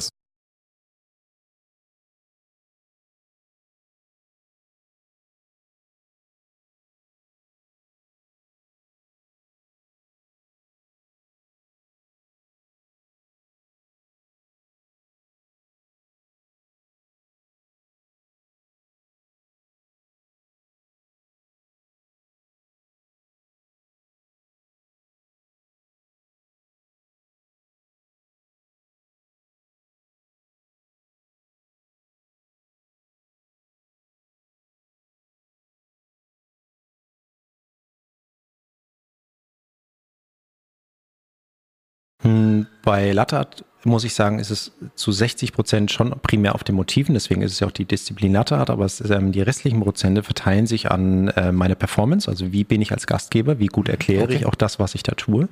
bei 42.85 43.13
Latte 43.13 43.39
Art 43.39 43.65
muss 43.85 44.05
ich 44.05 44.15
sagen, 44.15 44.39
ist 44.39 44.51
es 44.51 44.73
zu 44.95 45.13
60 45.13 45.53
Prozent 45.53 45.93
schon 45.93 46.11
primär 46.23 46.55
auf 46.55 46.65
den 46.65 46.75
Motiven. 46.75 47.15
Deswegen 47.15 47.43
ist 47.43 47.53
es 47.53 47.61
ja 47.61 47.67
auch 47.67 47.73
die 47.73 47.85
Disziplin 47.85 48.33
Latte 48.33 48.57
Art, 48.57 48.71
aber 48.71 48.85
es, 48.85 49.01
ähm, 49.11 49.33
die 49.33 49.43
restlichen 49.43 49.81
Prozente 49.81 50.23
verteilen 50.23 50.67
sich 50.67 50.91
an 50.91 51.29
äh, 51.29 51.53
meine 51.53 51.77
Performance. 51.77 52.31
Also 52.31 52.53
wie 52.53 52.65
bin 52.65 52.81
ich 52.81 52.93
als 52.93 53.07
Gastgeber, 53.07 53.59
wie 53.59 53.67
gut 53.67 53.89
erkläre 53.89 54.25
okay. 54.25 54.37
ich 54.37 54.47
auch 54.47 54.55
das, 54.55 54.79
was 54.79 54.95
ich 54.95 55.03
da 55.03 55.13
tue. 55.13 55.45
Mhm. 55.45 55.49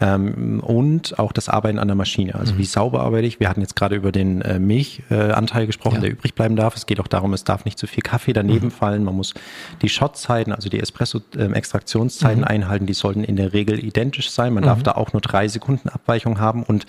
Ähm, 0.00 0.60
und 0.60 1.18
auch 1.18 1.32
das 1.32 1.48
Arbeiten 1.48 1.78
an 1.78 1.88
der 1.88 1.94
Maschine. 1.94 2.34
Also 2.34 2.54
mhm. 2.54 2.58
wie 2.58 2.64
sauber 2.64 3.00
arbeite 3.00 3.26
ich. 3.26 3.40
Wir 3.40 3.48
hatten 3.48 3.60
jetzt 3.60 3.76
gerade 3.76 3.96
über 3.96 4.12
den 4.12 4.42
äh, 4.42 4.58
Milchanteil 4.58 5.64
äh, 5.64 5.66
gesprochen, 5.66 5.96
ja. 5.96 6.00
der 6.02 6.10
übrig 6.10 6.34
bleiben 6.34 6.56
darf. 6.56 6.76
Es 6.76 6.86
geht 6.86 7.00
auch 7.00 7.08
darum, 7.08 7.32
es 7.32 7.44
darf 7.44 7.64
nicht 7.64 7.78
zu 7.78 7.86
viel 7.86 8.02
Kaffee 8.02 8.32
daneben 8.32 8.66
mhm. 8.66 8.70
fallen. 8.70 9.04
Man 9.04 9.16
muss 9.16 9.34
die 9.82 9.88
Shotzeiten, 9.88 10.52
also 10.52 10.68
die 10.68 10.80
Espresso-Extraktionszeiten 10.80 12.42
ähm, 12.42 12.48
einhalten. 12.48 12.86
Die 12.86 12.94
sollten 12.94 13.24
in 13.24 13.36
der 13.36 13.52
Regel 13.52 13.82
identisch 13.82 14.30
sein. 14.30 14.54
Man 14.54 14.64
darf 14.64 14.78
mhm. 14.78 14.84
da 14.84 14.92
auch 14.92 15.12
nur 15.12 15.20
drei 15.20 15.48
Sekunden 15.48 15.88
Abweichung 15.88 16.38
haben 16.38 16.62
und 16.62 16.86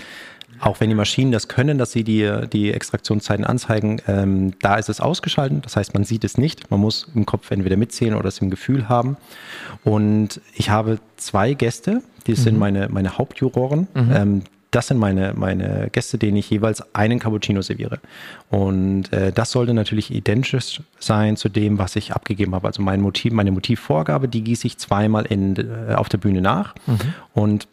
auch 0.65 0.80
wenn 0.80 0.89
die 0.89 0.95
Maschinen 0.95 1.32
das 1.32 1.47
können, 1.47 1.78
dass 1.78 1.91
sie 1.91 2.04
die, 2.04 2.30
die 2.52 2.71
Extraktionszeiten 2.73 3.45
anzeigen, 3.45 4.02
ähm, 4.08 4.54
da 4.62 4.76
ist 4.76 4.89
es 4.89 4.99
ausgeschaltet. 4.99 5.65
Das 5.65 5.76
heißt, 5.76 5.93
man 5.93 6.04
sieht 6.04 6.23
es 6.23 6.38
nicht. 6.38 6.71
Man 6.71 6.80
muss 6.80 7.10
im 7.13 7.26
Kopf 7.26 7.52
entweder 7.52 7.78
mitzählen 7.78 8.15
oder 8.15 8.30
es 8.30 8.39
im 8.39 8.49
Gefühl 8.49 8.88
haben. 8.89 9.17
Und 9.84 10.41
ich 10.54 10.69
habe 10.69 10.99
zwei 11.17 11.54
Gäste, 11.54 12.02
die 12.28 12.32
mhm. 12.32 12.38
sind 12.38 12.60
meine, 12.60 12.89
meine 12.89 13.17
Hauptjuroren. 13.17 13.88
Mhm. 13.93 14.12
Ähm, 14.13 14.41
das 14.71 14.88
sind 14.88 14.97
meine, 14.97 15.34
meine 15.36 15.89
Gäste, 15.91 16.17
denen 16.17 16.38
ich 16.38 16.49
jeweils 16.49 16.95
einen 16.95 17.19
Cappuccino 17.19 17.62
serviere. 17.62 17.99
Und 18.49 19.13
äh, 19.13 19.32
das 19.32 19.52
sollte 19.52 19.73
natürlich 19.73 20.12
identisch 20.12 20.82
sein 20.97 21.38
zu 21.38 21.47
dem, 21.49 21.78
was 21.78 21.95
ich 21.95 22.13
abgegeben 22.13 22.56
habe. 22.56 22.67
Also 22.67 22.82
mein 22.82 22.99
Motiv, 22.99 23.34
meine 23.34 23.52
Motivvorgabe, 23.52 24.28
die 24.28 24.43
gieße 24.43 24.65
ich 24.65 24.80
zweimal 24.80 25.26
in, 25.28 25.56
äh, 25.58 25.93
auf 25.93 26.10
der 26.10 26.17
Bühne 26.17 26.41
nach. 26.41 26.73
Mhm. 26.88 26.97
Und 27.34 27.67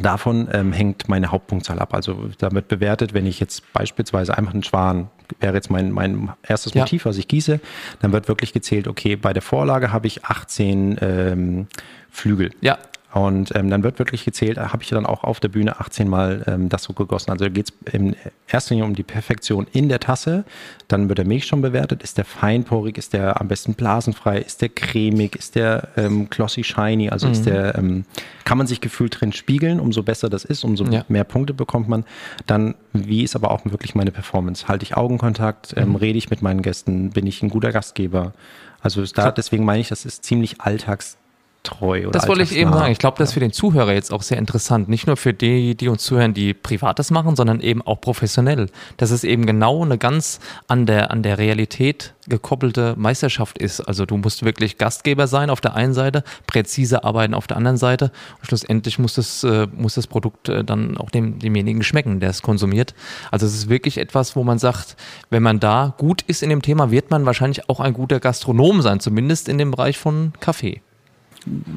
Davon 0.00 0.48
ähm, 0.52 0.72
hängt 0.72 1.08
meine 1.08 1.30
Hauptpunktzahl 1.30 1.78
ab. 1.78 1.94
Also 1.94 2.30
damit 2.38 2.68
bewertet, 2.68 3.14
wenn 3.14 3.26
ich 3.26 3.40
jetzt 3.40 3.72
beispielsweise 3.72 4.36
einfach 4.36 4.52
einen 4.52 4.62
Schwan, 4.62 5.10
wäre 5.40 5.54
jetzt 5.54 5.70
mein, 5.70 5.90
mein 5.90 6.30
erstes 6.42 6.74
Motiv, 6.74 7.04
ja. 7.04 7.10
was 7.10 7.18
ich 7.18 7.28
gieße, 7.28 7.60
dann 8.00 8.12
wird 8.12 8.28
wirklich 8.28 8.52
gezählt, 8.52 8.88
okay, 8.88 9.16
bei 9.16 9.32
der 9.32 9.42
Vorlage 9.42 9.92
habe 9.92 10.06
ich 10.06 10.24
18 10.24 10.98
ähm, 11.00 11.66
Flügel. 12.10 12.50
Ja. 12.60 12.78
Und 13.14 13.54
ähm, 13.54 13.70
dann 13.70 13.84
wird 13.84 14.00
wirklich 14.00 14.24
gezählt, 14.24 14.58
habe 14.58 14.82
ich 14.82 14.88
dann 14.88 15.06
auch 15.06 15.22
auf 15.22 15.38
der 15.38 15.46
Bühne 15.46 15.78
18 15.78 16.08
Mal 16.08 16.42
ähm, 16.48 16.68
das 16.68 16.82
so 16.82 16.94
gegossen. 16.94 17.30
Also 17.30 17.44
da 17.44 17.48
geht 17.48 17.70
es 17.70 17.92
in 17.92 18.16
erster 18.48 18.74
Linie 18.74 18.88
um 18.88 18.96
die 18.96 19.04
Perfektion 19.04 19.68
in 19.72 19.88
der 19.88 20.00
Tasse. 20.00 20.44
Dann 20.88 21.08
wird 21.08 21.18
der 21.18 21.24
Milch 21.24 21.46
schon 21.46 21.62
bewertet. 21.62 22.02
Ist 22.02 22.18
der 22.18 22.24
feinporig? 22.24 22.98
Ist 22.98 23.12
der 23.12 23.40
am 23.40 23.46
besten 23.46 23.74
blasenfrei? 23.74 24.38
Ist 24.38 24.62
der 24.62 24.68
cremig? 24.68 25.36
Ist 25.36 25.54
der 25.54 25.90
ähm, 25.96 26.28
glossy 26.28 26.64
shiny? 26.64 27.08
Also 27.08 27.28
mhm. 27.28 27.32
ist 27.32 27.46
der, 27.46 27.78
ähm, 27.78 28.04
kann 28.44 28.58
man 28.58 28.66
sich 28.66 28.80
gefühlt 28.80 29.20
drin 29.20 29.32
spiegeln? 29.32 29.78
Umso 29.78 30.02
besser 30.02 30.28
das 30.28 30.44
ist, 30.44 30.64
umso 30.64 30.84
ja. 30.86 31.04
mehr 31.06 31.22
Punkte 31.22 31.54
bekommt 31.54 31.88
man. 31.88 32.04
Dann, 32.46 32.74
wie 32.92 33.22
ist 33.22 33.36
aber 33.36 33.52
auch 33.52 33.64
wirklich 33.64 33.94
meine 33.94 34.10
Performance? 34.10 34.66
Halte 34.66 34.82
ich 34.82 34.96
Augenkontakt? 34.96 35.72
Ähm, 35.76 35.90
mhm. 35.90 35.96
rede 35.96 36.18
ich 36.18 36.30
mit 36.30 36.42
meinen 36.42 36.62
Gästen? 36.62 37.10
Bin 37.10 37.28
ich 37.28 37.44
ein 37.44 37.48
guter 37.48 37.70
Gastgeber? 37.70 38.32
Also 38.80 39.04
da, 39.06 39.30
deswegen 39.30 39.64
meine 39.64 39.80
ich, 39.80 39.88
das 39.88 40.04
ist 40.04 40.24
ziemlich 40.24 40.60
alltags 40.60 41.16
treu 41.64 42.02
oder 42.02 42.10
Das 42.10 42.28
wollte 42.28 42.42
ich 42.42 42.54
eben 42.54 42.72
sagen. 42.72 42.92
Ich 42.92 42.98
glaube, 42.98 43.18
das 43.18 43.30
ist 43.30 43.34
für 43.34 43.40
den 43.40 43.52
Zuhörer 43.52 43.92
jetzt 43.92 44.12
auch 44.12 44.22
sehr 44.22 44.38
interessant. 44.38 44.88
Nicht 44.88 45.06
nur 45.06 45.16
für 45.16 45.34
die, 45.34 45.74
die 45.74 45.88
uns 45.88 46.04
zuhören, 46.04 46.34
die 46.34 46.54
Privates 46.54 47.10
machen, 47.10 47.34
sondern 47.34 47.60
eben 47.60 47.82
auch 47.82 48.00
professionell. 48.00 48.68
Dass 48.96 49.10
es 49.10 49.24
eben 49.24 49.46
genau 49.46 49.82
eine 49.82 49.98
ganz 49.98 50.38
an 50.68 50.86
der, 50.86 51.10
an 51.10 51.22
der 51.22 51.38
Realität 51.38 52.14
gekoppelte 52.28 52.94
Meisterschaft 52.96 53.58
ist. 53.58 53.80
Also 53.80 54.06
du 54.06 54.16
musst 54.16 54.44
wirklich 54.44 54.78
Gastgeber 54.78 55.26
sein 55.26 55.50
auf 55.50 55.60
der 55.60 55.74
einen 55.74 55.94
Seite, 55.94 56.24
präzise 56.46 57.04
arbeiten 57.04 57.34
auf 57.34 57.46
der 57.46 57.56
anderen 57.56 57.76
Seite. 57.76 58.12
Und 58.38 58.46
schlussendlich 58.46 58.98
muss 58.98 59.14
das, 59.14 59.42
äh, 59.44 59.66
muss 59.74 59.94
das 59.94 60.06
Produkt 60.06 60.48
äh, 60.48 60.64
dann 60.64 60.96
auch 60.96 61.10
dem, 61.10 61.38
demjenigen 61.38 61.82
schmecken, 61.82 62.20
der 62.20 62.30
es 62.30 62.42
konsumiert. 62.42 62.94
Also 63.30 63.46
es 63.46 63.54
ist 63.54 63.68
wirklich 63.68 63.98
etwas, 63.98 64.36
wo 64.36 64.44
man 64.44 64.58
sagt, 64.58 64.96
wenn 65.30 65.42
man 65.42 65.60
da 65.60 65.94
gut 65.98 66.22
ist 66.22 66.42
in 66.42 66.50
dem 66.50 66.62
Thema, 66.62 66.90
wird 66.90 67.10
man 67.10 67.26
wahrscheinlich 67.26 67.68
auch 67.68 67.80
ein 67.80 67.94
guter 67.94 68.20
Gastronom 68.20 68.82
sein, 68.82 69.00
zumindest 69.00 69.48
in 69.48 69.58
dem 69.58 69.70
Bereich 69.70 69.98
von 69.98 70.32
Kaffee. 70.40 70.80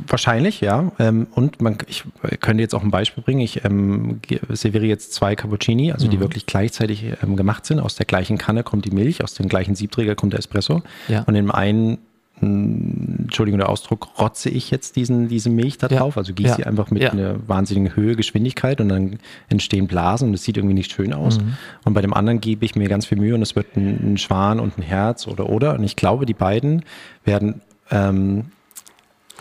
Wahrscheinlich, 0.08 0.62
ja. 0.62 0.92
Ähm, 1.00 1.28
und 1.32 1.62
man, 1.62 1.78
ich 1.88 2.04
könnte 2.40 2.62
jetzt 2.62 2.74
auch 2.74 2.84
ein 2.84 2.92
Beispiel 2.92 3.24
bringen. 3.24 3.42
Ich 3.42 3.64
ähm, 3.66 4.20
serviere 4.50 4.86
jetzt 4.86 5.14
zwei 5.14 5.36
Cappuccini, 5.36 5.92
also 5.92 6.08
die 6.08 6.18
mhm. 6.18 6.22
wirklich 6.22 6.46
gleichzeitig 6.46 7.06
ähm, 7.22 7.36
gemacht 7.36 7.66
sind. 7.66 7.80
Aus 7.80 7.96
der 7.96 8.06
gleichen 8.06 8.38
Kanne 8.38 8.64
kommt 8.64 8.86
die 8.86 8.92
Milch, 8.92 9.24
aus 9.24 9.34
dem 9.34 9.50
gleichen 9.50 9.76
Siebträger 9.76 10.16
kommt 10.16 10.34
der 10.34 10.40
Espresso. 10.40 10.82
Ja. 11.08 11.22
Und 11.22 11.36
in 11.36 11.46
dem 11.46 11.52
einen 11.52 11.98
hm, 12.40 13.24
Entschuldigung 13.24 13.58
der 13.58 13.70
Ausdruck, 13.70 14.10
rotze 14.20 14.50
ich 14.50 14.70
jetzt 14.70 14.96
diesen, 14.96 15.28
diese 15.28 15.50
Milch 15.50 15.78
da 15.78 15.88
drauf, 15.88 16.16
ja. 16.16 16.22
also 16.22 16.34
gieße 16.34 16.50
ja. 16.50 16.56
sie 16.56 16.64
einfach 16.66 16.92
mit 16.92 17.04
einer 17.04 17.36
wahnsinnigen 17.48 17.96
Höhe, 17.96 18.16
Geschwindigkeit 18.16 18.80
und 18.80 18.90
dann 18.90 19.20
entstehen 19.50 19.88
Blasen 19.88 20.30
und 20.30 20.34
es 20.36 20.44
sieht 20.44 20.58
irgendwie 20.58 20.76
nicht 20.76 20.92
schön 20.92 21.14
aus. 21.14 21.40
Mhm. 21.40 21.58
Und 21.84 21.94
bei 21.94 22.02
dem 22.02 22.14
anderen 22.14 22.40
gebe 22.40 22.64
ich 22.64 22.76
mir 22.76 22.88
ganz 22.90 23.06
viel 23.06 23.18
Mühe 23.18 23.34
und 23.34 23.42
es 23.42 23.56
wird 23.56 23.76
ein, 23.76 24.14
ein 24.14 24.18
Schwan 24.18 24.60
und 24.60 24.78
ein 24.78 24.84
Herz 24.84 25.28
oder 25.28 25.50
oder. 25.50 25.74
Und 25.74 25.84
ich 25.84 25.96
glaube, 25.96 26.26
die 26.26 26.36
beiden 26.36 26.84
werden 27.26 27.62
ähm, 27.90 28.46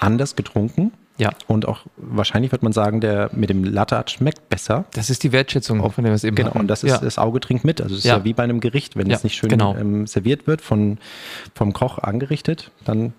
anders 0.01 0.37
getrunken. 0.37 0.93
Ja. 1.19 1.31
Und 1.47 1.67
auch 1.67 1.81
wahrscheinlich 1.97 2.53
wird 2.53 2.63
man 2.63 2.73
sagen, 2.73 3.01
der 3.01 3.31
mit 3.33 3.49
dem 3.49 3.65
Latte 3.65 3.97
Art 3.97 4.11
schmeckt 4.11 4.49
besser. 4.51 4.85
Das 4.93 5.09
ist 5.09 5.23
die 5.23 5.33
Wertschätzung, 5.33 5.79
von 5.91 6.05
der 6.05 6.13
wir 6.13 6.15
es 6.15 6.25
eben 6.25 6.37
Genau, 6.37 6.51
hatten. 6.51 6.61
und 6.61 6.69
das 6.69 6.83
ist 6.83 6.91
ja. 6.91 6.99
das 6.99 7.19
Auge 7.19 7.41
trinkt 7.41 7.65
mit. 7.65 7.81
Also 7.81 7.95
es 7.95 8.01
ist 8.01 8.05
ja. 8.05 8.19
ja 8.19 8.25
wie 8.25 8.35
bei 8.35 8.43
einem 8.43 8.61
Gericht, 8.61 8.97
wenn 8.97 9.09
ja, 9.09 9.17
es 9.17 9.25
nicht 9.25 9.37
schön 9.37 9.49
genau. 9.49 9.75
ähm, 9.77 10.07
serviert 10.07 10.47
wird, 10.47 10.61
von, 10.61 10.99
vom 11.55 11.73
Koch 11.73 11.99
angerichtet, 11.99 12.71
dann 12.85 13.15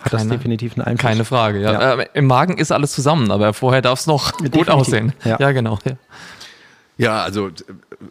hat 0.00 0.12
keine, 0.12 0.24
das 0.24 0.28
definitiv 0.28 0.74
einen 0.76 0.86
Einfluss. 0.86 1.10
Keine 1.10 1.24
Frage, 1.24 1.60
ja. 1.60 1.72
ja. 1.72 1.94
Äh, 1.94 2.06
Im 2.14 2.26
Magen 2.26 2.58
ist 2.58 2.70
alles 2.70 2.92
zusammen, 2.92 3.30
aber 3.30 3.54
vorher 3.54 3.82
darf 3.82 4.00
es 4.00 4.06
noch 4.06 4.32
definitiv. 4.32 4.66
gut 4.66 4.70
aussehen. 4.70 5.12
Ja, 5.24 5.38
ja 5.40 5.52
genau. 5.52 5.78
Ja. 6.98 7.22
Also 7.22 7.50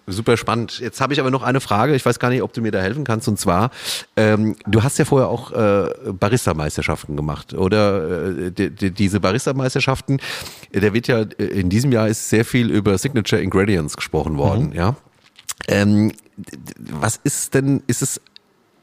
super 0.07 0.37
spannend. 0.37 0.79
Jetzt 0.79 0.99
habe 1.01 1.13
ich 1.13 1.19
aber 1.19 1.29
noch 1.29 1.43
eine 1.43 1.59
Frage. 1.61 1.95
Ich 1.95 2.05
weiß 2.05 2.19
gar 2.19 2.29
nicht, 2.29 2.41
ob 2.41 2.53
du 2.53 2.61
mir 2.61 2.71
da 2.71 2.79
helfen 2.79 3.03
kannst. 3.03 3.27
Und 3.27 3.39
zwar, 3.39 3.69
ähm, 4.15 4.55
du 4.65 4.81
hast 4.83 4.97
ja 4.97 5.05
vorher 5.05 5.27
auch 5.27 5.51
äh, 5.51 6.11
Barista-Meisterschaften 6.11 7.15
gemacht, 7.15 7.53
oder? 7.53 8.47
Äh, 8.47 8.51
die, 8.51 8.69
die, 8.71 8.91
diese 8.91 9.19
Barista-Meisterschaften, 9.19 10.19
der 10.73 10.93
wird 10.93 11.07
ja 11.07 11.19
äh, 11.19 11.43
in 11.43 11.69
diesem 11.69 11.91
Jahr 11.91 12.07
ist 12.07 12.29
sehr 12.29 12.45
viel 12.45 12.71
über 12.71 12.97
Signature 12.97 13.41
Ingredients 13.41 13.95
gesprochen 13.95 14.37
worden, 14.37 14.69
mhm. 14.69 14.75
ja. 14.75 14.95
Ähm, 15.67 16.13
was 16.77 17.19
ist 17.23 17.55
denn, 17.55 17.81
ist 17.87 18.01
es 18.01 18.21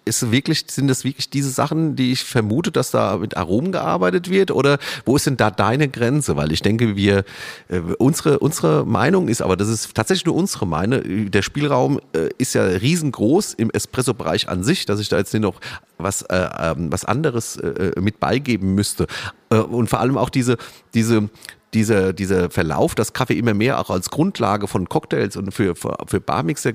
ist 0.05 0.31
wirklich, 0.31 0.65
sind 0.69 0.89
das 0.89 1.05
wirklich 1.05 1.31
diese 1.31 1.51
Sachen, 1.51 1.97
die 1.97 2.13
ich 2.13 2.25
vermute, 2.25 2.71
dass 2.71 2.91
da 2.91 3.17
mit 3.17 3.37
Aromen 3.37 3.73
gearbeitet 3.73 4.31
wird? 4.31 4.51
Oder 4.51 4.79
wo 5.05 5.17
ist 5.17 5.27
denn 5.27 5.37
da 5.37 5.51
deine 5.51 5.89
Grenze? 5.89 6.37
Weil 6.37 6.53
ich 6.53 6.63
denke, 6.63 6.97
wir, 6.97 7.25
äh, 7.69 7.79
unsere, 7.99 8.39
unsere 8.39 8.85
Meinung 8.85 9.29
ist, 9.29 9.43
aber 9.43 9.57
das 9.57 9.69
ist 9.69 9.95
tatsächlich 9.95 10.27
nur 10.27 10.35
unsere 10.35 10.67
Meinung, 10.67 11.31
der 11.31 11.43
Spielraum 11.43 12.01
äh, 12.15 12.29
ist 12.39 12.55
ja 12.55 12.65
riesengroß 12.65 13.55
im 13.55 13.71
Espresso-Bereich 13.71 14.49
an 14.49 14.63
sich, 14.63 14.87
dass 14.87 15.01
ich 15.01 15.09
da 15.09 15.19
jetzt 15.19 15.33
nicht 15.33 15.43
noch 15.43 15.61
was, 15.99 16.23
äh, 16.23 16.49
ähm, 16.59 16.93
was 16.93 17.05
anderes 17.05 17.57
äh, 17.57 17.93
mit 18.01 18.21
beigeben 18.21 18.75
müsste. 18.75 19.07
Äh, 19.51 19.57
und 19.57 19.89
vor 19.89 20.01
allem 20.01 20.19
auch 20.19 20.31
diese, 20.31 20.57
diese, 20.93 21.29
dieser, 21.75 22.13
dieser 22.13 22.51
Verlauf, 22.51 22.95
dass 22.95 23.13
Kaffee 23.13 23.35
immer 23.35 23.55
mehr 23.55 23.81
auch 23.81 23.91
als 23.91 24.11
Grundlage 24.11 24.69
von 24.69 24.89
Cocktails 24.89 25.37
und 25.37 25.53
für, 25.53 25.75
für, 25.75 26.21
Barmixer 26.21 26.71
äh, 26.71 26.75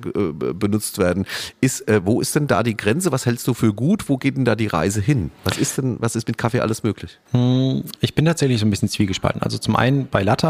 benutzt 0.53 0.97
werden, 0.97 1.25
ist, 1.61 1.87
äh, 1.87 2.01
wo 2.03 2.21
ist 2.21 2.35
denn 2.35 2.47
da 2.47 2.63
die 2.63 2.75
Grenze? 2.75 3.11
Was 3.11 3.25
hältst 3.25 3.47
du 3.47 3.53
für 3.53 3.73
gut? 3.73 4.09
Wo 4.09 4.17
geht 4.17 4.37
denn 4.37 4.45
da 4.45 4.55
die 4.55 4.67
Reise 4.67 5.01
hin? 5.01 5.31
Was 5.43 5.57
ist 5.57 5.77
denn, 5.77 5.97
was 5.99 6.15
ist 6.15 6.27
mit 6.27 6.37
Kaffee 6.37 6.59
alles 6.59 6.83
möglich? 6.83 7.17
Hm, 7.31 7.83
ich 8.01 8.13
bin 8.13 8.25
tatsächlich 8.25 8.59
so 8.59 8.65
ein 8.65 8.69
bisschen 8.69 8.89
zwiegespalten. 8.89 9.41
Also 9.41 9.57
zum 9.57 9.75
einen 9.75 10.07
bei 10.07 10.23
Latte 10.23 10.49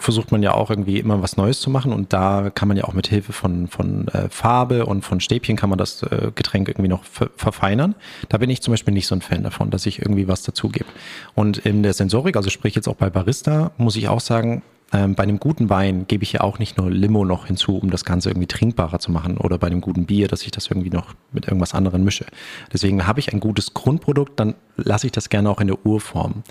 versucht 0.00 0.32
man 0.32 0.42
ja 0.42 0.54
auch 0.54 0.70
irgendwie 0.70 0.98
immer 0.98 1.22
was 1.22 1.36
Neues 1.36 1.60
zu 1.60 1.70
machen 1.70 1.92
und 1.92 2.12
da 2.12 2.50
kann 2.54 2.68
man 2.68 2.76
ja 2.76 2.84
auch 2.84 2.94
mit 2.94 3.06
Hilfe 3.06 3.32
von, 3.32 3.68
von 3.68 4.08
äh, 4.08 4.28
Farbe 4.30 4.86
und 4.86 5.04
von 5.04 5.20
Stäbchen 5.20 5.56
kann 5.56 5.68
man 5.68 5.78
das 5.78 6.02
äh, 6.02 6.30
Getränk 6.34 6.68
irgendwie 6.68 6.88
noch 6.88 7.04
ver 7.04 7.30
verfeinern. 7.36 7.94
Da 8.28 8.38
bin 8.38 8.48
ich 8.48 8.62
zum 8.62 8.72
Beispiel 8.72 8.94
nicht 8.94 9.06
so 9.06 9.14
ein 9.14 9.20
Fan 9.20 9.42
davon, 9.42 9.70
dass 9.70 9.86
ich 9.86 9.98
irgendwie 9.98 10.28
was 10.28 10.42
dazugebe. 10.42 10.86
Und 11.34 11.58
in 11.58 11.82
der 11.82 11.92
Sensorik, 11.92 12.36
also 12.36 12.48
sprich 12.48 12.74
jetzt 12.74 12.88
auch 12.88 12.96
bei 12.96 13.10
Barista, 13.10 13.72
muss 13.76 13.96
ich 13.96 14.08
auch 14.08 14.20
sagen, 14.20 14.62
ähm, 14.92 15.14
bei 15.14 15.24
einem 15.24 15.40
guten 15.40 15.70
Wein 15.70 16.06
gebe 16.06 16.22
ich 16.22 16.32
ja 16.32 16.40
auch 16.42 16.58
nicht 16.58 16.78
nur 16.78 16.90
Limo 16.90 17.24
noch 17.24 17.46
hinzu, 17.46 17.78
um 17.78 17.90
das 17.90 18.04
Ganze 18.04 18.30
irgendwie 18.30 18.46
trinkbarer 18.46 19.00
zu 19.00 19.10
machen 19.10 19.36
oder 19.38 19.58
bei 19.58 19.66
einem 19.66 19.80
guten 19.80 20.06
Bier, 20.06 20.28
dass 20.28 20.42
ich 20.42 20.52
das 20.52 20.68
irgendwie 20.68 20.90
noch 20.90 21.14
mit 21.32 21.46
irgendwas 21.46 21.74
anderem 21.74 22.04
mische. 22.04 22.26
Deswegen 22.72 23.06
habe 23.06 23.18
ich 23.18 23.32
ein 23.32 23.40
gutes 23.40 23.74
Grundprodukt, 23.74 24.38
dann 24.38 24.54
lasse 24.76 25.06
ich 25.06 25.12
das 25.12 25.28
gerne 25.28 25.50
auch 25.50 25.60
in 25.60 25.66
der 25.66 25.84
Urform. 25.84 26.44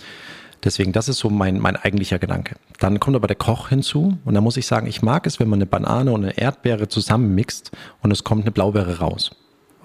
Deswegen, 0.64 0.92
das 0.92 1.10
ist 1.10 1.20
so 1.20 1.30
mein, 1.30 1.60
mein 1.60 1.76
eigentlicher 1.76 2.20
Gedanke. 2.20 2.56
Dann 2.80 3.00
kommt 3.00 3.16
aber 3.16 3.28
der 3.28 3.36
Koch 3.36 3.70
hinzu 3.70 4.18
und 4.26 4.34
da 4.34 4.42
muss 4.42 4.58
ich 4.58 4.66
sagen, 4.66 4.88
ich 4.88 5.02
mag 5.02 5.26
es, 5.28 5.40
wenn 5.40 5.50
man 5.50 5.58
eine 5.58 5.66
Banane 5.66 6.12
und 6.12 6.24
eine 6.24 6.38
Erdbeere 6.38 6.88
zusammenmixt 6.88 7.72
und 8.02 8.12
es 8.12 8.24
kommt 8.24 8.44
eine 8.44 8.52
Blaubeere 8.52 9.00
raus. 9.00 9.32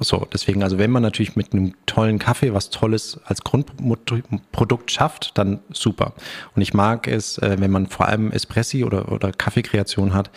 So, 0.00 0.26
deswegen, 0.32 0.62
also 0.62 0.78
wenn 0.78 0.90
man 0.90 1.02
natürlich 1.02 1.34
mit 1.34 1.52
einem 1.52 1.74
tollen 1.86 2.18
Kaffee 2.18 2.54
was 2.54 2.70
Tolles 2.70 3.18
als 3.24 3.42
Grundprodukt 3.42 4.92
schafft, 4.92 5.36
dann 5.36 5.60
super. 5.72 6.14
Und 6.54 6.62
ich 6.62 6.72
mag 6.72 7.08
es, 7.08 7.38
äh, 7.38 7.56
wenn 7.58 7.70
man 7.70 7.88
vor 7.88 8.06
allem 8.06 8.30
Espressi 8.30 8.84
oder, 8.84 9.10
oder 9.10 9.32
Kaffeekreation 9.32 10.14
hat, 10.14 10.30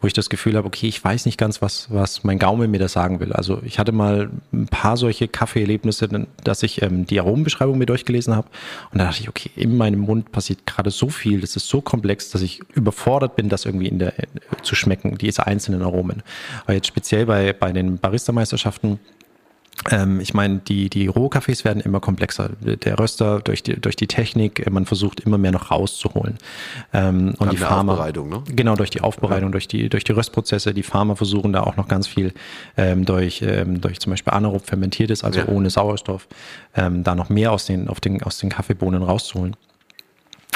wo 0.00 0.06
ich 0.06 0.12
das 0.12 0.28
Gefühl 0.28 0.56
habe, 0.56 0.66
okay, 0.66 0.86
ich 0.86 1.02
weiß 1.02 1.26
nicht 1.26 1.38
ganz, 1.38 1.60
was, 1.60 1.88
was 1.90 2.24
mein 2.24 2.38
Gaumen 2.38 2.70
mir 2.70 2.78
da 2.78 2.88
sagen 2.88 3.20
will. 3.20 3.32
Also 3.32 3.60
ich 3.64 3.78
hatte 3.78 3.92
mal 3.92 4.30
ein 4.52 4.66
paar 4.66 4.96
solche 4.96 5.28
Kaffeeerlebnisse, 5.28 6.08
dass 6.44 6.62
ich 6.62 6.82
ähm, 6.82 7.06
die 7.06 7.18
Aromenbeschreibung 7.20 7.78
mir 7.78 7.86
durchgelesen 7.86 8.34
habe 8.36 8.48
und 8.92 8.98
da 8.98 9.06
dachte 9.06 9.22
ich, 9.22 9.28
okay, 9.28 9.50
in 9.56 9.76
meinem 9.76 10.00
Mund 10.00 10.30
passiert 10.32 10.66
gerade 10.66 10.90
so 10.90 11.08
viel, 11.08 11.40
das 11.40 11.56
ist 11.56 11.68
so 11.68 11.80
komplex, 11.80 12.30
dass 12.30 12.42
ich 12.42 12.60
überfordert 12.74 13.36
bin, 13.36 13.48
das 13.48 13.64
irgendwie 13.64 13.88
in 13.88 13.98
der, 13.98 14.18
äh, 14.18 14.26
zu 14.62 14.74
schmecken, 14.74 15.18
diese 15.18 15.46
einzelnen 15.46 15.82
Aromen. 15.82 16.22
Aber 16.64 16.74
jetzt 16.74 16.86
speziell 16.86 17.26
bei, 17.26 17.52
bei 17.52 17.72
den 17.72 17.98
Barista-Meisterschaften 17.98 19.00
ähm, 19.90 20.20
ich 20.20 20.34
meine, 20.34 20.58
die, 20.58 20.90
die 20.90 21.06
Rohkaffees 21.06 21.64
werden 21.64 21.80
immer 21.80 22.00
komplexer. 22.00 22.50
Der 22.60 22.98
Röster 22.98 23.40
durch 23.40 23.62
die, 23.62 23.80
durch 23.80 23.96
die 23.96 24.06
Technik, 24.06 24.66
äh, 24.66 24.70
man 24.70 24.86
versucht 24.86 25.20
immer 25.20 25.38
mehr 25.38 25.52
noch 25.52 25.70
rauszuholen. 25.70 26.38
Ähm, 26.92 27.34
und 27.38 27.52
die 27.52 27.56
Farmer, 27.56 27.92
Aufbereitung, 27.92 28.28
ne? 28.28 28.42
Genau, 28.48 28.74
durch 28.74 28.90
die 28.90 29.00
Aufbereitung, 29.00 29.48
ja. 29.48 29.52
durch, 29.52 29.68
die, 29.68 29.88
durch 29.88 30.04
die 30.04 30.12
Röstprozesse. 30.12 30.74
Die 30.74 30.82
Farmer 30.82 31.16
versuchen 31.16 31.52
da 31.52 31.62
auch 31.62 31.76
noch 31.76 31.88
ganz 31.88 32.06
viel 32.06 32.32
ähm, 32.76 33.04
durch, 33.04 33.42
ähm, 33.42 33.80
durch 33.80 34.00
zum 34.00 34.10
Beispiel 34.10 34.32
anaerob 34.32 34.66
fermentiertes, 34.66 35.24
also 35.24 35.40
ja. 35.40 35.48
ohne 35.48 35.70
Sauerstoff, 35.70 36.28
ähm, 36.74 37.04
da 37.04 37.14
noch 37.14 37.28
mehr 37.28 37.52
aus 37.52 37.66
den, 37.66 37.88
auf 37.88 38.00
den, 38.00 38.22
aus 38.22 38.38
den 38.38 38.50
Kaffeebohnen 38.50 39.02
rauszuholen. 39.02 39.56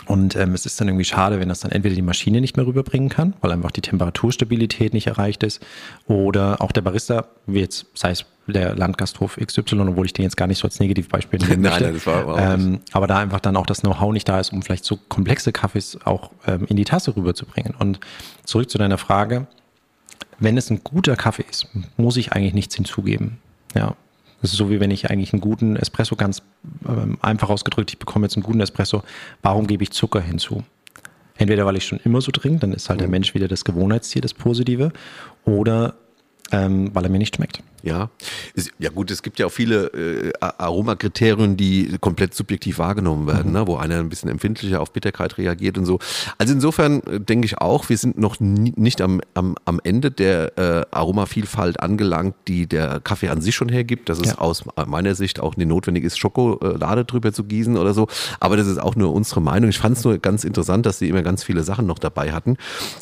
Und 0.06 0.34
ähm, 0.34 0.52
es 0.52 0.66
ist 0.66 0.80
dann 0.80 0.88
irgendwie 0.88 1.04
schade, 1.04 1.38
wenn 1.38 1.48
das 1.48 1.60
dann 1.60 1.70
entweder 1.70 1.94
die 1.94 2.02
Maschine 2.02 2.40
nicht 2.40 2.56
mehr 2.56 2.66
rüberbringen 2.66 3.08
kann, 3.08 3.34
weil 3.40 3.52
einfach 3.52 3.70
die 3.70 3.82
Temperaturstabilität 3.82 4.94
nicht 4.94 5.06
erreicht 5.06 5.44
ist, 5.44 5.64
oder 6.06 6.60
auch 6.60 6.72
der 6.72 6.80
Barista, 6.80 7.26
wie 7.46 7.60
jetzt, 7.60 7.86
sei 7.94 8.10
es 8.10 8.26
der 8.47 8.74
Landgasthof 8.74 9.36
XY, 9.36 9.80
obwohl 9.80 10.07
ich 10.07 10.12
den 10.12 10.24
jetzt 10.24 10.36
gar 10.36 10.47
nicht 10.47 10.59
so 10.59 10.66
als 10.66 10.80
Negativbeispiel 10.80 11.38
nehmen 11.49 11.62
möchte. 11.62 11.84
Nein, 11.84 11.95
das 11.95 12.07
war 12.07 12.22
aber, 12.22 12.38
ähm, 12.38 12.80
aber 12.93 13.07
da 13.07 13.18
einfach 13.18 13.40
dann 13.40 13.57
auch 13.57 13.66
das 13.66 13.80
Know-how 13.80 14.12
nicht 14.12 14.28
da 14.28 14.40
ist, 14.40 14.53
um 14.53 14.62
vielleicht 14.62 14.84
so 14.84 14.99
komplexe 15.09 15.53
Kaffees 15.53 15.99
auch 16.05 16.30
ähm, 16.47 16.66
in 16.68 16.76
die 16.76 16.84
Tasse 16.84 17.16
rüberzubringen. 17.16 17.74
Und 17.78 18.01
zurück 18.45 18.68
zu 18.70 18.78
deiner 18.78 18.99
Frage, 18.99 19.47
wenn 20.38 20.57
es 20.57 20.70
ein 20.70 20.82
guter 20.82 21.16
Kaffee 21.16 21.45
ist, 21.49 21.68
muss 21.97 22.16
ich 22.16 22.32
eigentlich 22.32 22.55
nichts 22.55 22.74
hinzugeben. 22.74 23.38
Ja, 23.74 23.95
das 24.43 24.51
ist 24.51 24.57
so 24.57 24.70
wie 24.70 24.80
wenn 24.80 24.90
ich 24.90 25.11
eigentlich 25.11 25.32
einen 25.32 25.40
guten 25.40 25.76
Espresso 25.76 26.16
ganz 26.16 26.43
ähm, 26.86 27.18
einfach 27.22 27.49
ausgedrückt, 27.49 27.93
ich 27.93 27.99
bekomme 27.99 28.26
jetzt 28.26 28.36
einen 28.36 28.43
guten 28.43 28.61
Espresso, 28.61 29.05
warum 29.40 29.68
gebe 29.68 29.84
ich 29.84 29.93
Zucker 29.93 30.20
hinzu? 30.20 30.64
Entweder 31.36 31.64
weil 31.64 31.76
ich 31.76 31.86
schon 31.86 32.01
immer 32.05 32.20
so 32.20 32.30
trinke, 32.32 32.59
dann 32.59 32.72
ist 32.72 32.90
halt 32.90 33.01
der 33.01 33.07
mhm. 33.07 33.12
Mensch 33.12 33.34
wieder 33.34 33.49
das 33.49 33.64
Gewohnheitstier, 33.64 34.20
das 34.20 34.34
Positive, 34.34 34.93
oder 35.45 35.95
ähm, 36.51 36.90
weil 36.95 37.05
er 37.05 37.11
mir 37.11 37.18
nicht 37.18 37.36
schmeckt. 37.36 37.62
Ja, 37.82 38.11
ja 38.78 38.90
gut, 38.90 39.11
es 39.11 39.22
gibt 39.22 39.40
ja 39.40 39.47
auch 39.47 39.53
viele 39.53 39.86
äh, 39.88 40.32
Aromakriterien, 40.40 41.57
die 41.57 41.97
komplett 42.01 42.32
subjektiv 42.32 42.78
wahrgenommen 42.78 43.26
werden, 43.26 43.49
mhm. 43.49 43.59
ne? 43.59 43.66
wo 43.66 43.76
einer 43.76 43.99
ein 43.99 44.09
bisschen 44.09 44.30
empfindlicher 44.30 44.80
auf 44.80 44.93
Bitterkeit 44.93 45.36
reagiert 45.36 45.76
und 45.78 45.84
so. 45.84 45.99
Also 46.38 46.55
insofern 46.55 47.03
äh, 47.03 47.18
denke 47.18 47.47
ich 47.47 47.59
auch, 47.59 47.88
wir 47.88 47.99
sind 47.99 48.18
noch 48.18 48.38
nie, 48.38 48.72
nicht 48.76 49.01
am, 49.01 49.20
am, 49.34 49.57
am 49.64 49.80
Ende 49.82 50.12
der 50.12 50.57
äh, 50.59 50.86
Aromavielfalt 50.93 51.80
angelangt, 51.80 52.36
die 52.47 52.68
der 52.68 53.01
Kaffee 53.01 53.30
an 53.30 53.40
sich 53.40 53.57
schon 53.57 53.68
hergibt. 53.68 54.09
Das 54.09 54.20
ist 54.20 54.26
ja. 54.26 54.38
aus 54.38 54.62
meiner 54.86 55.16
Sicht 55.16 55.40
auch 55.40 55.57
nicht 55.57 55.66
notwendig 55.66 56.05
ist, 56.05 56.18
Schokolade 56.18 57.05
drüber 57.05 57.32
zu 57.32 57.43
gießen 57.43 57.76
oder 57.76 57.95
so. 57.95 58.07
Aber 58.38 58.57
das 58.57 58.68
ist 58.68 58.80
auch 58.80 58.95
nur 58.95 59.12
unsere 59.12 59.43
Meinung. 59.43 59.70
Ich 59.70 59.78
fand 59.78 59.97
es 59.97 60.05
nur 60.05 60.18
ganz 60.18 60.45
interessant, 60.45 60.86
dass 60.86 61.01
sie 61.01 61.09
immer 61.09 61.22
ganz 61.22 61.43
viele 61.43 61.64
Sachen 61.64 61.86
noch 61.86 61.99
dabei 61.99 62.32
hatten. 62.32 62.57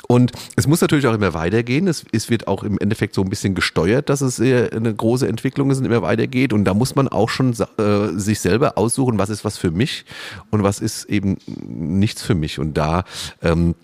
Und 0.08 0.32
es 0.56 0.66
muss 0.66 0.80
natürlich 0.80 1.06
auch 1.06 1.14
immer 1.14 1.34
weitergehen. 1.34 1.86
Es, 1.86 2.04
es 2.12 2.30
wird 2.30 2.48
auch 2.48 2.62
im 2.62 2.78
Endeffekt 2.78 3.14
so 3.14 3.22
ein 3.22 3.28
bisschen 3.30 3.54
gesteuert, 3.54 4.08
dass 4.08 4.20
es 4.20 4.40
eine 4.40 4.94
große 4.94 5.26
Entwicklung 5.26 5.70
ist 5.70 5.78
und 5.78 5.86
immer 5.86 6.02
weitergeht. 6.02 6.52
Und 6.52 6.64
da 6.64 6.74
muss 6.74 6.94
man 6.94 7.08
auch 7.08 7.28
schon 7.28 7.54
äh, 7.78 8.08
sich 8.18 8.40
selber 8.40 8.76
aussuchen, 8.76 9.18
was 9.18 9.30
ist 9.30 9.44
was 9.44 9.56
für 9.56 9.70
mich 9.70 10.04
und 10.50 10.62
was 10.62 10.80
ist 10.80 11.04
eben 11.04 11.38
nichts 11.46 12.22
für 12.22 12.34
mich. 12.34 12.58
Und 12.58 12.74
da 12.74 13.04
ähm, 13.42 13.74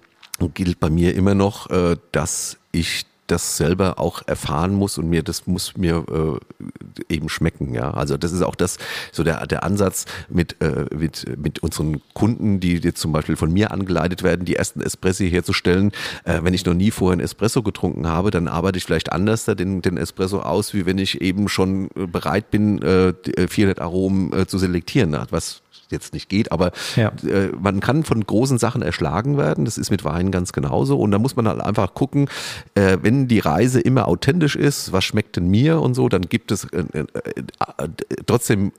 gilt 0.55 0.80
bei 0.80 0.90
mir 0.90 1.14
immer 1.14 1.34
noch, 1.34 1.70
äh, 1.70 1.97
dass 2.12 2.59
ich 2.72 3.07
das 3.27 3.57
selber 3.57 3.99
auch 3.99 4.22
erfahren 4.27 4.74
muss 4.74 4.99
und 4.99 5.09
mir 5.09 5.22
das 5.22 5.47
muss 5.47 5.77
mir 5.77 6.05
äh, 6.11 7.14
eben 7.14 7.29
schmecken 7.29 7.74
ja. 7.74 7.91
Also 7.93 8.16
das 8.16 8.33
ist 8.33 8.43
auch 8.43 8.55
das 8.55 8.79
so 9.12 9.24
der 9.24 9.47
der 9.47 9.62
Ansatz 9.62 10.07
mit 10.29 10.61
äh, 10.61 10.87
mit 10.95 11.27
mit 11.39 11.62
unseren 11.62 12.01
Kunden 12.14 12.61
die 12.61 12.77
jetzt 12.77 13.01
zum 13.01 13.12
Beispiel 13.12 13.37
von 13.37 13.53
mir 13.53 13.70
angeleitet 13.70 14.22
werden 14.22 14.45
die 14.45 14.57
ersten 14.57 14.81
Espressi 14.81 15.31
herzustellen. 15.31 15.93
Äh, 16.24 16.41
wenn 16.43 16.55
ich 16.55 16.64
noch 16.64 16.74
nie 16.74 16.91
vorher 16.91 17.14
einen 17.14 17.24
Espresso 17.24 17.62
getrunken 17.62 18.07
habe 18.07 18.31
dann 18.31 18.49
arbeite 18.49 18.79
ich 18.79 18.85
vielleicht 18.85 19.12
anders 19.12 19.45
da 19.45 19.55
den 19.55 19.83
den 19.83 19.97
Espresso 19.97 20.41
aus 20.41 20.74
wie 20.74 20.87
wenn 20.87 20.99
ich 20.99 21.20
eben 21.20 21.49
schon 21.49 21.89
bereit 21.95 22.51
bin 22.51 22.81
äh, 22.83 23.14
400 23.49 23.81
Aromen 23.81 24.33
äh, 24.33 24.47
zu 24.47 24.59
selektieren 24.59 25.16
was 25.31 25.62
jetzt 25.91 26.12
nicht 26.12 26.28
geht, 26.28 26.53
aber 26.53 26.72
ja. 26.97 27.12
äh, 27.28 27.49
man 27.61 27.80
kann 27.80 28.05
von 28.05 28.24
großen 28.24 28.59
Sachen 28.59 28.82
erschlagen 28.82 29.37
werden. 29.37 29.64
Das 29.64 29.78
ist 29.78 29.91
mit 29.91 30.05
Wein 30.05 30.30
ganz 30.30 30.53
genauso. 30.53 30.99
Und 30.99 31.11
da 31.11 31.18
muss 31.18 31.37
man 31.37 31.49
halt 31.49 31.61
einfach 31.61 31.95
gucken, 31.95 32.28
äh, 32.74 32.99
wenn 33.03 33.28
die 33.28 33.39
Reise 33.39 33.80
immer 33.80 34.09
authentisch 34.09 34.57
ist, 34.57 34.93
was 34.93 35.05
schmeckt 35.05 35.37
denn 35.37 35.49
mir 35.49 35.80
und 35.80 35.95
so, 35.95 36.09
dann 36.09 36.22
gibt 36.22 36.51
es 36.51 36.64
äh, 36.64 36.84
äh, 36.93 37.01
äh 37.01 37.89
trotzdem 38.26 38.72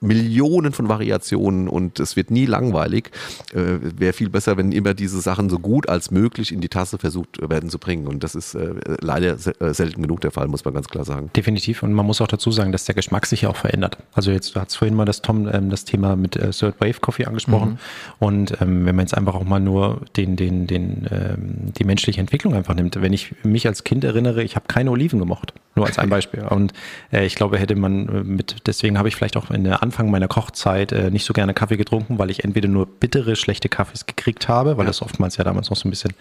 Millionen 0.00 0.72
von 0.72 0.88
Variationen 0.88 1.68
und 1.68 2.00
es 2.00 2.16
wird 2.16 2.30
nie 2.30 2.46
langweilig. 2.46 3.10
Äh, 3.52 3.78
Wäre 3.96 4.12
viel 4.12 4.28
besser, 4.28 4.56
wenn 4.56 4.72
immer 4.72 4.94
diese 4.94 5.20
Sachen 5.20 5.48
so 5.48 5.58
gut 5.58 5.88
als 5.88 6.10
möglich 6.10 6.52
in 6.52 6.60
die 6.60 6.68
Tasse 6.68 6.98
versucht 6.98 7.38
werden 7.48 7.70
zu 7.70 7.78
bringen. 7.78 8.06
Und 8.06 8.22
das 8.22 8.34
ist 8.34 8.54
äh, 8.54 8.74
leider 9.00 9.36
äh, 9.60 9.74
selten 9.74 10.02
genug 10.02 10.20
der 10.20 10.30
Fall, 10.30 10.48
muss 10.48 10.64
man 10.64 10.74
ganz 10.74 10.88
klar 10.88 11.04
sagen. 11.04 11.30
Definitiv. 11.34 11.82
Und 11.82 11.92
man 11.92 12.04
muss 12.04 12.20
auch 12.20 12.26
dazu 12.26 12.50
sagen, 12.50 12.72
dass 12.72 12.84
der 12.84 12.94
Geschmack 12.94 13.26
sich 13.26 13.42
ja 13.42 13.48
auch 13.48 13.56
verändert. 13.56 13.98
Also 14.12 14.30
jetzt, 14.30 14.54
du 14.54 14.60
hast 14.60 14.76
vorhin 14.76 14.94
mal 14.94 15.06
das 15.06 15.22
Tom, 15.22 15.48
ähm, 15.52 15.70
das 15.70 15.84
Thema 15.84 16.14
mit 16.14 16.36
äh, 16.36 16.50
Third 16.50 16.80
Wave 16.80 17.00
Coffee 17.00 17.24
angesprochen. 17.24 17.70
Mhm. 17.70 17.78
Und 18.18 18.60
ähm, 18.60 18.84
wenn 18.86 18.96
man 18.96 19.06
jetzt 19.06 19.16
einfach 19.16 19.34
auch 19.34 19.44
mal 19.44 19.60
nur 19.60 20.02
den, 20.16 20.36
den, 20.36 20.66
den, 20.66 21.06
ähm, 21.10 21.72
die 21.72 21.84
menschliche 21.84 22.20
Entwicklung 22.20 22.54
einfach 22.54 22.74
nimmt. 22.74 23.00
Wenn 23.00 23.12
ich 23.12 23.34
mich 23.44 23.66
als 23.66 23.84
Kind 23.84 24.04
erinnere, 24.04 24.42
ich 24.42 24.56
habe 24.56 24.66
keine 24.68 24.90
Oliven 24.90 25.18
gemocht. 25.18 25.54
Nur 25.74 25.86
als 25.86 25.98
ein 25.98 26.08
Beispiel. 26.10 26.42
Und 26.42 26.72
äh, 27.12 27.24
ich 27.24 27.34
glaube, 27.34 27.58
hätte 27.58 27.76
man 27.76 28.08
äh, 28.08 28.24
mit, 28.24 28.66
deswegen 28.66 28.98
habe 28.98 29.08
ich 29.08 29.16
vielleicht 29.16 29.36
auch 29.36 29.50
in 29.50 29.64
der 29.64 29.82
Anfang 29.86 30.10
meiner 30.10 30.28
Kochzeit 30.28 30.92
äh, 30.92 31.10
nicht 31.10 31.24
so 31.24 31.32
gerne 31.32 31.54
Kaffee 31.54 31.76
getrunken, 31.76 32.18
weil 32.18 32.30
ich 32.30 32.44
entweder 32.44 32.68
nur 32.68 32.86
bittere, 32.86 33.36
schlechte 33.36 33.68
Kaffees 33.68 34.06
gekriegt 34.06 34.48
habe, 34.48 34.76
weil 34.76 34.84
ja. 34.84 34.88
das 34.88 35.00
oftmals 35.02 35.36
ja 35.36 35.44
damals 35.44 35.70
noch 35.70 35.76
so 35.76 35.88
ein 35.88 35.90
bisschen 35.90 36.12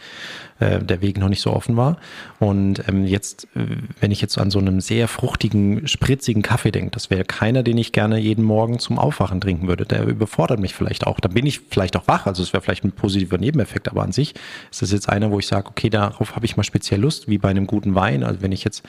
äh, 0.59 0.80
der 0.80 1.01
Weg 1.01 1.18
noch 1.18 1.30
nicht 1.30 1.41
so 1.41 1.51
offen 1.51 1.76
war. 1.76 1.97
Und 2.39 2.88
ähm, 2.88 3.05
jetzt, 3.05 3.45
äh, 3.55 3.66
wenn 3.99 4.11
ich 4.11 4.22
jetzt 4.22 4.38
an 4.38 4.51
so 4.51 4.59
einem 4.59 4.82
sehr 4.82 5.07
fruchtigen, 5.07 5.88
spritzigen 5.88 6.41
Kaffee 6.41 6.72
denke, 6.72 6.91
das 6.91 7.09
wäre 7.09 7.26
keiner, 7.26 7.63
den 7.63 7.78
ich 7.78 7.91
gerne 7.91 8.20
jeden 8.20 8.43
Morgen 8.43 8.80
zum 8.80 8.99
Aufwachen 8.99 9.41
trinken 9.41 9.68
würde. 9.68 9.86
Der 9.86 10.05
überfordert 10.05 10.59
mich 10.59 10.74
vielleicht 10.74 11.07
auch. 11.07 11.20
Da 11.20 11.28
bin 11.28 11.45
ich 11.45 11.61
vielleicht 11.70 11.97
auch 11.97 12.07
wach, 12.07 12.28
also 12.28 12.43
es 12.43 12.53
wäre 12.53 12.61
vielleicht 12.61 12.84
ein 12.84 12.91
positiver 12.91 13.38
Nebeneffekt, 13.38 13.89
aber 13.89 14.03
an 14.03 14.11
sich 14.11 14.36
ist 14.72 14.82
das 14.82 14.91
jetzt 14.91 15.09
einer, 15.09 15.32
wo 15.32 15.39
ich 15.39 15.47
sage, 15.47 15.68
okay, 15.68 15.89
darauf 15.89 16.36
habe 16.36 16.45
ich 16.45 16.55
mal 16.55 16.63
speziell 16.63 17.01
Lust, 17.01 17.28
wie 17.28 17.38
bei 17.38 17.49
einem 17.49 17.68
guten 17.68 17.95
Wein. 17.95 18.24
Also 18.24 18.41
wenn 18.41 18.51
ich 18.51 18.63
jetzt 18.63 18.84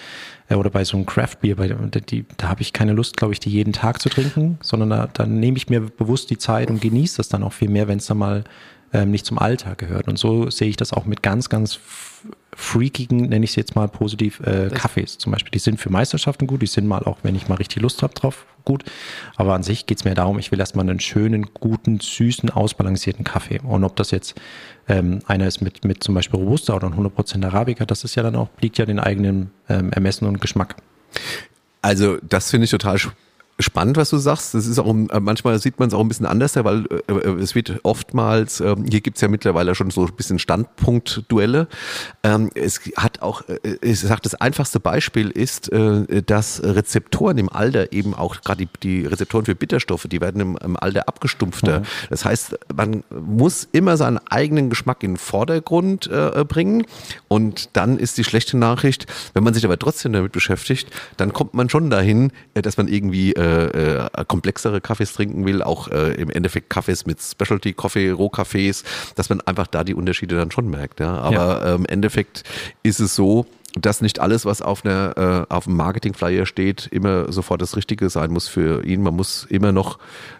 oder 0.54 0.70
bei 0.70 0.84
so 0.84 0.96
einem 0.96 1.06
Craft 1.06 1.36
Beer, 1.40 1.56
bei, 1.56 1.68
die, 1.68 2.24
da 2.36 2.48
habe 2.48 2.62
ich 2.62 2.72
keine 2.72 2.92
Lust, 2.92 3.16
glaube 3.16 3.32
ich, 3.32 3.40
die 3.40 3.50
jeden 3.50 3.72
Tag 3.72 4.00
zu 4.00 4.08
trinken, 4.08 4.58
sondern 4.62 4.90
da, 4.90 5.08
da 5.12 5.26
nehme 5.26 5.56
ich 5.56 5.68
mir 5.68 5.80
bewusst 5.80 6.30
die 6.30 6.38
Zeit 6.38 6.70
und 6.70 6.80
genieße 6.80 7.16
das 7.16 7.28
dann 7.28 7.42
auch 7.42 7.52
viel 7.52 7.68
mehr, 7.68 7.88
wenn 7.88 7.98
es 7.98 8.06
dann 8.06 8.18
mal 8.18 8.44
ähm, 8.92 9.10
nicht 9.10 9.26
zum 9.26 9.38
Alltag 9.38 9.78
gehört. 9.78 10.06
Und 10.06 10.18
so 10.18 10.48
sehe 10.50 10.68
ich 10.68 10.76
das 10.76 10.92
auch 10.92 11.04
mit 11.04 11.22
ganz, 11.22 11.48
ganz 11.48 11.80
freakigen, 12.56 13.28
nenne 13.28 13.44
ich 13.44 13.50
es 13.50 13.56
jetzt 13.56 13.76
mal 13.76 13.86
positiv, 13.86 14.40
äh, 14.40 14.70
Kaffees 14.72 15.18
zum 15.18 15.30
Beispiel. 15.30 15.50
Die 15.50 15.58
sind 15.58 15.78
für 15.78 15.90
Meisterschaften 15.90 16.46
gut, 16.46 16.62
die 16.62 16.66
sind 16.66 16.86
mal 16.86 17.02
auch, 17.04 17.18
wenn 17.22 17.34
ich 17.34 17.48
mal 17.48 17.56
richtig 17.56 17.82
Lust 17.82 18.02
habe 18.02 18.14
drauf, 18.14 18.46
gut. 18.64 18.82
Aber 19.36 19.54
an 19.54 19.62
sich 19.62 19.84
geht 19.84 19.98
es 19.98 20.04
mir 20.04 20.14
darum, 20.14 20.38
ich 20.38 20.50
will 20.50 20.58
erstmal 20.58 20.88
einen 20.88 20.98
schönen, 20.98 21.50
guten, 21.52 22.00
süßen, 22.00 22.48
ausbalancierten 22.48 23.24
Kaffee. 23.24 23.60
Und 23.62 23.84
ob 23.84 23.94
das 23.96 24.10
jetzt 24.10 24.40
ähm, 24.88 25.20
einer 25.26 25.46
ist 25.46 25.60
mit, 25.60 25.84
mit 25.84 26.02
zum 26.02 26.14
Beispiel 26.14 26.40
Robusta 26.40 26.74
oder 26.74 26.88
100% 26.88 27.44
Arabica, 27.44 27.84
das 27.84 28.04
ist 28.04 28.14
ja 28.14 28.22
dann 28.22 28.34
auch, 28.34 28.48
liegt 28.60 28.78
ja 28.78 28.86
den 28.86 29.00
eigenen 29.00 29.50
ähm, 29.68 29.92
Ermessen 29.92 30.26
und 30.26 30.40
Geschmack. 30.40 30.76
Also 31.82 32.16
das 32.22 32.50
finde 32.50 32.64
ich 32.64 32.70
total 32.70 32.98
spannend 33.58 33.96
was 33.96 34.10
du 34.10 34.18
sagst. 34.18 34.54
Das 34.54 34.66
ist 34.66 34.78
auch 34.78 34.94
äh, 34.94 35.20
manchmal 35.20 35.58
sieht 35.58 35.78
man 35.78 35.88
es 35.88 35.94
auch 35.94 36.00
ein 36.00 36.08
bisschen 36.08 36.26
anders, 36.26 36.56
weil 36.56 36.86
äh, 37.08 37.12
äh, 37.12 37.40
es 37.40 37.54
wird 37.54 37.80
oftmals, 37.84 38.60
äh, 38.60 38.76
hier 38.88 39.00
gibt's 39.00 39.20
ja 39.20 39.28
mittlerweile 39.28 39.74
schon 39.74 39.90
so 39.90 40.04
ein 40.04 40.14
bisschen 40.14 40.38
Standpunktduelle. 40.38 41.68
Ähm, 42.22 42.50
es 42.54 42.80
hat 42.96 43.22
auch, 43.22 43.42
äh, 43.48 43.78
ich 43.80 44.00
sag, 44.00 44.22
das 44.22 44.34
einfachste 44.34 44.80
Beispiel 44.80 45.30
ist, 45.30 45.70
dass 46.26 46.62
Rezeptoren 46.62 47.38
im 47.38 47.48
Alter 47.48 47.92
eben 47.92 48.14
auch 48.14 48.40
gerade 48.40 48.66
die, 48.66 48.68
die 48.82 49.06
Rezeptoren 49.06 49.44
für 49.44 49.54
Bitterstoffe, 49.54 50.06
die 50.08 50.20
werden 50.20 50.40
im, 50.40 50.56
im 50.62 50.76
Alter 50.76 51.08
abgestumpfter. 51.08 51.80
Mhm. 51.80 51.84
Das 52.10 52.24
heißt, 52.24 52.58
man 52.74 53.02
muss 53.10 53.68
immer 53.72 53.96
seinen 53.96 54.18
eigenen 54.18 54.70
Geschmack 54.70 55.02
in 55.02 55.12
den 55.12 55.16
Vordergrund 55.16 56.10
bringen 56.48 56.86
und 57.28 57.76
dann 57.76 57.98
ist 57.98 58.18
die 58.18 58.24
schlechte 58.24 58.56
Nachricht, 58.56 59.06
wenn 59.34 59.44
man 59.44 59.54
sich 59.54 59.64
aber 59.64 59.78
trotzdem 59.78 60.12
damit 60.12 60.32
beschäftigt, 60.32 60.88
dann 61.16 61.32
kommt 61.32 61.54
man 61.54 61.68
schon 61.68 61.90
dahin, 61.90 62.32
dass 62.54 62.76
man 62.76 62.88
irgendwie 62.88 63.34
äh, 63.46 64.06
äh, 64.06 64.24
komplexere 64.26 64.80
Kaffees 64.80 65.12
trinken 65.12 65.44
will, 65.46 65.62
auch 65.62 65.88
äh, 65.88 66.14
im 66.14 66.30
Endeffekt 66.30 66.70
Kaffees 66.70 67.06
mit 67.06 67.20
Specialty 67.20 67.72
Coffee, 67.72 68.10
Rohkaffees, 68.10 68.84
dass 69.14 69.28
man 69.28 69.40
einfach 69.42 69.66
da 69.66 69.84
die 69.84 69.94
Unterschiede 69.94 70.36
dann 70.36 70.50
schon 70.50 70.68
merkt. 70.68 71.00
Ja? 71.00 71.18
Aber 71.18 71.34
ja. 71.34 71.74
Ähm, 71.74 71.76
im 71.76 71.86
Endeffekt 71.86 72.42
ist 72.82 73.00
es 73.00 73.14
so, 73.14 73.46
dass 73.78 74.00
nicht 74.00 74.20
alles, 74.20 74.46
was 74.46 74.62
auf 74.62 74.84
einer 74.84 75.46
äh, 75.50 75.54
auf 75.54 75.64
dem 75.64 75.76
Marketing-Flyer 75.76 76.46
steht, 76.46 76.88
immer 76.90 77.30
sofort 77.30 77.60
das 77.60 77.76
Richtige 77.76 78.08
sein 78.08 78.32
muss 78.32 78.48
für 78.48 78.84
ihn. 78.84 79.02
Man 79.02 79.14
muss 79.14 79.44
immer 79.44 79.72
noch 79.72 79.98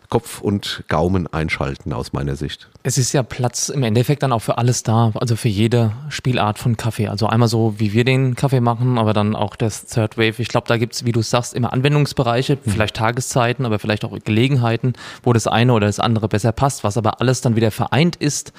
Kopf 0.08 0.40
und 0.40 0.84
Gaumen 0.88 1.26
einschalten 1.32 1.92
aus 1.92 2.12
meiner 2.12 2.36
Sicht. 2.36 2.68
Es 2.82 2.98
ist 2.98 3.12
ja 3.12 3.22
Platz 3.22 3.68
im 3.68 3.82
Endeffekt 3.82 4.22
dann 4.22 4.32
auch 4.32 4.40
für 4.40 4.58
alles 4.58 4.82
da, 4.82 5.10
also 5.14 5.34
für 5.34 5.48
jede 5.48 5.92
Spielart 6.08 6.58
von 6.58 6.76
Kaffee. 6.76 7.08
Also 7.08 7.26
einmal 7.26 7.48
so, 7.48 7.74
wie 7.78 7.92
wir 7.92 8.04
den 8.04 8.36
Kaffee 8.36 8.60
machen, 8.60 8.98
aber 8.98 9.12
dann 9.12 9.34
auch 9.34 9.56
das 9.56 9.86
Third 9.86 10.16
Wave. 10.16 10.40
Ich 10.40 10.48
glaube, 10.48 10.68
da 10.68 10.76
gibt 10.76 10.94
es, 10.94 11.04
wie 11.04 11.12
du 11.12 11.22
sagst, 11.22 11.54
immer 11.54 11.72
Anwendungsbereiche, 11.72 12.56
mhm. 12.56 12.70
vielleicht 12.70 12.96
Tageszeiten, 12.96 13.66
aber 13.66 13.78
vielleicht 13.78 14.04
auch 14.04 14.16
Gelegenheiten, 14.24 14.92
wo 15.22 15.32
das 15.32 15.46
eine 15.46 15.72
oder 15.72 15.86
das 15.86 15.98
andere 15.98 16.28
besser 16.28 16.52
passt, 16.52 16.84
was 16.84 16.96
aber 16.96 17.20
alles 17.20 17.40
dann 17.40 17.56
wieder 17.56 17.70
vereint 17.70 18.16
ist, 18.16 18.52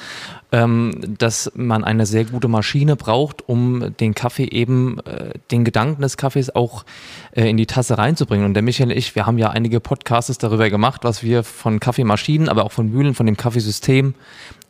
ähm, 0.51 1.15
dass 1.17 1.51
man 1.55 1.83
eine 1.83 2.05
sehr 2.05 2.25
gute 2.25 2.47
Maschine 2.47 2.95
braucht, 2.95 3.47
um 3.47 3.95
den 3.97 4.13
Kaffee 4.13 4.45
eben, 4.45 4.99
äh, 4.99 5.33
den 5.51 5.63
Gedanken 5.63 6.01
des 6.01 6.17
Kaffees 6.17 6.55
auch 6.55 6.85
äh, 7.31 7.49
in 7.49 7.57
die 7.57 7.65
Tasse 7.65 7.97
reinzubringen. 7.97 8.45
Und 8.45 8.53
der 8.53 8.63
Michael 8.63 8.89
und 8.89 8.97
ich, 8.97 9.15
wir 9.15 9.25
haben 9.25 9.37
ja 9.37 9.49
einige 9.49 9.79
Podcasts 9.79 10.37
darüber 10.37 10.69
gemacht, 10.69 11.03
was 11.03 11.23
wir 11.23 11.36
von 11.43 11.79
Kaffeemaschinen, 11.79 12.49
aber 12.49 12.65
auch 12.65 12.71
von 12.71 12.91
Mühlen, 12.91 13.15
von 13.15 13.25
dem 13.25 13.37
Kaffeesystem 13.37 14.13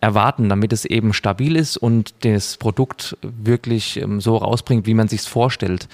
erwarten, 0.01 0.49
damit 0.49 0.73
es 0.73 0.85
eben 0.85 1.13
stabil 1.13 1.55
ist 1.55 1.77
und 1.77 2.13
das 2.21 2.57
Produkt 2.57 3.17
wirklich 3.21 3.97
ähm, 3.97 4.21
so 4.21 4.37
rausbringt, 4.37 4.85
wie 4.85 4.93
man 4.93 5.07
sich 5.07 5.21
vorstellt. 5.21 5.87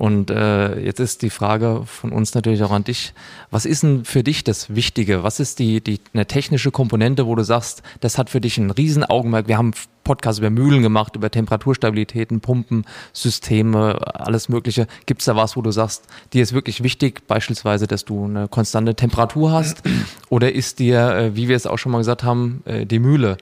Und 0.00 0.30
äh, 0.30 0.80
jetzt 0.80 0.98
ist 0.98 1.20
die 1.20 1.28
Frage 1.28 1.82
von 1.84 2.10
uns 2.10 2.32
natürlich 2.34 2.62
auch 2.62 2.70
an 2.70 2.84
dich. 2.84 3.12
Was 3.50 3.66
ist 3.66 3.82
denn 3.82 4.06
für 4.06 4.22
dich 4.22 4.42
das 4.44 4.74
Wichtige? 4.74 5.24
Was 5.24 5.40
ist 5.40 5.58
die, 5.58 5.82
die 5.82 6.00
eine 6.14 6.24
technische 6.24 6.70
Komponente, 6.70 7.26
wo 7.26 7.34
du 7.34 7.44
sagst, 7.44 7.82
das 8.00 8.16
hat 8.16 8.30
für 8.30 8.40
dich 8.40 8.56
ein 8.56 8.70
Riesenaugenmerk? 8.70 9.46
Wir 9.46 9.58
haben 9.58 9.72
Podcasts 10.02 10.38
über 10.38 10.48
Mühlen 10.48 10.80
gemacht, 10.80 11.16
über 11.16 11.30
Temperaturstabilitäten, 11.30 12.40
Pumpen, 12.40 12.86
Systeme, 13.12 13.98
alles 14.14 14.48
Mögliche. 14.48 14.86
Gibt 15.04 15.20
es 15.20 15.26
da 15.26 15.36
was, 15.36 15.54
wo 15.54 15.60
du 15.60 15.70
sagst, 15.70 16.06
dir 16.32 16.42
ist 16.42 16.54
wirklich 16.54 16.82
wichtig, 16.82 17.26
beispielsweise, 17.26 17.86
dass 17.86 18.06
du 18.06 18.24
eine 18.24 18.48
konstante 18.48 18.94
Temperatur 18.94 19.52
hast? 19.52 19.82
Oder 20.30 20.50
ist 20.54 20.78
dir, 20.78 21.10
äh, 21.10 21.36
wie 21.36 21.48
wir 21.48 21.56
es 21.56 21.66
auch 21.66 21.76
schon 21.76 21.92
mal 21.92 21.98
gesagt 21.98 22.24
haben, 22.24 22.62
äh, 22.64 22.86
die 22.86 23.00
Mühle 23.00 23.36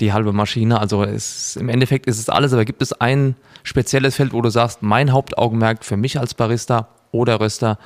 die 0.00 0.12
halbe 0.12 0.32
Maschine? 0.32 0.80
Also 0.80 1.04
es, 1.04 1.54
im 1.54 1.68
Endeffekt 1.68 2.08
ist 2.08 2.18
es 2.18 2.28
alles, 2.28 2.52
aber 2.52 2.64
gibt 2.64 2.82
es 2.82 2.92
ein 2.94 3.36
spezielles 3.62 4.16
Feld, 4.16 4.32
wo 4.32 4.42
du 4.42 4.50
sagst, 4.50 4.82
mein 4.82 5.12
Hauptaugenmerk 5.12 5.84
für 5.84 5.96
mich 5.96 6.18
als 6.18 6.34
Barista 6.34 6.88
oder 7.12 7.40
Röster, 7.40 7.78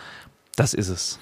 das 0.57 0.75
ist 0.75 0.89
es? 0.89 1.18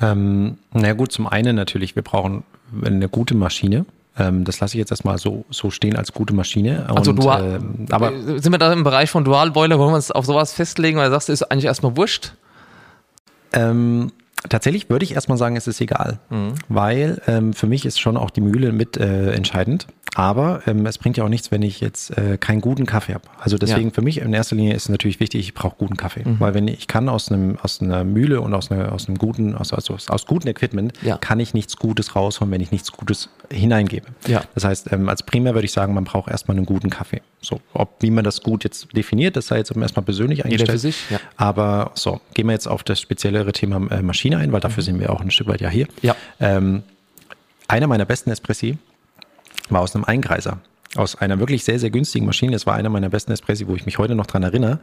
Ähm, 0.00 0.58
na 0.72 0.92
gut, 0.92 1.12
zum 1.12 1.26
einen 1.26 1.56
natürlich, 1.56 1.96
wir 1.96 2.02
brauchen 2.02 2.44
eine 2.84 3.08
gute 3.08 3.34
Maschine. 3.34 3.84
Ähm, 4.18 4.44
das 4.44 4.60
lasse 4.60 4.74
ich 4.74 4.78
jetzt 4.78 4.90
erstmal 4.90 5.18
so, 5.18 5.44
so 5.50 5.70
stehen 5.70 5.96
als 5.96 6.12
gute 6.12 6.34
Maschine. 6.34 6.86
Also 6.88 7.10
und, 7.10 7.22
dual, 7.22 7.60
äh, 7.60 7.92
aber 7.92 8.12
sind 8.40 8.52
wir 8.52 8.58
da 8.58 8.72
im 8.72 8.84
Bereich 8.84 9.10
von 9.10 9.24
Dualboiler, 9.24 9.78
wollen 9.78 9.92
wir 9.92 9.96
uns 9.96 10.10
auf 10.10 10.26
sowas 10.26 10.52
festlegen, 10.52 10.98
weil 10.98 11.06
du 11.06 11.12
sagst, 11.12 11.28
ist 11.28 11.42
eigentlich 11.42 11.66
erstmal 11.66 11.96
wurscht? 11.96 12.32
Ähm, 13.52 14.12
tatsächlich 14.48 14.90
würde 14.90 15.04
ich 15.04 15.14
erstmal 15.14 15.38
sagen, 15.38 15.56
es 15.56 15.66
ist 15.66 15.80
egal, 15.80 16.18
mhm. 16.30 16.54
weil 16.68 17.22
ähm, 17.26 17.52
für 17.52 17.66
mich 17.66 17.86
ist 17.86 18.00
schon 18.00 18.16
auch 18.16 18.30
die 18.30 18.40
Mühle 18.40 18.72
mit 18.72 18.96
äh, 18.96 19.32
entscheidend. 19.32 19.86
Aber 20.14 20.62
ähm, 20.66 20.86
es 20.86 20.98
bringt 20.98 21.16
ja 21.16 21.24
auch 21.24 21.28
nichts, 21.28 21.50
wenn 21.50 21.62
ich 21.62 21.80
jetzt 21.80 22.16
äh, 22.16 22.38
keinen 22.38 22.60
guten 22.60 22.86
Kaffee 22.86 23.14
habe. 23.14 23.24
Also 23.38 23.58
deswegen 23.58 23.88
ja. 23.88 23.94
für 23.94 24.02
mich 24.02 24.18
in 24.18 24.32
erster 24.32 24.56
Linie 24.56 24.74
ist 24.74 24.84
es 24.84 24.88
natürlich 24.88 25.20
wichtig, 25.20 25.40
ich 25.40 25.54
brauche 25.54 25.76
guten 25.76 25.96
Kaffee. 25.96 26.24
Mhm. 26.24 26.40
Weil 26.40 26.54
wenn 26.54 26.66
ich, 26.66 26.78
ich 26.78 26.86
kann 26.88 27.08
aus 27.08 27.30
einem 27.30 27.58
aus 27.62 27.80
einer 27.80 28.04
Mühle 28.04 28.40
und 28.40 28.54
aus, 28.54 28.70
einer, 28.70 28.92
aus 28.92 29.08
einem 29.08 29.18
guten, 29.18 29.54
aus, 29.54 29.72
also 29.72 29.94
aus, 29.94 30.10
aus 30.10 30.26
gutem 30.26 30.50
Equipment, 30.50 30.92
ja. 31.02 31.18
kann 31.18 31.40
ich 31.40 31.54
nichts 31.54 31.76
Gutes 31.76 32.16
rausholen, 32.16 32.52
wenn 32.52 32.60
ich 32.60 32.72
nichts 32.72 32.92
Gutes 32.92 33.28
hineingebe. 33.50 34.06
Ja. 34.26 34.42
Das 34.54 34.64
heißt, 34.64 34.92
ähm, 34.92 35.08
als 35.08 35.22
primär 35.22 35.54
würde 35.54 35.66
ich 35.66 35.72
sagen, 35.72 35.94
man 35.94 36.04
braucht 36.04 36.30
erstmal 36.30 36.56
einen 36.56 36.66
guten 36.66 36.90
Kaffee. 36.90 37.20
So, 37.40 37.60
ob 37.72 37.96
wie 38.00 38.10
man 38.10 38.24
das 38.24 38.42
gut 38.42 38.64
jetzt 38.64 38.96
definiert, 38.96 39.36
das 39.36 39.48
sei 39.48 39.58
jetzt 39.58 39.74
erstmal 39.76 40.04
persönlich 40.04 40.44
eingestellt. 40.44 40.68
Jeder 40.68 40.72
für 40.72 40.78
sich, 40.78 41.10
ja. 41.10 41.20
Aber 41.36 41.92
so, 41.94 42.20
gehen 42.34 42.46
wir 42.46 42.52
jetzt 42.52 42.66
auf 42.66 42.82
das 42.82 43.00
speziellere 43.00 43.52
Thema 43.52 43.76
äh, 43.90 44.02
Maschine 44.02 44.38
ein, 44.38 44.52
weil 44.52 44.60
dafür 44.60 44.82
mhm. 44.82 44.86
sind 44.86 45.00
wir 45.00 45.10
auch 45.10 45.20
ein 45.20 45.30
Stück 45.30 45.48
weit 45.48 45.60
ja 45.60 45.68
hier. 45.68 45.86
Ja. 46.02 46.16
Ähm, 46.40 46.82
einer 47.68 47.86
meiner 47.86 48.06
besten 48.06 48.30
Espressi 48.30 48.78
war 49.72 49.80
aus 49.80 49.94
einem 49.94 50.04
Eingreiser. 50.04 50.58
Aus 50.96 51.16
einer 51.16 51.38
wirklich 51.38 51.64
sehr, 51.64 51.78
sehr 51.78 51.90
günstigen 51.90 52.26
Maschine. 52.26 52.52
Das 52.52 52.66
war 52.66 52.74
einer 52.74 52.88
meiner 52.88 53.10
besten 53.10 53.32
Espressi, 53.32 53.66
wo 53.68 53.74
ich 53.74 53.84
mich 53.84 53.98
heute 53.98 54.14
noch 54.14 54.26
dran 54.26 54.42
erinnere. 54.42 54.80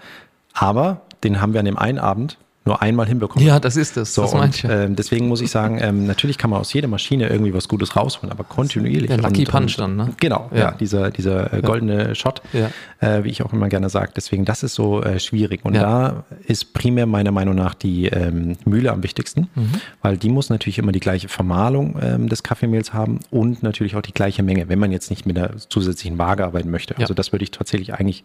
Aber 0.54 1.02
den 1.24 1.42
haben 1.42 1.54
wir 1.54 1.60
an 1.60 1.66
dem 1.66 1.78
einen 1.78 2.00
Abend 2.00 2.38
nur 2.66 2.82
einmal 2.82 3.08
hinbekommen. 3.08 3.48
Ja, 3.48 3.60
das 3.60 3.78
ist 3.78 3.96
es. 3.96 4.16
So, 4.16 4.24
das 4.24 4.34
und, 4.34 4.64
äh, 4.64 4.90
deswegen 4.90 5.28
muss 5.28 5.40
ich 5.40 5.52
sagen, 5.52 5.78
ähm, 5.80 6.08
natürlich 6.08 6.40
kann 6.40 6.50
man 6.50 6.60
aus 6.60 6.74
jeder 6.74 6.88
Maschine 6.88 7.30
irgendwie 7.30 7.54
was 7.54 7.68
Gutes 7.68 7.96
rausholen, 7.96 8.32
aber 8.32 8.44
kontinuierlich. 8.44 9.08
Der 9.08 9.20
Lucky 9.20 9.42
und, 9.42 9.52
Punch 9.52 9.78
dann, 9.78 9.96
ne? 9.96 10.10
Genau, 10.20 10.50
ja, 10.52 10.58
ja 10.58 10.72
dieser, 10.72 11.12
dieser 11.12 11.54
äh, 11.54 11.62
goldene 11.62 12.10
ja. 12.10 12.16
Shot, 12.16 12.42
ja. 12.54 12.72
Äh, 13.00 13.24
wie 13.24 13.30
ich 13.30 13.44
auch 13.44 13.54
immer 13.54 13.70
gerne 13.70 13.90
sage. 13.90 14.12
Deswegen, 14.16 14.46
das 14.46 14.64
ist 14.64 14.74
so 14.74 15.04
äh, 15.04 15.20
schwierig. 15.20 15.64
Und 15.64 15.76
da 15.76 16.24
ist 16.48 16.74
primär 16.74 17.06
meiner 17.06 17.32
Meinung 17.32 17.54
nach 17.54 17.76
die 17.76 18.08
ähm, 18.08 18.58
Mühle 18.66 18.92
am 18.92 19.04
wichtigsten, 19.04 19.48
mhm. 19.54 19.70
weil 20.02 20.18
die 20.18 20.30
muss 20.30 20.50
natürlich 20.50 20.80
immer 20.80 20.92
die 20.92 21.00
gleiche 21.00 21.28
Vermahlung 21.28 22.00
ähm, 22.02 22.30
des 22.30 22.42
Kaffeemehls 22.42 22.94
haben 22.94 23.20
und 23.30 23.62
natürlich 23.62 23.96
auch 23.96 24.02
die 24.02 24.14
gleiche 24.14 24.42
Menge, 24.42 24.70
wenn 24.70 24.80
man 24.80 24.92
jetzt 24.92 25.12
nicht 25.12 25.28
mit 25.28 25.38
einer 25.38 25.56
zusätzlichen 25.58 26.18
Waage 26.18 26.44
arbeiten 26.44 26.72
möchte. 26.72 26.98
Also 26.98 27.14
das 27.14 27.32
würde 27.32 27.44
ich 27.44 27.52
tatsächlich 27.52 27.94
eigentlich 27.94 28.24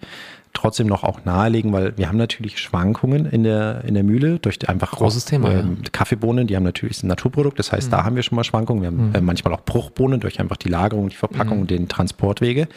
trotzdem 0.53 0.87
noch 0.87 1.05
auch 1.05 1.25
nahelegen, 1.25 1.73
weil 1.73 1.97
wir 1.97 2.09
haben 2.09 2.19
natürlich 2.19 2.59
Schwankungen 2.59 3.27
in 3.27 3.45
der, 3.45 3.85
in 3.87 3.95
der 3.95 4.03
Mühle 4.03 4.39
durch 4.39 4.69
einfach 4.69 4.93
großes 4.93 5.25
Thema. 5.25 5.51
Ähm, 5.51 5.79
ja. 5.83 5.91
Kaffeebohnen, 5.93 6.47
die 6.47 6.57
haben 6.57 6.65
natürlich 6.65 7.03
ein 7.03 7.07
Naturprodukt, 7.07 7.59
das 7.59 7.73
heißt, 7.73 7.89
mhm. 7.89 7.91
da 7.93 8.05
haben 8.05 8.17
wir 8.17 8.23
schon 8.23 8.37
mal 8.37 8.45
Schwankungen. 8.45 8.83
Wir 8.83 8.89
haben 8.89 9.09
mhm. 9.09 9.15
äh, 9.15 9.21
manchmal 9.21 9.55
auch 9.55 9.63
Bruchbohnen 9.63 10.21
durch 10.21 10.41
einfach 10.41 10.57
die 10.57 10.69
Lagerung, 10.69 11.09
die 11.09 11.17
Verpackung 11.17 11.57
mhm. 11.57 11.63
und 11.63 11.71
den 11.71 11.89
Transportwege. 11.89 12.69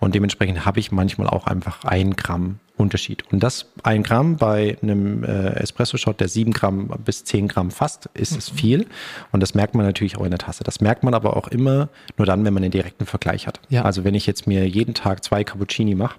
Und 0.00 0.14
dementsprechend 0.14 0.64
habe 0.64 0.80
ich 0.80 0.90
manchmal 0.90 1.28
auch 1.28 1.46
einfach 1.46 1.84
ein 1.84 2.16
Gramm 2.16 2.58
Unterschied. 2.76 3.24
Und 3.30 3.42
das 3.42 3.66
ein 3.82 4.02
Gramm 4.02 4.36
bei 4.36 4.76
einem 4.82 5.24
äh, 5.24 5.54
Espresso-Shot, 5.54 6.20
der 6.20 6.28
sieben 6.28 6.52
Gramm 6.52 6.90
bis 7.04 7.24
zehn 7.24 7.46
Gramm 7.46 7.70
fasst, 7.70 8.08
ist 8.14 8.36
es 8.36 8.52
mhm. 8.52 8.56
viel. 8.56 8.86
Und 9.30 9.40
das 9.40 9.54
merkt 9.54 9.74
man 9.74 9.86
natürlich 9.86 10.16
auch 10.16 10.24
in 10.24 10.30
der 10.30 10.38
Tasse. 10.38 10.64
Das 10.64 10.80
merkt 10.80 11.02
man 11.02 11.14
aber 11.14 11.36
auch 11.36 11.48
immer 11.48 11.88
nur 12.16 12.26
dann, 12.26 12.44
wenn 12.44 12.54
man 12.54 12.62
den 12.62 12.72
direkten 12.72 13.06
Vergleich 13.06 13.46
hat. 13.46 13.60
Ja. 13.68 13.82
Also 13.82 14.04
wenn 14.04 14.14
ich 14.14 14.26
jetzt 14.26 14.46
mir 14.46 14.66
jeden 14.68 14.94
Tag 14.94 15.22
zwei 15.22 15.44
Cappuccini 15.44 15.94
mache, 15.94 16.18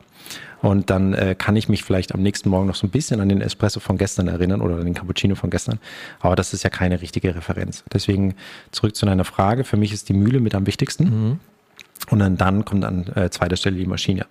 und 0.62 0.90
dann 0.90 1.14
äh, 1.14 1.36
kann 1.38 1.58
ich 1.58 1.68
mich 1.68 1.84
vielleicht 1.84 2.14
am 2.14 2.22
nächsten 2.22 2.50
Morgen 2.50 2.68
noch 2.68 2.76
so 2.76 2.88
ein 2.88 2.90
bisschen 2.90 3.20
an 3.20 3.28
den 3.28 3.42
Espresso 3.42 3.82
von 3.82 3.98
gestern 3.98 4.30
erinnern 4.30 4.62
oder 4.62 4.78
an 4.78 4.86
den 4.86 4.94
Cappuccino 4.94 5.36
von 5.36 5.50
gestern. 5.50 5.78
Aber 6.22 6.38
das 6.38 6.54
ist 6.54 6.64
ja 6.64 6.70
keine 6.70 7.02
richtige 7.02 7.36
Referenz. 7.36 7.84
Deswegen 7.92 8.36
zurück 8.72 8.96
zu 8.96 9.06
deiner 9.06 9.26
Frage. 9.26 9.66
Für 9.66 9.76
mich 9.76 9.92
ist 9.92 10.08
die 10.08 10.14
Mühle 10.14 10.40
mit 10.40 10.56
am 10.56 10.66
wichtigsten. 10.66 11.04
Mhm. 11.04 11.40
Und 12.10 12.20
dann, 12.20 12.38
dann 12.38 12.64
kommt 12.64 12.86
an 12.86 13.08
äh, 13.16 13.30
zweiter 13.30 13.58
Stelle 13.58 13.78
die 13.78 13.86
Maschine. 13.86 14.26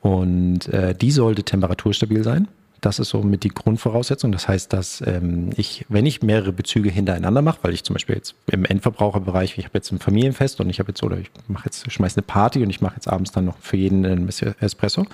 Und 0.00 0.68
äh, 0.68 0.94
die 0.94 1.10
sollte 1.10 1.42
temperaturstabil 1.42 2.24
sein. 2.24 2.48
Das 2.80 2.98
ist 2.98 3.08
so 3.08 3.22
mit 3.22 3.42
die 3.44 3.48
Grundvoraussetzung. 3.48 4.32
Das 4.32 4.48
heißt, 4.48 4.72
dass 4.72 5.02
ähm, 5.06 5.50
ich, 5.56 5.86
wenn 5.88 6.06
ich 6.06 6.22
mehrere 6.22 6.52
Bezüge 6.52 6.90
hintereinander 6.90 7.42
mache, 7.42 7.58
weil 7.62 7.72
ich 7.72 7.84
zum 7.84 7.94
Beispiel 7.94 8.16
jetzt 8.16 8.34
im 8.50 8.64
Endverbraucherbereich, 8.64 9.58
ich 9.58 9.64
habe 9.64 9.78
jetzt 9.78 9.90
ein 9.92 9.98
Familienfest 9.98 10.60
und 10.60 10.68
ich 10.70 10.78
habe 10.78 10.90
jetzt 10.90 11.02
oder 11.02 11.18
ich 11.18 11.30
mache 11.48 11.66
jetzt, 11.66 11.90
schmeiße 11.90 12.16
eine 12.16 12.26
Party 12.26 12.62
und 12.62 12.70
ich 12.70 12.80
mache 12.80 12.96
jetzt 12.96 13.08
abends 13.08 13.32
dann 13.32 13.46
noch 13.46 13.58
für 13.58 13.76
jeden 13.76 14.04
einen 14.04 14.28
Espresso, 14.28 15.06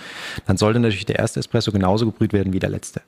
dann 0.46 0.56
sollte 0.56 0.80
natürlich 0.80 1.06
der 1.06 1.18
erste 1.18 1.40
Espresso 1.40 1.72
genauso 1.72 2.06
gebrüht 2.06 2.32
werden 2.32 2.52
wie 2.52 2.58
der 2.58 2.70
letzte. 2.70 3.00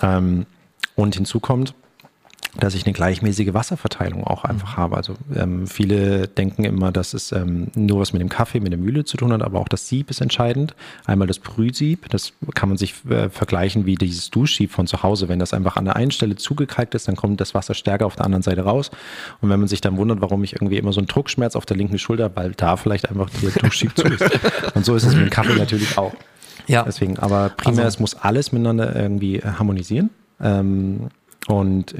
Ähm, 0.00 0.46
und 0.94 1.14
hinzu 1.14 1.40
kommt, 1.40 1.74
dass 2.58 2.74
ich 2.74 2.84
eine 2.84 2.92
gleichmäßige 2.92 3.54
Wasserverteilung 3.54 4.24
auch 4.24 4.44
einfach 4.44 4.76
mhm. 4.76 4.82
habe. 4.82 4.96
Also 4.96 5.14
ähm, 5.34 5.66
viele 5.66 6.28
denken 6.28 6.64
immer, 6.64 6.92
dass 6.92 7.14
es 7.14 7.32
ähm, 7.32 7.68
nur 7.74 8.00
was 8.00 8.12
mit 8.12 8.20
dem 8.20 8.28
Kaffee, 8.28 8.60
mit 8.60 8.72
der 8.72 8.78
Mühle 8.78 9.04
zu 9.04 9.16
tun 9.16 9.32
hat, 9.32 9.42
aber 9.42 9.58
auch 9.58 9.68
das 9.68 9.88
Sieb 9.88 10.10
ist 10.10 10.20
entscheidend. 10.20 10.74
Einmal 11.06 11.26
das 11.26 11.38
Brühsieb, 11.38 12.10
das 12.10 12.34
kann 12.54 12.68
man 12.68 12.76
sich 12.76 12.94
äh, 13.08 13.30
vergleichen 13.30 13.86
wie 13.86 13.94
dieses 13.94 14.30
Duschsieb 14.30 14.70
von 14.70 14.86
zu 14.86 15.02
Hause. 15.02 15.28
Wenn 15.28 15.38
das 15.38 15.54
einfach 15.54 15.76
an 15.76 15.86
der 15.86 15.96
einen 15.96 16.10
Stelle 16.10 16.36
zugekalkt 16.36 16.94
ist, 16.94 17.08
dann 17.08 17.16
kommt 17.16 17.40
das 17.40 17.54
Wasser 17.54 17.72
stärker 17.72 18.04
auf 18.04 18.16
der 18.16 18.26
anderen 18.26 18.42
Seite 18.42 18.62
raus. 18.62 18.90
Und 19.40 19.48
wenn 19.48 19.58
man 19.58 19.68
sich 19.68 19.80
dann 19.80 19.96
wundert, 19.96 20.20
warum 20.20 20.44
ich 20.44 20.52
irgendwie 20.52 20.76
immer 20.76 20.92
so 20.92 21.00
einen 21.00 21.06
Druckschmerz 21.06 21.56
auf 21.56 21.64
der 21.64 21.78
linken 21.78 21.98
Schulter, 21.98 22.30
weil 22.34 22.52
da 22.52 22.76
vielleicht 22.76 23.08
einfach 23.08 23.30
der 23.42 23.50
Duschsieb 23.62 23.96
zu 23.96 24.06
ist. 24.08 24.24
Und 24.74 24.84
so 24.84 24.94
ist 24.94 25.04
es 25.04 25.14
mit 25.14 25.24
dem 25.24 25.30
Kaffee 25.30 25.56
natürlich 25.56 25.96
auch. 25.96 26.12
Ja. 26.66 26.82
Deswegen, 26.82 27.18
aber 27.18 27.48
primär, 27.48 27.86
also, 27.86 27.96
es 27.96 28.00
muss 28.00 28.14
alles 28.14 28.52
miteinander 28.52 28.94
irgendwie 28.94 29.40
harmonisieren. 29.40 30.10
Ähm, 30.40 31.08
und 31.48 31.94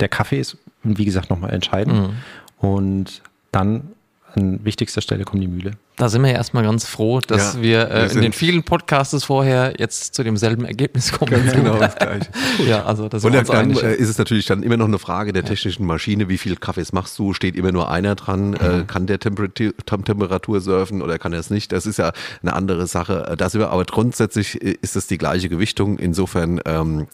der 0.00 0.08
Kaffee 0.08 0.40
ist, 0.40 0.56
wie 0.82 1.04
gesagt, 1.04 1.30
nochmal 1.30 1.52
entscheidend. 1.52 1.96
Mhm. 1.96 2.68
Und 2.68 3.22
dann 3.52 3.94
an 4.36 4.64
wichtigster 4.64 5.00
Stelle 5.00 5.24
kommt 5.24 5.42
die 5.42 5.48
Mühle. 5.48 5.72
Da 5.96 6.08
sind 6.08 6.22
wir 6.22 6.30
ja 6.30 6.36
erstmal 6.36 6.64
ganz 6.64 6.86
froh, 6.86 7.20
dass 7.20 7.54
ja, 7.54 7.62
wir, 7.62 7.90
äh, 7.90 8.08
wir 8.08 8.16
in 8.16 8.22
den 8.22 8.32
vielen 8.32 8.64
Podcasts 8.64 9.22
vorher 9.22 9.74
jetzt 9.78 10.14
zu 10.14 10.24
demselben 10.24 10.64
Ergebnis 10.64 11.12
kommen. 11.12 11.30
Ganz 11.30 11.52
genau 11.52 11.76
das 11.78 11.94
gleiche. 11.94 12.26
ja, 12.66 12.84
also 12.84 13.08
das 13.08 13.24
Und 13.24 13.32
dann 13.48 13.70
äh, 13.70 13.94
ist 13.94 14.08
es 14.08 14.18
natürlich 14.18 14.46
dann 14.46 14.64
immer 14.64 14.76
noch 14.76 14.86
eine 14.88 14.98
Frage 14.98 15.32
der 15.32 15.44
technischen 15.44 15.86
Maschine, 15.86 16.28
wie 16.28 16.38
viel 16.38 16.56
Kaffees 16.56 16.92
machst 16.92 17.16
du? 17.18 17.32
Steht 17.32 17.54
immer 17.54 17.70
nur 17.70 17.90
einer 17.90 18.16
dran? 18.16 18.54
Äh, 18.54 18.68
mhm. 18.68 18.80
Äh, 18.80 18.84
kann 18.84 19.06
der 19.06 19.20
Temperatur, 19.20 19.72
Temperatur 19.86 20.60
surfen 20.60 21.00
oder 21.00 21.18
kann 21.18 21.32
er 21.32 21.38
es 21.38 21.50
nicht? 21.50 21.70
Das 21.70 21.86
ist 21.86 21.98
ja 21.98 22.12
eine 22.42 22.54
andere 22.54 22.88
Sache. 22.88 23.28
Äh, 23.30 23.36
das 23.36 23.54
über, 23.54 23.70
aber 23.70 23.84
grundsätzlich 23.84 24.60
äh, 24.62 24.76
ist 24.82 24.96
es 24.96 25.06
die 25.06 25.18
gleiche 25.18 25.48
Gewichtung. 25.48 25.98
Insofern 25.98 26.60
ähm, 26.64 27.06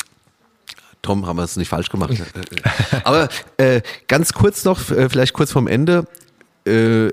Tom, 1.03 1.27
haben 1.27 1.37
wir 1.37 1.45
es 1.45 1.57
nicht 1.57 1.69
falsch 1.69 1.89
gemacht. 1.89 2.15
Aber 3.05 3.29
äh, 3.57 3.81
ganz 4.07 4.33
kurz 4.33 4.65
noch, 4.65 4.91
äh, 4.91 5.09
vielleicht 5.09 5.33
kurz 5.33 5.53
vorm 5.53 5.67
Ende. 5.67 6.07
Äh, 6.67 7.11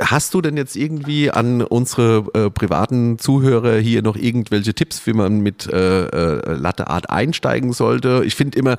Hast 0.00 0.34
du 0.34 0.40
denn 0.40 0.56
jetzt 0.56 0.76
irgendwie 0.76 1.30
an 1.30 1.62
unsere 1.62 2.24
äh, 2.34 2.50
privaten 2.50 3.18
Zuhörer 3.18 3.76
hier 3.76 4.02
noch 4.02 4.16
irgendwelche 4.16 4.74
Tipps, 4.74 5.06
wie 5.06 5.12
man 5.12 5.40
mit 5.40 5.66
äh, 5.66 6.06
äh, 6.06 6.54
Latte 6.54 6.88
Art 6.88 7.10
einsteigen 7.10 7.72
sollte? 7.72 8.22
Ich 8.24 8.34
finde 8.34 8.58
immer, 8.58 8.76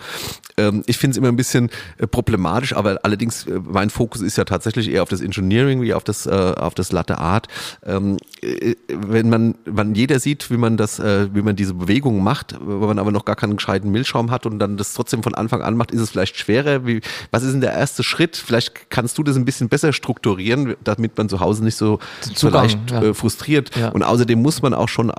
Ähm, 0.58 0.84
ich 0.86 0.98
finde 0.98 1.12
es 1.12 1.18
immer 1.18 1.30
ein 1.30 1.36
bisschen 1.36 1.70
äh, 1.98 2.08
problematisch, 2.08 2.76
aber 2.76 3.00
allerdings 3.04 3.48
äh, 3.48 3.60
mein 3.64 3.90
Fokus 3.90 4.22
ist 4.22 4.38
ja 4.38 4.46
tatsächlich 4.46 4.90
eher 4.90 5.04
auf 5.04 5.10
das 5.10 5.22
Engineering 5.22 5.82
wie 5.82 5.94
auf 5.94 6.04
das, 6.04 6.26
äh, 6.26 6.30
auf 6.30 6.74
das 6.74 6.92
Latte 6.92 7.18
Art. 7.18 7.48
Ähm, 7.86 8.18
äh, 8.42 8.76
wenn 8.88 9.30
man, 9.30 9.56
wenn 9.66 9.96
jeder 9.96 10.20
sieht, 10.20 10.52
wie 10.52 10.58
man 10.58 10.78
das, 10.78 11.00
wie 11.00 11.42
man 11.42 11.56
diese 11.56 11.74
Bewegung 11.74 12.24
macht, 12.24 12.58
wenn 12.60 12.80
man 12.80 13.00
aber 13.00 13.12
noch 13.12 13.26
gar 13.26 13.36
keinen 13.36 13.56
gescheiten 13.56 13.92
Milchschaum 13.92 14.32
hat 14.32 14.46
und 14.46 14.60
dann 14.60 14.78
das 14.78 14.94
trotzdem 14.94 15.24
von 15.24 15.36
Anfang 15.36 15.62
an 15.62 15.76
macht, 15.76 15.92
ist 15.92 16.02
es 16.02 16.10
vielleicht 16.10 16.38
schwerer. 16.38 16.86
Wie, 16.86 17.02
was 17.32 17.44
ist 17.44 17.54
denn 17.54 17.62
der 17.62 17.74
erste 17.74 18.04
Schritt? 18.04 18.36
Vielleicht 18.38 18.90
kannst 18.90 19.18
du 19.18 19.24
das 19.24 19.36
ein 19.36 19.46
bisschen 19.46 19.70
besser 19.70 19.94
strukturieren, 19.94 20.76
damit 20.84 21.11
man 21.18 21.30
zu 21.30 21.40
Hause 21.40 21.64
nicht 21.64 21.76
so, 21.76 22.00
Zugang, 22.36 22.64
leicht 22.64 22.92
ja. 22.92 23.02
äh, 23.02 23.14
frustriert. 23.14 23.76
Ja. 23.76 23.90
Und 23.90 24.04
außerdem 24.04 24.42
muss 24.42 24.62
man 24.62 24.74
auch 24.74 24.90
schon 24.90 25.12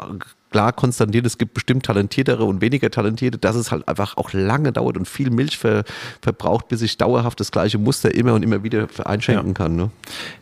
klar 0.53 0.73
konstatiert, 0.73 1.27
es 1.27 1.39
gibt 1.39 1.55
bestimmt 1.55 1.85
talentiertere 1.87 2.45
und 2.45 2.61
weniger 2.61 2.91
talentierte, 2.91 3.39
dass 3.39 3.57
es 3.57 3.73
halt 3.73 3.89
einfach 3.89 4.17
auch 4.17 4.33
lange 4.33 4.71
dauert 4.73 4.97
und 4.97 5.09
viel 5.09 5.31
Milch 5.31 5.59
ver, 5.59 5.85
verbraucht, 6.21 6.69
bis 6.69 6.83
ich 6.83 6.97
dauerhaft 6.99 7.41
das 7.41 7.51
gleiche 7.51 7.79
Muster 7.79 8.15
immer 8.15 8.35
und 8.35 8.43
immer 8.43 8.63
wieder 8.63 8.87
einschenken 9.05 9.49
Ja. 9.49 9.55
kann. 9.55 9.77
Ne? 9.77 9.91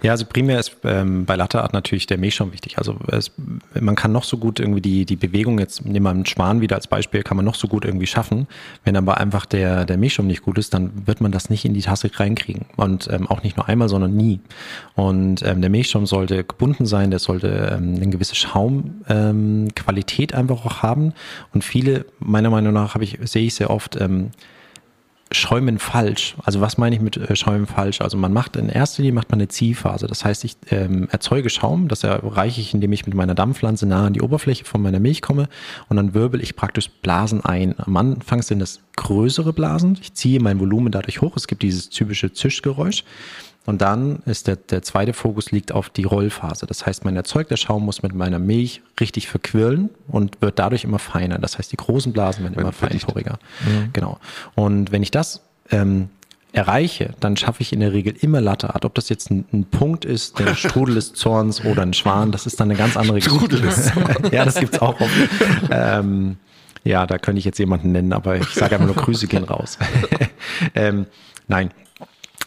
Ja, 0.02 0.12
also 0.12 0.26
primär 0.26 0.58
ist 0.60 0.76
ähm, 0.84 1.24
bei 1.24 1.36
Latte 1.36 1.62
Art 1.62 1.72
natürlich 1.72 2.06
der 2.06 2.18
Milchschaum 2.18 2.52
wichtig. 2.52 2.76
Also 2.78 2.96
es, 3.08 3.30
man 3.80 3.94
kann 3.94 4.12
noch 4.12 4.24
so 4.24 4.36
gut 4.36 4.60
irgendwie 4.60 4.80
die, 4.80 5.06
die 5.06 5.16
Bewegung, 5.16 5.58
jetzt 5.58 5.84
nehmen 5.84 6.04
wir 6.04 6.10
einen 6.10 6.26
Schwan 6.26 6.60
wieder 6.60 6.76
als 6.76 6.86
Beispiel, 6.88 7.22
kann 7.22 7.36
man 7.36 7.46
noch 7.46 7.54
so 7.54 7.68
gut 7.68 7.84
irgendwie 7.84 8.06
schaffen. 8.06 8.46
Wenn 8.84 8.96
aber 8.96 9.18
einfach 9.18 9.46
der, 9.46 9.84
der 9.84 9.96
Milchschaum 9.96 10.26
nicht 10.26 10.42
gut 10.42 10.58
ist, 10.58 10.74
dann 10.74 11.06
wird 11.06 11.20
man 11.20 11.32
das 11.32 11.48
nicht 11.50 11.64
in 11.64 11.72
die 11.74 11.82
Tasse 11.82 12.10
reinkriegen. 12.12 12.66
Und 12.76 13.08
ähm, 13.10 13.26
auch 13.28 13.42
nicht 13.42 13.56
nur 13.56 13.68
einmal, 13.68 13.88
sondern 13.88 14.16
nie. 14.16 14.40
Und 14.96 15.42
ähm, 15.44 15.60
der 15.60 15.70
Milchschaum 15.70 16.06
sollte 16.06 16.44
gebunden 16.44 16.86
sein, 16.86 17.10
der 17.10 17.20
sollte 17.20 17.48
ähm, 17.76 17.94
eine 17.96 18.08
gewisse 18.10 18.34
Schaumqualität 18.34 19.04
ähm, 19.08 19.68
Qualität 20.00 20.34
einfach 20.34 20.64
auch 20.64 20.82
haben. 20.82 21.12
Und 21.52 21.64
viele, 21.64 22.06
meiner 22.18 22.50
Meinung 22.50 22.72
nach, 22.72 22.96
ich, 22.96 23.18
sehe 23.22 23.46
ich 23.46 23.54
sehr 23.54 23.70
oft, 23.70 24.00
ähm, 24.00 24.30
Schäumen 25.32 25.78
falsch. 25.78 26.34
Also 26.42 26.60
was 26.60 26.76
meine 26.76 26.96
ich 26.96 27.00
mit 27.00 27.16
äh, 27.16 27.36
Schäumen 27.36 27.68
falsch? 27.68 28.00
Also 28.00 28.16
man 28.16 28.32
macht 28.32 28.56
in 28.56 28.68
erster 28.68 29.02
Linie 29.02 29.14
macht 29.14 29.30
man 29.30 29.38
eine 29.38 29.46
Ziehphase. 29.46 30.08
Das 30.08 30.24
heißt, 30.24 30.42
ich 30.42 30.56
ähm, 30.70 31.06
erzeuge 31.12 31.50
Schaum, 31.50 31.86
das 31.86 32.02
erreiche 32.02 32.60
ich, 32.60 32.74
indem 32.74 32.92
ich 32.92 33.06
mit 33.06 33.14
meiner 33.14 33.36
Dampfpflanze 33.36 33.86
nah 33.86 34.06
an 34.06 34.12
die 34.12 34.22
Oberfläche 34.22 34.64
von 34.64 34.82
meiner 34.82 34.98
Milch 34.98 35.22
komme 35.22 35.48
und 35.88 35.98
dann 35.98 36.14
wirbel 36.14 36.42
ich 36.42 36.56
praktisch 36.56 36.90
Blasen 37.02 37.44
ein. 37.44 37.76
Am 37.78 37.96
Anfang 37.96 38.42
sind 38.42 38.58
das 38.58 38.80
größere 38.96 39.52
Blasen. 39.52 39.98
Ich 40.00 40.14
ziehe 40.14 40.40
mein 40.40 40.58
Volumen 40.58 40.90
dadurch 40.90 41.20
hoch. 41.20 41.36
Es 41.36 41.46
gibt 41.46 41.62
dieses 41.62 41.90
typische 41.90 42.32
Zischgeräusch. 42.32 43.04
Und 43.66 43.82
dann 43.82 44.22
ist 44.24 44.46
der, 44.46 44.56
der 44.56 44.82
zweite 44.82 45.12
Fokus 45.12 45.50
liegt 45.52 45.72
auf 45.72 45.90
die 45.90 46.04
Rollphase. 46.04 46.66
Das 46.66 46.86
heißt, 46.86 47.04
mein 47.04 47.14
erzeugter 47.16 47.56
Schaum 47.56 47.84
muss 47.84 48.02
mit 48.02 48.14
meiner 48.14 48.38
Milch 48.38 48.82
richtig 48.98 49.28
verquirlen 49.28 49.90
und 50.08 50.40
wird 50.40 50.58
dadurch 50.58 50.84
immer 50.84 50.98
feiner. 50.98 51.38
Das 51.38 51.58
heißt, 51.58 51.70
die 51.70 51.76
großen 51.76 52.12
Blasen 52.12 52.44
werden 52.44 52.58
immer 52.58 52.72
feinporiger. 52.72 53.38
Genau. 53.92 54.18
Und 54.54 54.92
wenn 54.92 55.02
ich 55.02 55.10
das 55.10 55.42
ähm, 55.70 56.08
erreiche, 56.52 57.14
dann 57.20 57.36
schaffe 57.36 57.62
ich 57.62 57.72
in 57.72 57.80
der 57.80 57.92
Regel 57.92 58.14
immer 58.20 58.40
Latte 58.40 58.74
Art. 58.74 58.84
Ob 58.84 58.94
das 58.94 59.08
jetzt 59.08 59.30
ein, 59.30 59.44
ein 59.52 59.64
Punkt 59.64 60.04
ist, 60.04 60.38
der 60.38 60.54
Strudel 60.56 60.96
des 60.96 61.12
Zorns 61.12 61.64
oder 61.64 61.82
ein 61.82 61.94
Schwan, 61.94 62.32
das 62.32 62.46
ist 62.46 62.60
dann 62.60 62.70
eine 62.70 62.78
ganz 62.78 62.96
andere 62.96 63.20
Strudel 63.20 63.60
des 63.60 63.92
Geschichte. 63.92 64.30
ja, 64.34 64.44
das 64.44 64.56
gibt's 64.56 64.78
auch. 64.80 65.00
oft. 65.00 65.10
ähm, 65.70 66.36
ja, 66.82 67.06
da 67.06 67.18
könnte 67.18 67.38
ich 67.38 67.44
jetzt 67.44 67.58
jemanden 67.58 67.92
nennen, 67.92 68.12
aber 68.12 68.36
ich 68.36 68.48
sage 68.48 68.76
einfach 68.76 68.86
nur 68.86 68.96
Grüße 68.96 69.26
gehen 69.26 69.44
raus. 69.44 69.78
ähm, 70.74 71.06
nein. 71.46 71.70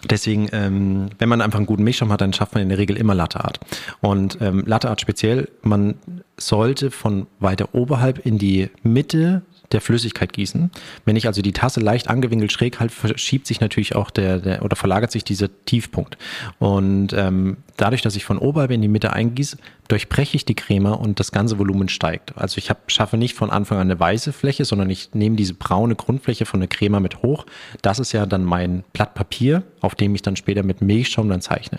Deswegen, 0.10 0.50
ähm, 0.52 1.10
wenn 1.18 1.30
man 1.30 1.42
einfach 1.42 1.60
einen 1.60 1.66
guten 1.66 1.84
Milchschaum 1.84 2.12
hat, 2.12 2.22
dann 2.22 2.34
schafft 2.34 2.54
man 2.54 2.64
in 2.64 2.70
der 2.70 2.78
Regel 2.78 2.98
immer 2.98 3.16
Latte 3.16 3.44
Art. 3.44 3.60
Und 4.02 4.38
ähm, 4.42 4.64
Latte 4.66 4.90
Art 4.90 5.02
speziell, 5.02 5.50
man 5.62 5.96
sollte 6.38 6.92
von 6.92 7.28
weiter 7.40 7.70
oberhalb 7.74 8.26
in 8.26 8.38
die 8.38 8.70
Mitte 8.82 9.44
der 9.72 9.82
Flüssigkeit 9.82 10.34
gießen. 10.34 10.72
Wenn 11.06 11.16
ich 11.16 11.28
also 11.28 11.42
die 11.42 11.52
Tasse 11.52 11.80
leicht 11.80 12.10
angewinkelt 12.10 12.52
schräg 12.52 12.80
halte, 12.80 12.94
verschiebt 12.94 13.48
sich 13.48 13.60
natürlich 13.60 13.96
auch 13.96 14.12
der, 14.12 14.40
der 14.40 14.64
oder 14.64 14.76
verlagert 14.76 15.12
sich 15.12 15.24
dieser 15.24 15.50
Tiefpunkt. 15.66 16.18
Und 16.60 17.14
ähm, 17.14 17.58
dadurch, 17.78 18.02
dass 18.02 18.16
ich 18.16 18.26
von 18.26 18.38
oberhalb 18.38 18.72
in 18.72 18.82
die 18.82 18.88
Mitte 18.88 19.14
eingieße, 19.14 19.58
durchbreche 19.94 20.36
ich 20.36 20.44
die 20.44 20.56
Creme 20.56 20.88
und 20.88 21.20
das 21.20 21.32
ganze 21.32 21.60
Volumen 21.60 21.88
steigt. 21.88 22.36
Also 22.36 22.58
ich 22.58 22.72
hab, 22.72 22.92
schaffe 22.92 23.16
nicht 23.16 23.36
von 23.36 23.52
Anfang 23.52 23.78
an 23.78 23.92
eine 23.92 24.00
weiße 24.00 24.34
Fläche, 24.34 24.66
sondern 24.66 24.90
ich 24.90 25.14
nehme 25.14 25.36
diese 25.36 25.54
braune 25.54 25.94
Grundfläche 25.94 26.48
von 26.48 26.62
der 26.62 26.68
Creme 26.68 27.00
mit 27.00 27.22
hoch. 27.22 27.46
Das 27.84 28.00
ist 28.00 28.12
ja 28.12 28.26
dann 28.26 28.44
mein 28.44 28.84
Blatt 28.94 29.14
Papier, 29.14 29.62
auf 29.82 29.94
dem 29.94 30.16
ich 30.16 30.24
dann 30.24 30.36
später 30.36 30.64
mit 30.64 30.82
Milchschaum 30.82 31.30
dann 31.30 31.42
zeichne. 31.42 31.78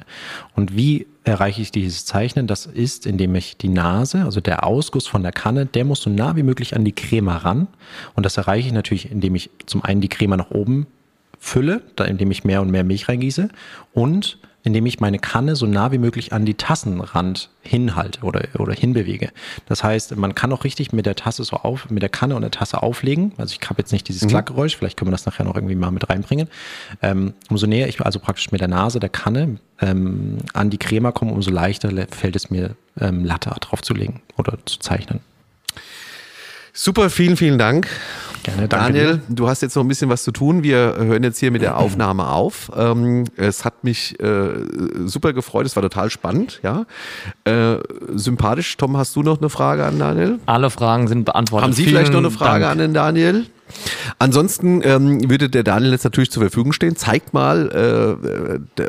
Und 0.54 0.76
wie 0.76 1.08
erreiche 1.24 1.60
ich 1.60 1.72
dieses 1.72 2.04
Zeichnen? 2.04 2.46
Das 2.46 2.66
ist, 2.66 3.04
indem 3.04 3.34
ich 3.34 3.56
die 3.56 3.68
Nase, 3.68 4.22
also 4.22 4.40
der 4.40 4.62
Ausguss 4.62 5.08
von 5.08 5.24
der 5.24 5.32
Kanne, 5.32 5.66
der 5.66 5.84
muss 5.84 6.00
so 6.00 6.08
nah 6.08 6.36
wie 6.36 6.44
möglich 6.44 6.76
an 6.76 6.84
die 6.84 6.92
Creme 6.92 7.30
ran. 7.30 7.66
Und 8.14 8.24
das 8.24 8.36
erreiche 8.36 8.68
ich 8.68 8.72
natürlich, 8.72 9.10
indem 9.10 9.34
ich 9.34 9.50
zum 9.66 9.82
einen 9.82 10.00
die 10.00 10.08
Creme 10.08 10.36
nach 10.36 10.52
oben 10.52 10.86
fülle, 11.40 11.82
indem 12.06 12.30
ich 12.30 12.44
mehr 12.44 12.62
und 12.62 12.70
mehr 12.70 12.84
Milch 12.84 13.08
reingieße 13.08 13.48
und 13.92 14.38
indem 14.64 14.86
ich 14.86 14.98
meine 14.98 15.18
Kanne 15.18 15.54
so 15.54 15.66
nah 15.66 15.92
wie 15.92 15.98
möglich 15.98 16.32
an 16.32 16.46
die 16.46 16.54
Tassenrand 16.54 17.50
hinhalte 17.62 18.22
oder, 18.22 18.42
oder 18.58 18.72
hinbewege. 18.72 19.30
Das 19.66 19.84
heißt, 19.84 20.16
man 20.16 20.34
kann 20.34 20.52
auch 20.52 20.64
richtig 20.64 20.92
mit 20.92 21.06
der 21.06 21.14
Tasse 21.14 21.44
so 21.44 21.56
auf, 21.56 21.90
mit 21.90 22.02
der 22.02 22.08
Kanne 22.08 22.34
und 22.34 22.42
der 22.42 22.50
Tasse 22.50 22.82
auflegen. 22.82 23.32
Also 23.36 23.54
ich 23.60 23.68
habe 23.68 23.80
jetzt 23.82 23.92
nicht 23.92 24.08
dieses 24.08 24.26
Klackgeräusch, 24.26 24.76
vielleicht 24.76 24.96
können 24.96 25.10
wir 25.10 25.12
das 25.12 25.26
nachher 25.26 25.44
noch 25.44 25.54
irgendwie 25.54 25.74
mal 25.74 25.90
mit 25.90 26.08
reinbringen. 26.08 26.48
Ähm, 27.02 27.34
umso 27.50 27.66
näher 27.66 27.88
ich 27.88 28.00
also 28.00 28.18
praktisch 28.18 28.50
mit 28.50 28.62
der 28.62 28.68
Nase 28.68 28.98
der 29.00 29.10
Kanne 29.10 29.58
ähm, 29.80 30.38
an 30.54 30.70
die 30.70 30.78
Crema 30.78 31.12
komme, 31.12 31.32
umso 31.32 31.50
leichter 31.50 31.90
fällt 32.10 32.34
es 32.34 32.50
mir, 32.50 32.74
ähm, 32.98 33.24
Latte 33.24 33.50
draufzulegen 33.60 34.20
oder 34.38 34.58
zu 34.64 34.78
zeichnen. 34.78 35.20
Super, 36.72 37.10
vielen, 37.10 37.36
vielen 37.36 37.58
Dank. 37.58 37.88
Gerne, 38.44 38.68
danke 38.68 38.92
Daniel, 38.92 39.22
du 39.28 39.48
hast 39.48 39.62
jetzt 39.62 39.74
noch 39.74 39.82
ein 39.82 39.88
bisschen 39.88 40.10
was 40.10 40.22
zu 40.22 40.30
tun. 40.30 40.62
Wir 40.62 40.94
hören 40.98 41.22
jetzt 41.24 41.38
hier 41.38 41.50
mit 41.50 41.62
der 41.62 41.78
Aufnahme 41.78 42.28
auf. 42.28 42.70
Ähm, 42.76 43.24
es 43.36 43.64
hat 43.64 43.82
mich 43.84 44.20
äh, 44.20 44.50
super 45.06 45.32
gefreut, 45.32 45.64
es 45.66 45.74
war 45.76 45.82
total 45.82 46.10
spannend, 46.10 46.60
ja. 46.62 46.84
Äh, 47.44 47.78
sympathisch. 48.14 48.76
Tom, 48.76 48.96
hast 48.98 49.16
du 49.16 49.22
noch 49.22 49.38
eine 49.38 49.48
Frage 49.48 49.84
an 49.84 49.98
Daniel? 49.98 50.38
Alle 50.46 50.68
Fragen 50.70 51.08
sind 51.08 51.24
beantwortet. 51.24 51.64
Haben 51.64 51.72
Sie 51.72 51.84
Vielen 51.84 51.96
vielleicht 51.96 52.12
noch 52.12 52.18
eine 52.20 52.30
Frage 52.30 52.60
Dank. 52.60 52.72
an 52.72 52.78
den 52.78 52.92
Daniel? 52.94 53.46
Ansonsten 54.18 54.82
ähm, 54.84 55.30
würde 55.30 55.48
der 55.48 55.64
Daniel 55.64 55.92
jetzt 55.92 56.04
natürlich 56.04 56.30
zur 56.30 56.42
Verfügung 56.42 56.72
stehen. 56.74 56.96
Zeigt 56.96 57.32
mal, 57.32 57.68
äh, 57.70 58.60
d- 58.78 58.88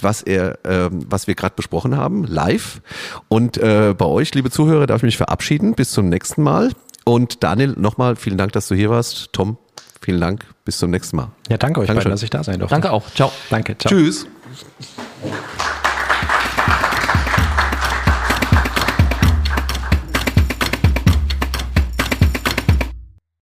was 0.00 0.22
er, 0.22 0.58
ähm, 0.64 1.04
was 1.08 1.26
wir 1.26 1.34
gerade 1.34 1.54
besprochen 1.54 1.96
haben, 1.96 2.24
live. 2.24 2.80
Und 3.28 3.58
äh, 3.58 3.94
bei 3.96 4.06
euch, 4.06 4.34
liebe 4.34 4.50
Zuhörer, 4.50 4.86
darf 4.86 4.98
ich 5.00 5.04
mich 5.04 5.16
verabschieden. 5.18 5.74
Bis 5.74 5.90
zum 5.90 6.08
nächsten 6.08 6.42
Mal. 6.42 6.70
Und 7.04 7.42
Daniel, 7.42 7.74
nochmal 7.76 8.16
vielen 8.16 8.38
Dank, 8.38 8.52
dass 8.52 8.68
du 8.68 8.74
hier 8.74 8.90
warst. 8.90 9.32
Tom, 9.32 9.58
vielen 10.00 10.20
Dank. 10.20 10.46
Bis 10.64 10.78
zum 10.78 10.90
nächsten 10.90 11.16
Mal. 11.16 11.30
Ja, 11.48 11.58
danke 11.58 11.80
euch 11.80 11.86
Dankeschön. 11.86 12.04
beiden, 12.04 12.10
dass 12.12 12.22
ich 12.22 12.30
da 12.30 12.42
sein 12.42 12.58
durfte. 12.58 12.74
Danke 12.74 12.90
auch. 12.90 13.04
Ciao. 13.14 13.30
Danke, 13.50 13.76
ciao. 13.76 13.90
Tschüss. 13.90 14.26